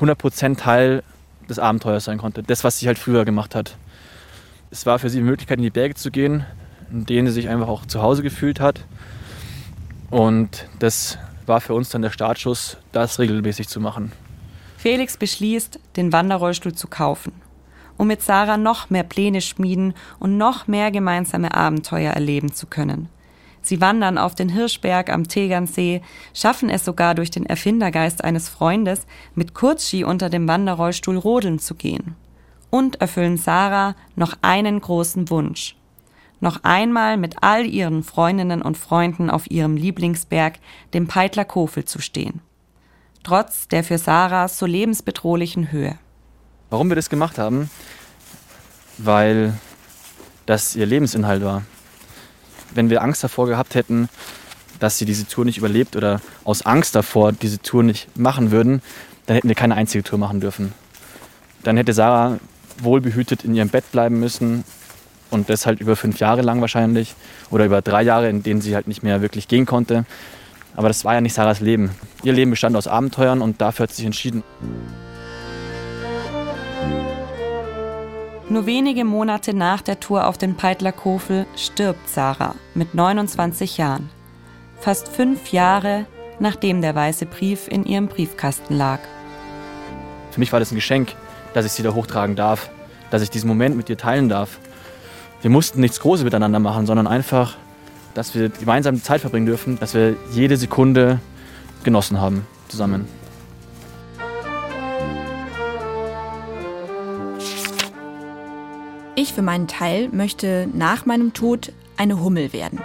100% 0.00 0.56
Teil 0.56 1.02
des 1.48 1.58
Abenteuers 1.58 2.04
sein 2.04 2.18
konnte. 2.18 2.42
Das, 2.42 2.64
was 2.64 2.78
sie 2.78 2.86
halt 2.86 2.98
früher 2.98 3.24
gemacht 3.24 3.54
hat. 3.54 3.76
Es 4.70 4.86
war 4.86 4.98
für 4.98 5.10
sie 5.10 5.18
die 5.18 5.24
Möglichkeit, 5.24 5.58
in 5.58 5.64
die 5.64 5.70
Berge 5.70 5.94
zu 5.94 6.10
gehen, 6.10 6.44
in 6.90 7.06
denen 7.06 7.28
sie 7.28 7.34
sich 7.34 7.48
einfach 7.48 7.68
auch 7.68 7.86
zu 7.86 8.02
Hause 8.02 8.22
gefühlt 8.22 8.60
hat. 8.60 8.84
Und 10.10 10.68
das 10.78 11.18
war 11.46 11.60
für 11.60 11.74
uns 11.74 11.90
dann 11.90 12.02
der 12.02 12.10
Startschuss, 12.10 12.78
das 12.92 13.18
regelmäßig 13.18 13.68
zu 13.68 13.80
machen. 13.80 14.12
Felix 14.78 15.16
beschließt, 15.16 15.78
den 15.96 16.12
Wanderrollstuhl 16.12 16.74
zu 16.74 16.88
kaufen, 16.88 17.32
um 17.96 18.06
mit 18.06 18.22
Sarah 18.22 18.56
noch 18.56 18.90
mehr 18.90 19.02
Pläne 19.02 19.40
schmieden 19.40 19.94
und 20.18 20.36
noch 20.36 20.66
mehr 20.66 20.90
gemeinsame 20.90 21.54
Abenteuer 21.54 22.12
erleben 22.12 22.52
zu 22.52 22.66
können. 22.66 23.08
Sie 23.64 23.80
wandern 23.80 24.18
auf 24.18 24.34
den 24.34 24.48
Hirschberg 24.48 25.10
am 25.10 25.26
Tegernsee, 25.26 26.02
schaffen 26.32 26.70
es 26.70 26.84
sogar 26.84 27.14
durch 27.14 27.30
den 27.30 27.46
Erfindergeist 27.46 28.22
eines 28.22 28.48
Freundes, 28.48 29.06
mit 29.34 29.54
Kurzski 29.54 30.04
unter 30.04 30.30
dem 30.30 30.46
Wanderrollstuhl 30.46 31.16
rodeln 31.16 31.58
zu 31.58 31.74
gehen. 31.74 32.14
Und 32.70 33.00
erfüllen 33.00 33.36
Sarah 33.36 33.96
noch 34.14 34.34
einen 34.42 34.80
großen 34.80 35.30
Wunsch. 35.30 35.76
Noch 36.40 36.62
einmal 36.62 37.16
mit 37.16 37.42
all 37.42 37.66
ihren 37.66 38.02
Freundinnen 38.02 38.62
und 38.62 38.76
Freunden 38.76 39.30
auf 39.30 39.50
ihrem 39.50 39.76
Lieblingsberg, 39.76 40.58
dem 40.92 41.08
Peitler 41.08 41.44
Kofel, 41.44 41.84
zu 41.84 42.00
stehen 42.00 42.40
trotz 43.24 43.66
der 43.66 43.82
für 43.82 43.98
Sarah 43.98 44.46
so 44.46 44.66
lebensbedrohlichen 44.66 45.72
Höhe. 45.72 45.98
Warum 46.70 46.88
wir 46.88 46.96
das 46.96 47.10
gemacht 47.10 47.38
haben? 47.38 47.70
Weil 48.98 49.54
das 50.46 50.76
ihr 50.76 50.86
Lebensinhalt 50.86 51.42
war. 51.42 51.62
Wenn 52.74 52.90
wir 52.90 53.02
Angst 53.02 53.24
davor 53.24 53.46
gehabt 53.46 53.74
hätten, 53.74 54.08
dass 54.80 54.98
sie 54.98 55.04
diese 55.04 55.26
Tour 55.26 55.44
nicht 55.44 55.58
überlebt 55.58 55.96
oder 55.96 56.20
aus 56.44 56.66
Angst 56.66 56.94
davor 56.94 57.32
diese 57.32 57.60
Tour 57.60 57.82
nicht 57.82 58.08
machen 58.16 58.50
würden, 58.50 58.82
dann 59.26 59.36
hätten 59.36 59.48
wir 59.48 59.54
keine 59.54 59.76
einzige 59.76 60.04
Tour 60.04 60.18
machen 60.18 60.40
dürfen. 60.40 60.72
Dann 61.62 61.76
hätte 61.76 61.92
Sarah 61.92 62.38
wohlbehütet 62.78 63.44
in 63.44 63.54
ihrem 63.54 63.68
Bett 63.68 63.90
bleiben 63.92 64.20
müssen 64.20 64.64
und 65.30 65.48
das 65.48 65.66
halt 65.66 65.80
über 65.80 65.96
fünf 65.96 66.18
Jahre 66.18 66.42
lang 66.42 66.60
wahrscheinlich 66.60 67.14
oder 67.50 67.64
über 67.64 67.82
drei 67.82 68.02
Jahre, 68.02 68.28
in 68.28 68.42
denen 68.42 68.60
sie 68.60 68.74
halt 68.74 68.88
nicht 68.88 69.02
mehr 69.02 69.22
wirklich 69.22 69.48
gehen 69.48 69.66
konnte. 69.66 70.04
Aber 70.76 70.88
das 70.88 71.04
war 71.04 71.14
ja 71.14 71.20
nicht 71.20 71.34
Sarahs 71.34 71.60
Leben. 71.60 71.90
Ihr 72.24 72.32
Leben 72.32 72.50
bestand 72.50 72.76
aus 72.76 72.88
Abenteuern 72.88 73.40
und 73.42 73.60
dafür 73.60 73.84
hat 73.84 73.90
sie 73.90 73.96
sich 73.96 74.06
entschieden. 74.06 74.42
Nur 78.48 78.66
wenige 78.66 79.04
Monate 79.04 79.54
nach 79.54 79.80
der 79.80 80.00
Tour 80.00 80.26
auf 80.26 80.36
den 80.36 80.54
Peitler 80.54 80.92
Kofel 80.92 81.46
stirbt 81.56 82.08
Sarah 82.08 82.54
mit 82.74 82.94
29 82.94 83.78
Jahren. 83.78 84.10
Fast 84.80 85.08
fünf 85.08 85.50
Jahre 85.52 86.06
nachdem 86.38 86.82
der 86.82 86.94
weiße 86.94 87.26
Brief 87.26 87.68
in 87.68 87.84
ihrem 87.84 88.08
Briefkasten 88.08 88.76
lag. 88.76 88.98
Für 90.30 90.40
mich 90.40 90.52
war 90.52 90.60
das 90.60 90.72
ein 90.72 90.74
Geschenk, 90.74 91.14
dass 91.54 91.64
ich 91.64 91.72
sie 91.72 91.82
da 91.82 91.94
hochtragen 91.94 92.36
darf, 92.36 92.70
dass 93.10 93.22
ich 93.22 93.30
diesen 93.30 93.48
Moment 93.48 93.76
mit 93.76 93.88
ihr 93.88 93.96
teilen 93.96 94.28
darf. 94.28 94.58
Wir 95.40 95.50
mussten 95.50 95.80
nichts 95.80 96.00
Großes 96.00 96.24
miteinander 96.24 96.58
machen, 96.58 96.86
sondern 96.86 97.06
einfach, 97.06 97.56
dass 98.14 98.34
wir 98.34 98.48
gemeinsam 98.48 99.02
Zeit 99.02 99.20
verbringen 99.20 99.46
dürfen, 99.46 99.78
dass 99.78 99.94
wir 99.94 100.16
jede 100.32 100.56
Sekunde 100.56 101.20
genossen 101.82 102.20
haben 102.20 102.46
zusammen. 102.68 103.06
Ich 109.24 109.32
für 109.32 109.40
meinen 109.40 109.68
Teil 109.68 110.10
möchte 110.10 110.68
nach 110.74 111.06
meinem 111.06 111.32
Tod 111.32 111.72
eine 111.96 112.20
Hummel 112.22 112.52
werden. 112.52 112.82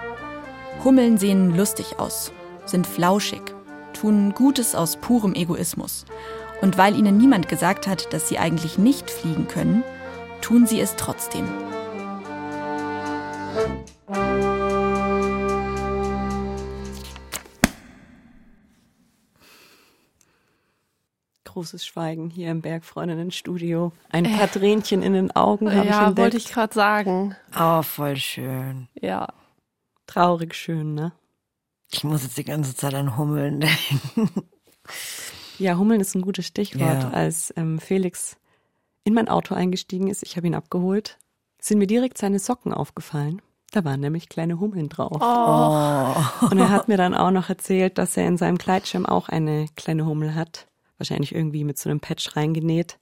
Hummeln 0.86 1.18
sehen 1.18 1.58
lustig 1.58 2.00
aus, 2.00 2.32
sind 2.66 2.88
flauschig, 2.88 3.42
tun 3.92 4.34
Gutes 4.34 4.74
aus 4.74 4.96
purem 4.96 5.36
Egoismus. 5.36 6.06
Und 6.62 6.78
weil 6.78 6.98
ihnen 6.98 7.18
niemand 7.18 7.50
gesagt 7.50 7.88
hat, 7.88 8.14
dass 8.14 8.30
sie 8.30 8.40
eigentlich 8.40 8.78
nicht 8.78 9.12
fliegen 9.12 9.50
können, 9.50 9.84
tun 10.40 10.66
sie 10.66 10.80
es 10.80 10.96
trotzdem. 10.96 11.44
Großes 21.54 21.84
Schweigen 21.86 22.30
hier 22.30 22.52
im 22.52 22.62
Bergfreundinnen-Studio. 22.62 23.91
Ein 24.12 24.26
paar 24.26 24.52
Tränchen 24.52 25.02
in 25.02 25.14
den 25.14 25.36
Augen 25.36 25.72
habe 25.74 25.86
ich 25.86 25.89
Ja, 25.91 26.08
entdeckt. 26.10 26.18
wollte 26.20 26.38
ich 26.38 26.52
gerade 26.52 26.74
sagen. 26.74 27.36
Oh, 27.60 27.82
voll 27.82 28.18
schön. 28.18 28.88
Ja. 29.02 29.28
Traurig 30.06 30.54
schön, 30.54 30.93
ne? 30.93 31.12
Ich 31.91 32.04
muss 32.04 32.22
jetzt 32.24 32.38
die 32.38 32.43
ganze 32.43 32.76
Zeit 32.76 32.93
an 32.93 33.18
Hummeln 33.18 33.60
denken. 34.20 34.30
Ja, 35.58 35.76
Hummeln 35.78 36.00
ist 36.02 36.16
ein 36.16 36.22
gutes 36.22 36.45
Stichwort. 36.45 37.04
Ja. 37.04 37.10
Als 37.10 37.52
ähm, 37.58 37.80
Felix 37.80 38.38
in 39.04 39.16
mein 39.16 39.28
Auto 39.28 39.56
eingestiegen 39.56 40.08
ist, 40.08 40.22
ich 40.22 40.38
habe 40.38 40.45
ihn 40.45 40.56
abgeholt, 40.56 41.18
sind 41.60 41.80
mir 41.80 41.88
direkt 41.88 42.20
seine 42.20 42.38
Socken 42.39 42.74
aufgefallen. 42.76 43.41
Da 43.72 43.84
waren 43.86 44.00
nämlich 44.02 44.30
kleine 44.30 44.60
Hummeln 44.60 44.89
drauf. 44.89 45.18
Oh. 45.20 46.45
Und 46.47 46.60
er 46.60 46.70
hat 46.70 46.88
mir 46.88 46.97
dann 46.97 47.16
auch 47.16 47.32
noch 47.32 47.50
erzählt, 47.50 47.97
dass 47.97 48.18
er 48.18 48.28
in 48.28 48.38
seinem 48.38 48.58
Kleidschirm 48.60 49.06
auch 49.08 49.30
eine 49.30 49.66
kleine 49.76 50.06
Hummel 50.06 50.36
hat. 50.36 50.68
Wahrscheinlich 51.00 51.34
irgendwie 51.34 51.64
mit 51.64 51.80
so 51.80 51.89
einem 51.89 52.00
Patch 52.00 52.36
reingenäht. 52.36 53.00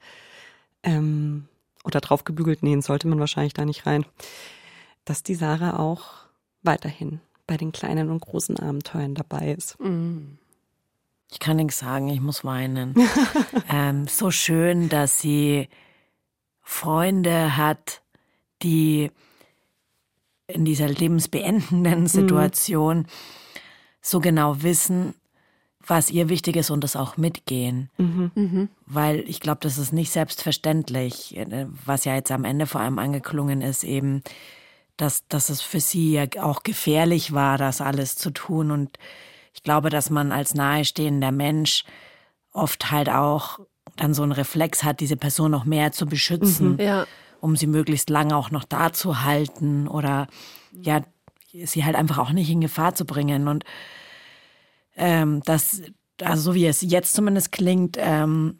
Ähm, 0.83 1.47
oder 1.83 1.99
draufgebügelt 1.99 2.63
nähen 2.63 2.81
sollte 2.81 3.07
man 3.07 3.19
wahrscheinlich 3.19 3.53
da 3.53 3.65
nicht 3.65 3.85
rein. 3.85 4.05
Dass 5.05 5.23
die 5.23 5.35
Sarah 5.35 5.79
auch 5.79 6.27
weiterhin 6.63 7.21
bei 7.45 7.57
den 7.57 7.71
kleinen 7.71 8.09
und 8.09 8.19
großen 8.19 8.57
Abenteuern 8.59 9.15
dabei 9.15 9.53
ist. 9.53 9.77
Ich 11.31 11.39
kann 11.39 11.57
nichts 11.57 11.79
sagen, 11.79 12.09
ich 12.09 12.21
muss 12.21 12.43
weinen. 12.43 12.95
ähm, 13.69 14.07
so 14.07 14.31
schön, 14.31 14.89
dass 14.89 15.19
sie 15.19 15.69
Freunde 16.61 17.57
hat, 17.57 18.01
die 18.61 19.11
in 20.47 20.65
dieser 20.65 20.87
lebensbeendenden 20.87 22.07
Situation 22.07 23.07
so 24.01 24.19
genau 24.19 24.61
wissen, 24.63 25.13
was 25.87 26.11
ihr 26.11 26.27
wichtig 26.29 26.55
ist 26.57 26.69
und 26.69 26.83
das 26.83 26.95
auch 26.95 27.15
mitgehen. 27.17 27.89
Weil 28.85 29.19
ich 29.27 29.39
glaube, 29.39 29.59
das 29.61 29.77
ist 29.77 29.93
nicht 29.93 30.11
selbstverständlich, 30.11 31.35
äh, 31.37 31.67
was 31.85 32.05
ja 32.05 32.13
jetzt 32.15 32.31
am 32.31 32.43
Ende 32.43 32.65
vor 32.67 32.81
allem 32.81 32.99
angeklungen 32.99 33.61
ist, 33.61 33.83
eben, 33.83 34.21
dass, 34.97 35.27
dass 35.27 35.49
es 35.49 35.61
für 35.61 35.79
sie 35.79 36.13
ja 36.13 36.25
auch 36.41 36.63
gefährlich 36.63 37.33
war, 37.33 37.57
das 37.57 37.81
alles 37.81 38.15
zu 38.15 38.31
tun. 38.31 38.71
Und 38.71 38.97
ich 39.53 39.63
glaube, 39.63 39.89
dass 39.89 40.09
man 40.09 40.31
als 40.31 40.53
nahestehender 40.55 41.31
Mensch 41.31 41.83
oft 42.51 42.91
halt 42.91 43.09
auch 43.09 43.59
dann 43.95 44.13
so 44.13 44.23
einen 44.23 44.31
Reflex 44.33 44.83
hat, 44.83 44.99
diese 44.99 45.15
Person 45.17 45.51
noch 45.51 45.65
mehr 45.65 45.91
zu 45.91 46.05
beschützen, 46.05 46.77
Ja. 46.79 47.05
um 47.39 47.55
sie 47.55 47.67
möglichst 47.67 48.09
lange 48.09 48.35
auch 48.35 48.51
noch 48.51 48.63
da 48.65 48.91
zu 48.91 49.23
halten 49.23 49.87
oder 49.87 50.27
ja, 50.73 51.01
sie 51.51 51.85
halt 51.85 51.95
einfach 51.95 52.17
auch 52.17 52.31
nicht 52.31 52.49
in 52.49 52.61
Gefahr 52.61 52.93
zu 52.93 53.05
bringen. 53.05 53.47
Und 53.47 53.63
ähm, 54.97 55.41
das, 55.45 55.81
also 56.21 56.51
so 56.51 56.55
wie 56.55 56.65
es 56.65 56.81
jetzt 56.81 57.13
zumindest 57.13 57.51
klingt, 57.51 57.97
ähm, 57.99 58.59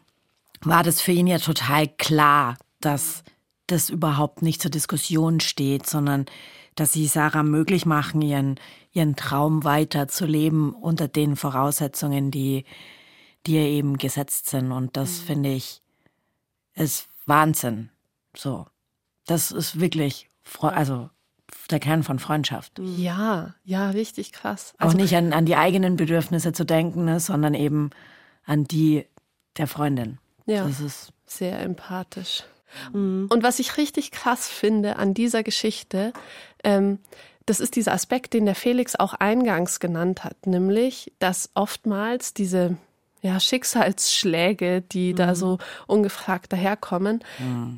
war 0.62 0.82
das 0.82 1.00
für 1.00 1.12
ihn 1.12 1.26
ja 1.26 1.38
total 1.38 1.88
klar, 1.88 2.56
dass 2.80 3.22
das 3.66 3.90
überhaupt 3.90 4.42
nicht 4.42 4.62
zur 4.62 4.70
Diskussion 4.70 5.40
steht, 5.40 5.86
sondern 5.86 6.26
dass 6.74 6.92
sie 6.92 7.06
Sarah 7.06 7.42
möglich 7.42 7.86
machen, 7.86 8.22
ihren, 8.22 8.58
ihren 8.92 9.16
Traum 9.16 9.64
weiterzuleben 9.64 10.72
unter 10.72 11.08
den 11.08 11.36
Voraussetzungen, 11.36 12.30
die, 12.30 12.64
die 13.46 13.54
ihr 13.56 13.66
eben 13.66 13.98
gesetzt 13.98 14.48
sind. 14.48 14.72
Und 14.72 14.96
das 14.96 15.18
finde 15.18 15.52
ich, 15.52 15.82
ist 16.74 17.08
Wahnsinn. 17.26 17.90
So. 18.34 18.66
Das 19.26 19.50
ist 19.50 19.80
wirklich, 19.80 20.30
also 20.60 21.10
der 21.70 21.80
Kern 21.80 22.02
von 22.02 22.18
Freundschaft. 22.18 22.78
Ja, 22.78 23.54
ja, 23.64 23.90
richtig 23.90 24.32
krass. 24.32 24.74
Auch 24.78 24.94
nicht 24.94 25.14
an, 25.14 25.32
an 25.32 25.44
die 25.44 25.56
eigenen 25.56 25.96
Bedürfnisse 25.96 26.52
zu 26.52 26.64
denken, 26.64 27.04
ne, 27.04 27.20
sondern 27.20 27.54
eben 27.54 27.90
an 28.44 28.64
die 28.64 29.04
der 29.56 29.66
Freundin. 29.66 30.18
Ja. 30.46 30.66
Das 30.66 30.80
ist 30.80 31.12
Sehr 31.26 31.60
empathisch. 31.60 32.44
Und 32.92 33.42
was 33.42 33.58
ich 33.58 33.76
richtig 33.76 34.10
krass 34.10 34.48
finde 34.48 34.96
an 34.96 35.14
dieser 35.14 35.42
Geschichte, 35.42 36.12
ähm, 36.64 36.98
das 37.46 37.60
ist 37.60 37.76
dieser 37.76 37.92
Aspekt, 37.92 38.34
den 38.34 38.44
der 38.44 38.54
Felix 38.54 38.94
auch 38.94 39.14
eingangs 39.14 39.80
genannt 39.80 40.22
hat, 40.22 40.46
nämlich, 40.46 41.12
dass 41.18 41.50
oftmals 41.54 42.34
diese 42.34 42.76
ja, 43.22 43.40
Schicksalsschläge, 43.40 44.82
die 44.82 45.14
da 45.14 45.34
so 45.34 45.58
ungefragt 45.86 46.52
daherkommen, 46.52 47.24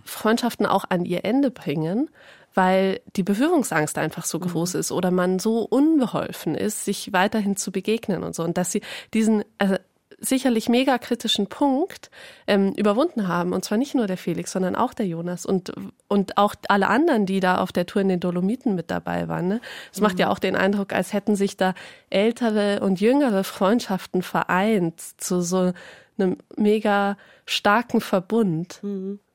Freundschaften 0.04 0.66
auch 0.66 0.84
an 0.88 1.04
ihr 1.04 1.24
Ende 1.24 1.50
bringen, 1.50 2.10
weil 2.54 3.00
die 3.16 3.22
Berührungsangst 3.22 3.96
einfach 3.98 4.24
so 4.24 4.38
groß 4.38 4.74
ist 4.74 4.92
oder 4.92 5.10
man 5.10 5.38
so 5.38 5.60
unbeholfen 5.62 6.54
ist, 6.54 6.84
sich 6.84 7.12
weiterhin 7.12 7.56
zu 7.56 7.72
begegnen 7.72 8.24
und 8.24 8.34
so. 8.34 8.42
Und 8.42 8.58
dass 8.58 8.72
sie 8.72 8.82
diesen 9.12 9.44
also 9.58 9.76
sicherlich 10.20 10.68
mega 10.68 10.98
kritischen 10.98 11.46
Punkt 11.46 12.10
ähm, 12.46 12.72
überwunden 12.74 13.26
haben. 13.26 13.52
Und 13.52 13.64
zwar 13.64 13.78
nicht 13.78 13.94
nur 13.94 14.06
der 14.06 14.18
Felix, 14.18 14.52
sondern 14.52 14.76
auch 14.76 14.94
der 14.94 15.06
Jonas 15.06 15.46
und, 15.46 15.72
und 16.08 16.36
auch 16.36 16.54
alle 16.68 16.88
anderen, 16.88 17.26
die 17.26 17.40
da 17.40 17.58
auf 17.58 17.72
der 17.72 17.86
Tour 17.86 18.02
in 18.02 18.08
den 18.08 18.20
Dolomiten 18.20 18.74
mit 18.74 18.90
dabei 18.90 19.28
waren. 19.28 19.48
Ne? 19.48 19.60
Es 19.92 20.00
macht 20.00 20.18
ja 20.18 20.28
auch 20.28 20.38
den 20.38 20.56
Eindruck, 20.56 20.92
als 20.92 21.12
hätten 21.12 21.36
sich 21.36 21.56
da 21.56 21.74
ältere 22.10 22.80
und 22.80 23.00
jüngere 23.00 23.44
Freundschaften 23.44 24.22
vereint 24.22 25.00
zu 25.16 25.40
so 25.40 25.72
einem 26.18 26.36
mega 26.56 27.16
starken 27.46 28.00
Verbund. 28.00 28.80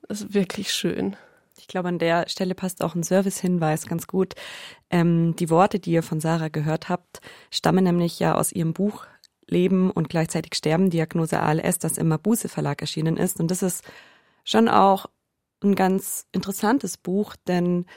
Das 0.07 0.21
ist 0.21 0.33
wirklich 0.35 0.71
schön. 0.71 1.15
Ich 1.65 1.67
glaube, 1.67 1.89
an 1.89 1.97
der 1.97 2.29
Stelle 2.29 2.53
passt 2.53 2.83
auch 2.83 2.93
ein 2.93 3.01
Servicehinweis 3.01 3.87
ganz 3.87 4.05
gut. 4.05 4.35
Ähm, 4.91 5.35
die 5.35 5.49
Worte, 5.49 5.79
die 5.79 5.93
ihr 5.93 6.03
von 6.03 6.19
Sarah 6.19 6.49
gehört 6.49 6.89
habt, 6.89 7.21
stammen 7.49 7.83
nämlich 7.83 8.19
ja 8.19 8.35
aus 8.35 8.51
ihrem 8.51 8.73
Buch 8.73 9.07
Leben 9.47 9.89
und 9.89 10.07
gleichzeitig 10.07 10.53
Sterben, 10.53 10.91
Diagnose 10.91 11.39
ALS, 11.39 11.79
das 11.79 11.97
im 11.97 12.07
Mabuse 12.07 12.49
Verlag 12.49 12.81
erschienen 12.81 13.17
ist. 13.17 13.39
Und 13.39 13.49
das 13.49 13.63
ist 13.63 13.83
schon 14.43 14.69
auch 14.69 15.07
ein 15.63 15.73
ganz 15.73 16.27
interessantes 16.31 16.97
Buch, 16.97 17.35
denn 17.47 17.87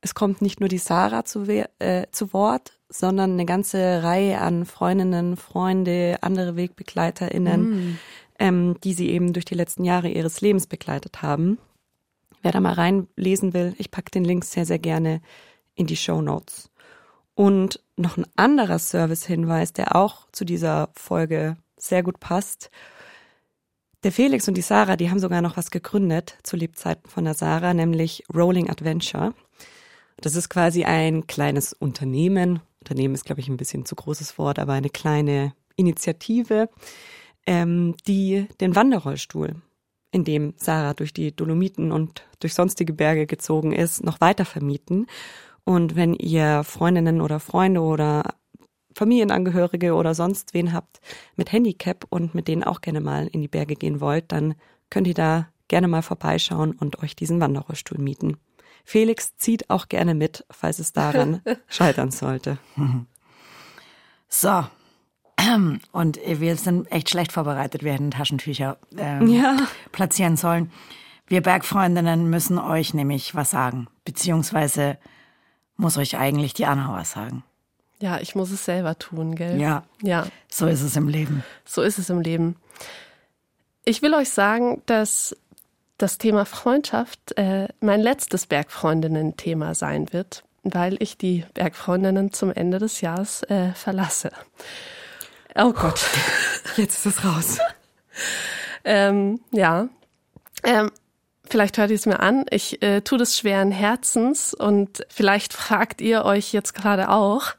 es 0.00 0.14
kommt 0.14 0.40
nicht 0.40 0.60
nur 0.60 0.68
die 0.68 0.78
Sarah 0.78 1.24
zu, 1.24 1.42
äh, 1.48 2.06
zu 2.12 2.32
Wort, 2.32 2.78
sondern 2.88 3.32
eine 3.32 3.46
ganze 3.46 4.04
Reihe 4.04 4.40
an 4.40 4.64
Freundinnen, 4.64 5.36
Freunde, 5.36 6.18
andere 6.20 6.54
WegbegleiterInnen, 6.54 7.98
ähm, 8.38 8.76
die 8.84 8.94
sie 8.94 9.10
eben 9.10 9.32
durch 9.32 9.44
die 9.44 9.56
letzten 9.56 9.82
Jahre 9.82 10.08
ihres 10.08 10.40
Lebens 10.40 10.68
begleitet 10.68 11.22
haben. 11.22 11.58
Wer 12.42 12.52
da 12.52 12.60
mal 12.60 12.74
reinlesen 12.74 13.54
will, 13.54 13.74
ich 13.78 13.90
packe 13.90 14.10
den 14.10 14.24
Link 14.24 14.44
sehr, 14.44 14.66
sehr 14.66 14.78
gerne 14.78 15.20
in 15.74 15.86
die 15.86 15.96
Show 15.96 16.20
Notes. 16.20 16.70
Und 17.34 17.80
noch 17.96 18.16
ein 18.16 18.26
anderer 18.36 18.78
Service-Hinweis, 18.78 19.72
der 19.72 19.96
auch 19.96 20.26
zu 20.32 20.44
dieser 20.44 20.90
Folge 20.94 21.56
sehr 21.76 22.02
gut 22.02 22.20
passt. 22.20 22.70
Der 24.02 24.12
Felix 24.12 24.48
und 24.48 24.54
die 24.54 24.62
Sarah, 24.62 24.96
die 24.96 25.10
haben 25.10 25.20
sogar 25.20 25.40
noch 25.40 25.56
was 25.56 25.70
gegründet 25.70 26.36
zu 26.42 26.56
Lebzeiten 26.56 27.08
von 27.08 27.24
der 27.24 27.34
Sarah, 27.34 27.72
nämlich 27.72 28.24
Rolling 28.34 28.68
Adventure. 28.68 29.34
Das 30.20 30.34
ist 30.34 30.48
quasi 30.48 30.84
ein 30.84 31.26
kleines 31.26 31.72
Unternehmen. 31.72 32.60
Unternehmen 32.80 33.14
ist, 33.14 33.24
glaube 33.24 33.40
ich, 33.40 33.48
ein 33.48 33.56
bisschen 33.56 33.86
zu 33.86 33.94
großes 33.94 34.38
Wort, 34.38 34.58
aber 34.58 34.72
eine 34.72 34.90
kleine 34.90 35.54
Initiative, 35.76 36.68
ähm, 37.46 37.94
die 38.06 38.48
den 38.60 38.74
Wanderrollstuhl, 38.74 39.54
in 40.12 40.24
dem 40.24 40.54
Sarah 40.56 40.94
durch 40.94 41.12
die 41.12 41.34
Dolomiten 41.34 41.90
und 41.90 42.22
durch 42.38 42.54
sonstige 42.54 42.92
Berge 42.92 43.26
gezogen 43.26 43.72
ist, 43.72 44.04
noch 44.04 44.20
weiter 44.20 44.44
vermieten. 44.44 45.06
Und 45.64 45.96
wenn 45.96 46.14
ihr 46.14 46.62
Freundinnen 46.64 47.20
oder 47.20 47.40
Freunde 47.40 47.80
oder 47.80 48.34
Familienangehörige 48.94 49.94
oder 49.94 50.14
sonst 50.14 50.54
wen 50.54 50.72
habt 50.72 51.00
mit 51.36 51.50
Handicap 51.50 52.04
und 52.10 52.34
mit 52.34 52.46
denen 52.46 52.62
auch 52.62 52.82
gerne 52.82 53.00
mal 53.00 53.26
in 53.26 53.40
die 53.40 53.48
Berge 53.48 53.74
gehen 53.74 54.00
wollt, 54.00 54.30
dann 54.32 54.54
könnt 54.90 55.06
ihr 55.06 55.14
da 55.14 55.48
gerne 55.68 55.88
mal 55.88 56.02
vorbeischauen 56.02 56.72
und 56.72 57.02
euch 57.02 57.16
diesen 57.16 57.40
Wanderrollstuhl 57.40 57.98
mieten. 57.98 58.36
Felix 58.84 59.36
zieht 59.38 59.70
auch 59.70 59.88
gerne 59.88 60.14
mit, 60.14 60.44
falls 60.50 60.78
es 60.78 60.92
daran 60.92 61.40
scheitern 61.68 62.10
sollte. 62.10 62.58
So. 64.28 64.64
Und 65.92 66.18
wir 66.24 66.56
sind 66.56 66.90
echt 66.92 67.10
schlecht 67.10 67.32
vorbereitet. 67.32 67.82
Wir 67.82 67.92
hätten 67.92 68.10
Taschentücher 68.10 68.76
ähm, 68.96 69.26
Ja. 69.28 69.56
platzieren 69.92 70.36
sollen. 70.36 70.70
Wir 71.26 71.40
Bergfreundinnen 71.42 72.28
müssen 72.28 72.58
euch 72.58 72.94
nämlich 72.94 73.34
was 73.34 73.50
sagen. 73.52 73.86
Beziehungsweise 74.04 74.98
muss 75.76 75.96
euch 75.96 76.16
eigentlich 76.18 76.54
die 76.54 76.66
Anna 76.66 76.92
was 76.92 77.12
sagen. 77.12 77.42
Ja, 78.00 78.18
ich 78.18 78.34
muss 78.34 78.50
es 78.50 78.64
selber 78.64 78.98
tun, 78.98 79.36
gell? 79.36 79.60
Ja, 79.60 79.84
Ja, 80.02 80.26
so 80.48 80.66
ist 80.66 80.82
es 80.82 80.96
im 80.96 81.08
Leben. 81.08 81.44
so 81.64 81.82
ist 81.82 81.98
es 81.98 82.10
im 82.10 82.20
Leben. 82.20 82.56
Ich 83.84 84.02
will 84.02 84.14
euch 84.14 84.30
sagen, 84.30 84.82
dass 84.86 85.36
das 85.98 86.18
Thema 86.18 86.44
Freundschaft 86.44 87.36
äh, 87.38 87.68
mein 87.80 88.00
letztes 88.00 88.46
Bergfreundinnen-Thema 88.46 89.74
sein 89.76 90.12
wird, 90.12 90.42
weil 90.64 90.96
ich 91.00 91.16
die 91.16 91.44
Bergfreundinnen 91.54 92.32
zum 92.32 92.50
Ende 92.52 92.78
des 92.80 93.00
Jahres 93.00 93.44
äh, 93.44 93.72
verlasse. 93.74 94.32
Oh 95.54 95.72
Gott. 95.72 96.00
Jetzt 96.76 97.04
ist 97.04 97.18
es 97.18 97.24
raus. 97.24 97.58
Ähm, 98.84 99.38
ja. 99.52 99.88
Ähm, 100.64 100.90
vielleicht 101.48 101.78
hört 101.78 101.90
ihr 101.90 101.94
es 101.94 102.06
mir 102.06 102.18
an. 102.18 102.46
Ich 102.50 102.82
äh, 102.82 103.00
tue 103.00 103.16
das 103.16 103.38
schweren 103.38 103.70
Herzens 103.70 104.54
und 104.54 105.06
vielleicht 105.08 105.52
fragt 105.52 106.00
ihr 106.00 106.24
euch 106.24 106.52
jetzt 106.52 106.74
gerade 106.74 107.08
auch, 107.08 107.54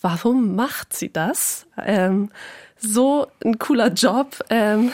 warum 0.00 0.56
macht 0.56 0.94
sie 0.94 1.12
das? 1.12 1.66
Ähm, 1.76 2.30
so 2.78 3.26
ein 3.44 3.58
cooler 3.58 3.88
Job. 3.88 4.42
Ähm, 4.48 4.92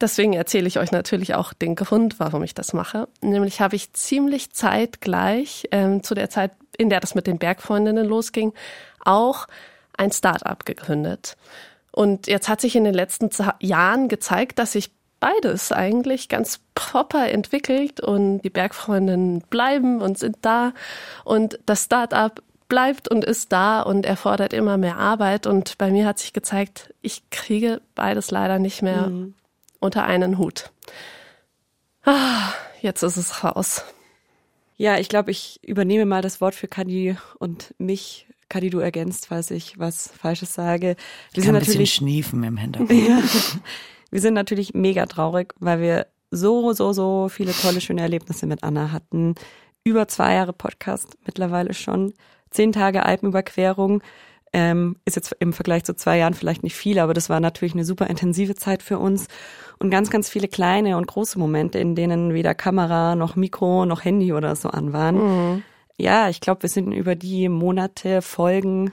deswegen 0.00 0.32
erzähle 0.32 0.68
ich 0.68 0.78
euch 0.78 0.92
natürlich 0.92 1.34
auch 1.34 1.52
den 1.52 1.74
Grund, 1.74 2.20
warum 2.20 2.44
ich 2.44 2.54
das 2.54 2.72
mache. 2.72 3.08
Nämlich 3.20 3.60
habe 3.60 3.74
ich 3.74 3.92
ziemlich 3.94 4.52
zeitgleich 4.52 5.66
ähm, 5.72 6.04
zu 6.04 6.14
der 6.14 6.30
Zeit, 6.30 6.52
in 6.78 6.88
der 6.88 7.00
das 7.00 7.16
mit 7.16 7.26
den 7.26 7.38
Bergfreundinnen 7.38 8.06
losging, 8.06 8.52
auch 9.04 9.48
ein 10.00 10.10
Start-up 10.10 10.64
gegründet. 10.64 11.36
Und 11.92 12.26
jetzt 12.26 12.48
hat 12.48 12.60
sich 12.60 12.74
in 12.74 12.84
den 12.84 12.94
letzten 12.94 13.30
Za- 13.30 13.56
Jahren 13.60 14.08
gezeigt, 14.08 14.58
dass 14.58 14.72
sich 14.72 14.90
beides 15.20 15.70
eigentlich 15.70 16.28
ganz 16.28 16.60
proper 16.74 17.28
entwickelt 17.28 18.00
und 18.00 18.40
die 18.40 18.50
Bergfreundinnen 18.50 19.42
bleiben 19.50 20.00
und 20.00 20.18
sind 20.18 20.38
da 20.40 20.72
und 21.24 21.58
das 21.66 21.84
Start-up 21.84 22.42
bleibt 22.68 23.08
und 23.08 23.24
ist 23.24 23.52
da 23.52 23.82
und 23.82 24.06
erfordert 24.06 24.52
immer 24.54 24.78
mehr 24.78 24.96
Arbeit 24.96 25.46
und 25.46 25.76
bei 25.76 25.90
mir 25.90 26.06
hat 26.06 26.18
sich 26.18 26.32
gezeigt, 26.32 26.94
ich 27.02 27.28
kriege 27.30 27.82
beides 27.94 28.30
leider 28.30 28.58
nicht 28.58 28.80
mehr 28.80 29.10
unter 29.80 30.04
einen 30.04 30.38
Hut. 30.38 30.70
Ah, 32.04 32.52
jetzt 32.80 33.02
ist 33.02 33.16
es 33.18 33.44
raus. 33.44 33.84
Ja, 34.76 34.96
ich 34.98 35.10
glaube, 35.10 35.30
ich 35.32 35.60
übernehme 35.62 36.06
mal 36.06 36.22
das 36.22 36.40
Wort 36.40 36.54
für 36.54 36.68
Kadi 36.68 37.18
und 37.38 37.74
mich. 37.76 38.26
Kadi, 38.50 38.68
du 38.68 38.80
ergänzt, 38.80 39.28
falls 39.28 39.50
ich 39.52 39.78
was 39.78 40.08
Falsches 40.08 40.52
sage. 40.52 40.88
Wir 40.88 40.96
Ich 40.96 41.34
sind 41.36 41.44
kann 41.44 41.54
ein 41.54 41.60
bisschen 41.60 41.74
natürlich 41.74 41.94
schniefen 41.94 42.42
im 42.42 42.56
Hintergrund. 42.56 42.90
Ja. 43.08 43.22
Wir 44.10 44.20
sind 44.20 44.34
natürlich 44.34 44.74
mega 44.74 45.06
traurig, 45.06 45.54
weil 45.60 45.80
wir 45.80 46.06
so, 46.32 46.72
so, 46.72 46.92
so 46.92 47.28
viele 47.30 47.52
tolle, 47.52 47.80
schöne 47.80 48.02
Erlebnisse 48.02 48.46
mit 48.46 48.64
Anna 48.64 48.90
hatten. 48.90 49.36
Über 49.84 50.08
zwei 50.08 50.34
Jahre 50.34 50.52
Podcast 50.52 51.16
mittlerweile 51.24 51.74
schon. 51.74 52.12
Zehn 52.50 52.72
Tage 52.72 53.06
Alpenüberquerung. 53.06 54.02
Ähm, 54.52 54.96
ist 55.04 55.14
jetzt 55.14 55.36
im 55.38 55.52
Vergleich 55.52 55.84
zu 55.84 55.94
zwei 55.94 56.18
Jahren 56.18 56.34
vielleicht 56.34 56.64
nicht 56.64 56.74
viel, 56.74 56.98
aber 56.98 57.14
das 57.14 57.30
war 57.30 57.38
natürlich 57.38 57.74
eine 57.74 57.84
super 57.84 58.08
intensive 58.08 58.56
Zeit 58.56 58.82
für 58.82 58.98
uns. 58.98 59.28
Und 59.78 59.90
ganz, 59.90 60.10
ganz 60.10 60.28
viele 60.28 60.48
kleine 60.48 60.96
und 60.96 61.06
große 61.06 61.38
Momente, 61.38 61.78
in 61.78 61.94
denen 61.94 62.34
weder 62.34 62.56
Kamera 62.56 63.14
noch 63.14 63.36
Mikro 63.36 63.86
noch 63.86 64.04
Handy 64.04 64.32
oder 64.32 64.56
so 64.56 64.70
an 64.70 64.92
waren. 64.92 65.62
Ja, 66.00 66.30
ich 66.30 66.40
glaube, 66.40 66.62
wir 66.62 66.70
sind 66.70 66.92
über 66.92 67.14
die 67.14 67.50
Monate, 67.50 68.22
Folgen 68.22 68.92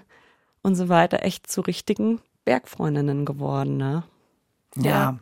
und 0.61 0.75
so 0.75 0.89
weiter 0.89 1.23
echt 1.23 1.49
zu 1.49 1.61
richtigen 1.61 2.19
Bergfreundinnen 2.43 3.23
geworden. 3.23 3.77
Ne? 3.77 4.03
Ja. 4.75 5.17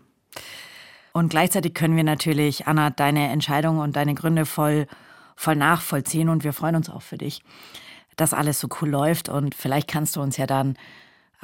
Und 1.14 1.30
gleichzeitig 1.30 1.76
können 1.76 1.96
wir 1.96 2.04
natürlich, 2.04 2.66
Anna, 2.66 2.90
deine 2.90 3.30
Entscheidung 3.30 3.78
und 3.78 3.96
deine 3.96 4.16
Gründe 4.16 4.48
voll, 4.48 4.88
voll 5.36 5.56
nachvollziehen 5.56 6.30
und 6.30 6.44
wir 6.44 6.54
freuen 6.54 6.76
uns 6.76 6.90
auch 6.90 7.04
für 7.04 7.20
dich, 7.20 7.44
dass 8.16 8.34
alles 8.34 8.60
so 8.60 8.68
cool 8.82 8.90
läuft 8.90 9.30
und 9.30 9.54
vielleicht 9.54 9.88
kannst 9.88 10.16
du 10.16 10.22
uns 10.22 10.38
ja 10.38 10.48
dann 10.48 10.78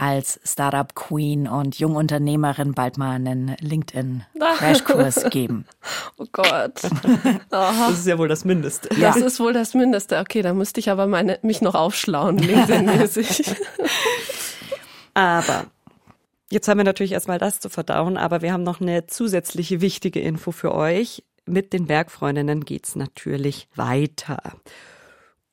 als 0.02 0.40
Startup 0.44 0.96
Queen 0.96 1.48
und 1.48 1.78
Jungunternehmerin 1.78 2.74
bald 2.74 2.98
mal 2.98 3.12
einen 3.12 3.56
LinkedIn 3.60 4.24
Crashkurs 4.58 5.30
geben. 5.30 5.66
Oh 6.18 6.26
Gott. 6.32 6.82
Das 7.52 8.00
ist 8.00 8.08
ja 8.08 8.18
wohl 8.18 8.28
das 8.28 8.44
Mindeste. 8.44 8.90
Das 9.00 9.18
ist 9.18 9.40
wohl 9.40 9.54
das 9.54 9.74
Mindeste. 9.74 10.18
Okay, 10.20 10.42
da 10.42 10.54
müsste 10.54 10.80
ich 10.80 10.90
aber 10.90 11.06
meine, 11.06 11.38
mich 11.44 11.62
noch 11.62 11.76
aufschlauen, 11.76 12.38
LinkedIn-mäßig. 12.40 13.54
Aber 15.14 15.66
jetzt 16.50 16.68
haben 16.68 16.80
wir 16.80 16.84
natürlich 16.84 17.12
erstmal 17.12 17.38
das 17.38 17.60
zu 17.60 17.70
verdauen, 17.70 18.18
aber 18.18 18.42
wir 18.42 18.54
haben 18.54 18.64
noch 18.64 18.82
eine 18.82 19.06
zusätzliche 19.06 19.82
wichtige 19.82 20.20
Info 20.20 20.52
für 20.52 20.74
euch. 20.74 21.24
Mit 21.46 21.74
den 21.74 21.86
Bergfreundinnen 21.86 22.66
geht's 22.66 22.96
natürlich 22.96 23.68
weiter. 23.76 24.42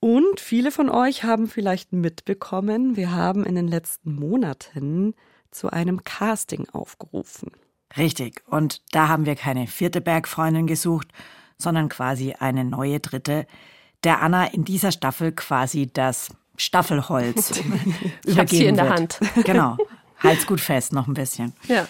Und 0.00 0.40
viele 0.40 0.70
von 0.70 0.88
euch 0.88 1.24
haben 1.24 1.48
vielleicht 1.48 1.92
mitbekommen, 1.92 2.96
wir 2.96 3.12
haben 3.12 3.44
in 3.44 3.56
den 3.56 3.66
letzten 3.66 4.14
Monaten 4.14 5.14
zu 5.50 5.70
einem 5.70 6.04
Casting 6.04 6.68
aufgerufen. 6.70 7.50
Richtig. 7.96 8.42
Und 8.46 8.82
da 8.92 9.08
haben 9.08 9.26
wir 9.26 9.34
keine 9.34 9.66
vierte 9.66 10.00
Bergfreundin 10.00 10.66
gesucht, 10.66 11.08
sondern 11.56 11.88
quasi 11.88 12.34
eine 12.38 12.64
neue 12.64 13.00
dritte, 13.00 13.46
der 14.04 14.22
Anna 14.22 14.44
in 14.46 14.64
dieser 14.64 14.92
Staffel 14.92 15.32
quasi 15.32 15.90
das 15.92 16.28
Staffelholz 16.56 17.60
Ich 18.24 18.38
hab's 18.38 18.52
hier 18.52 18.68
in 18.68 18.76
der 18.76 18.84
wird. 18.84 18.98
Hand. 18.98 19.20
Genau. 19.44 19.76
Halt's 20.18 20.46
gut 20.46 20.60
fest, 20.60 20.92
noch 20.92 21.06
ein 21.06 21.14
bisschen. 21.14 21.54
Ja. 21.68 21.86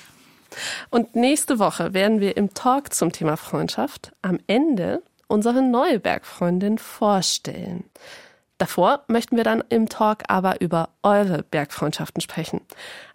Und 0.90 1.16
nächste 1.16 1.58
Woche 1.58 1.94
werden 1.94 2.20
wir 2.20 2.36
im 2.36 2.54
Talk 2.54 2.92
zum 2.94 3.12
Thema 3.12 3.36
Freundschaft 3.36 4.12
am 4.22 4.38
Ende 4.46 5.02
unsere 5.28 5.62
neue 5.62 6.00
Bergfreundin 6.00 6.78
vorstellen. 6.78 7.84
Davor 8.58 9.04
möchten 9.06 9.36
wir 9.36 9.44
dann 9.44 9.62
im 9.68 9.88
Talk 9.88 10.24
aber 10.26 10.60
über 10.60 10.88
eure 11.04 11.44
Bergfreundschaften 11.44 12.20
sprechen. 12.20 12.60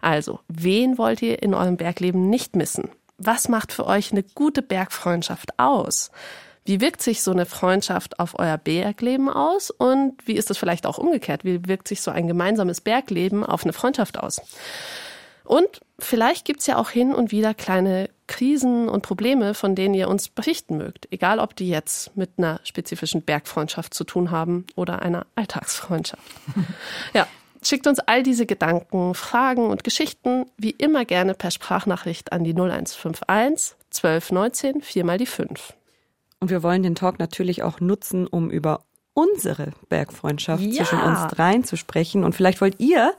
Also, 0.00 0.40
wen 0.48 0.96
wollt 0.96 1.20
ihr 1.20 1.42
in 1.42 1.52
eurem 1.52 1.76
Bergleben 1.76 2.30
nicht 2.30 2.56
missen? 2.56 2.88
Was 3.18 3.48
macht 3.48 3.72
für 3.72 3.86
euch 3.86 4.10
eine 4.10 4.22
gute 4.22 4.62
Bergfreundschaft 4.62 5.58
aus? 5.58 6.10
Wie 6.64 6.80
wirkt 6.80 7.02
sich 7.02 7.22
so 7.22 7.30
eine 7.30 7.44
Freundschaft 7.44 8.18
auf 8.18 8.38
euer 8.38 8.56
Bergleben 8.56 9.28
aus? 9.28 9.70
Und 9.70 10.14
wie 10.26 10.32
ist 10.32 10.50
es 10.50 10.56
vielleicht 10.56 10.86
auch 10.86 10.96
umgekehrt? 10.96 11.44
Wie 11.44 11.68
wirkt 11.68 11.88
sich 11.88 12.00
so 12.00 12.10
ein 12.10 12.26
gemeinsames 12.26 12.80
Bergleben 12.80 13.44
auf 13.44 13.64
eine 13.64 13.74
Freundschaft 13.74 14.18
aus? 14.18 14.40
Und 15.44 15.82
vielleicht 15.98 16.46
gibt's 16.46 16.66
ja 16.66 16.78
auch 16.78 16.88
hin 16.88 17.14
und 17.14 17.32
wieder 17.32 17.52
kleine 17.52 18.08
Krisen 18.26 18.88
und 18.88 19.02
Probleme, 19.02 19.54
von 19.54 19.74
denen 19.74 19.94
ihr 19.94 20.08
uns 20.08 20.28
berichten 20.28 20.78
mögt. 20.78 21.08
Egal, 21.10 21.38
ob 21.38 21.54
die 21.56 21.68
jetzt 21.68 22.16
mit 22.16 22.30
einer 22.38 22.60
spezifischen 22.64 23.22
Bergfreundschaft 23.22 23.92
zu 23.94 24.04
tun 24.04 24.30
haben 24.30 24.66
oder 24.76 25.02
einer 25.02 25.26
Alltagsfreundschaft. 25.34 26.22
ja, 27.14 27.26
schickt 27.62 27.86
uns 27.86 27.98
all 28.00 28.22
diese 28.22 28.46
Gedanken, 28.46 29.14
Fragen 29.14 29.66
und 29.66 29.84
Geschichten 29.84 30.46
wie 30.56 30.70
immer 30.70 31.04
gerne 31.04 31.34
per 31.34 31.50
Sprachnachricht 31.50 32.32
an 32.32 32.44
die 32.44 32.52
0151 32.52 33.76
1219 33.94 34.80
4 34.80 35.04
mal 35.04 35.18
die 35.18 35.26
5. 35.26 35.74
Und 36.40 36.50
wir 36.50 36.62
wollen 36.62 36.82
den 36.82 36.94
Talk 36.94 37.18
natürlich 37.18 37.62
auch 37.62 37.80
nutzen, 37.80 38.26
um 38.26 38.50
über 38.50 38.84
unsere 39.14 39.72
Bergfreundschaft 39.88 40.62
Ja. 40.62 40.84
zwischen 40.84 41.00
uns 41.00 41.26
dreien 41.28 41.64
zu 41.64 41.76
sprechen. 41.76 42.24
Und 42.24 42.34
vielleicht 42.34 42.60
wollt 42.60 42.80
ihr 42.80 43.14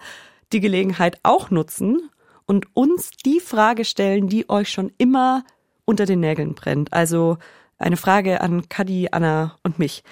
die 0.51 0.59
Gelegenheit 0.59 1.19
auch 1.23 1.49
nutzen 1.49 2.09
und 2.45 2.67
uns 2.75 3.11
die 3.25 3.39
Frage 3.39 3.85
stellen, 3.85 4.27
die 4.27 4.49
euch 4.49 4.69
schon 4.69 4.91
immer 4.97 5.43
unter 5.85 6.05
den 6.05 6.19
Nägeln 6.19 6.55
brennt. 6.55 6.93
Also 6.93 7.37
eine 7.77 7.97
Frage 7.97 8.41
an 8.41 8.69
Kadi, 8.69 9.09
Anna 9.11 9.57
und 9.63 9.79
mich. 9.79 10.03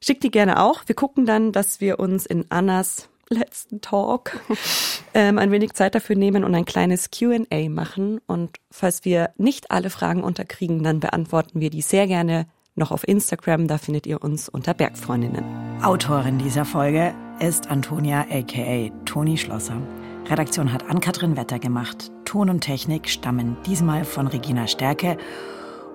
Schickt 0.00 0.22
die 0.22 0.30
gerne 0.30 0.60
auch. 0.60 0.82
Wir 0.86 0.94
gucken 0.94 1.26
dann, 1.26 1.52
dass 1.52 1.80
wir 1.80 1.98
uns 1.98 2.26
in 2.26 2.50
Annas 2.50 3.08
letzten 3.30 3.80
Talk 3.80 4.38
ähm, 5.14 5.38
ein 5.38 5.50
wenig 5.50 5.72
Zeit 5.72 5.94
dafür 5.94 6.16
nehmen 6.16 6.44
und 6.44 6.54
ein 6.54 6.64
kleines 6.64 7.10
QA 7.10 7.68
machen. 7.70 8.20
Und 8.26 8.58
falls 8.70 9.04
wir 9.04 9.30
nicht 9.36 9.70
alle 9.70 9.90
Fragen 9.90 10.22
unterkriegen, 10.22 10.82
dann 10.82 11.00
beantworten 11.00 11.60
wir 11.60 11.70
die 11.70 11.82
sehr 11.82 12.06
gerne 12.06 12.46
noch 12.74 12.90
auf 12.90 13.06
Instagram. 13.06 13.68
Da 13.68 13.78
findet 13.78 14.06
ihr 14.06 14.22
uns 14.22 14.48
unter 14.48 14.74
Bergfreundinnen. 14.74 15.44
Autorin 15.82 16.38
dieser 16.38 16.64
Folge 16.64 17.14
ist 17.40 17.70
Antonia 17.70 18.26
aka 18.30 18.90
Toni 19.04 19.38
Schlosser. 19.38 19.80
Redaktion 20.26 20.72
hat 20.72 20.88
Ann-Kathrin 20.88 21.36
Wetter 21.36 21.58
gemacht. 21.58 22.10
Ton 22.24 22.48
und 22.48 22.62
Technik 22.62 23.10
stammen 23.10 23.58
diesmal 23.66 24.04
von 24.04 24.26
Regina 24.26 24.66
Stärke. 24.66 25.18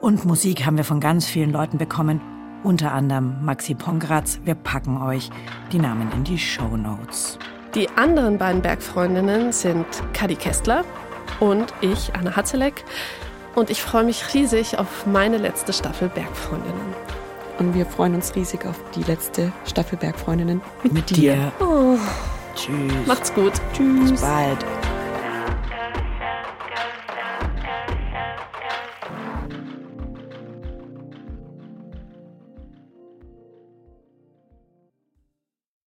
Und 0.02 0.24
Musik 0.26 0.66
haben 0.66 0.78
wir 0.78 0.84
von 0.84 1.00
ganz 1.00 1.26
vielen 1.26 1.52
Leuten 1.52 1.80
bekommen, 1.80 2.22
unter 2.64 2.92
anderem 2.92 3.44
Maxi 3.44 3.74
Pongratz. 3.74 4.40
Wir 4.46 4.54
packen 4.54 5.02
euch 5.02 5.32
die 5.72 5.80
Namen 5.80 6.12
in 6.14 6.24
die 6.24 6.38
Show 6.38 6.78
Notes. 6.78 7.40
Die 7.74 7.90
anderen 7.90 8.38
beiden 8.38 8.62
Bergfreundinnen 8.62 9.52
sind 9.52 9.86
Kadi 10.14 10.36
Kestler 10.36 10.86
und 11.40 11.74
ich, 11.82 12.14
Anna 12.14 12.36
Hatzeleck. 12.36 12.86
Und 13.56 13.72
ich 13.72 13.82
freue 13.82 14.04
mich 14.04 14.34
riesig 14.34 14.78
auf 14.78 15.08
meine 15.08 15.38
letzte 15.38 15.74
Staffel 15.74 16.08
Bergfreundinnen. 16.08 16.94
Und 17.58 17.74
wir 17.74 17.86
freuen 17.86 18.14
uns 18.14 18.36
riesig 18.36 18.66
auf 18.66 18.80
die 18.96 19.04
letzte 19.04 19.52
Staffel 19.66 19.98
Bergfreundinnen 19.98 20.62
Mit 20.84 21.10
dir. 21.10 21.52
Oh, 21.60 21.98
Tschüss. 22.60 23.08
macht's 23.08 23.34
gut. 23.34 23.54
Bis 23.78 24.22
bald. 24.22 24.66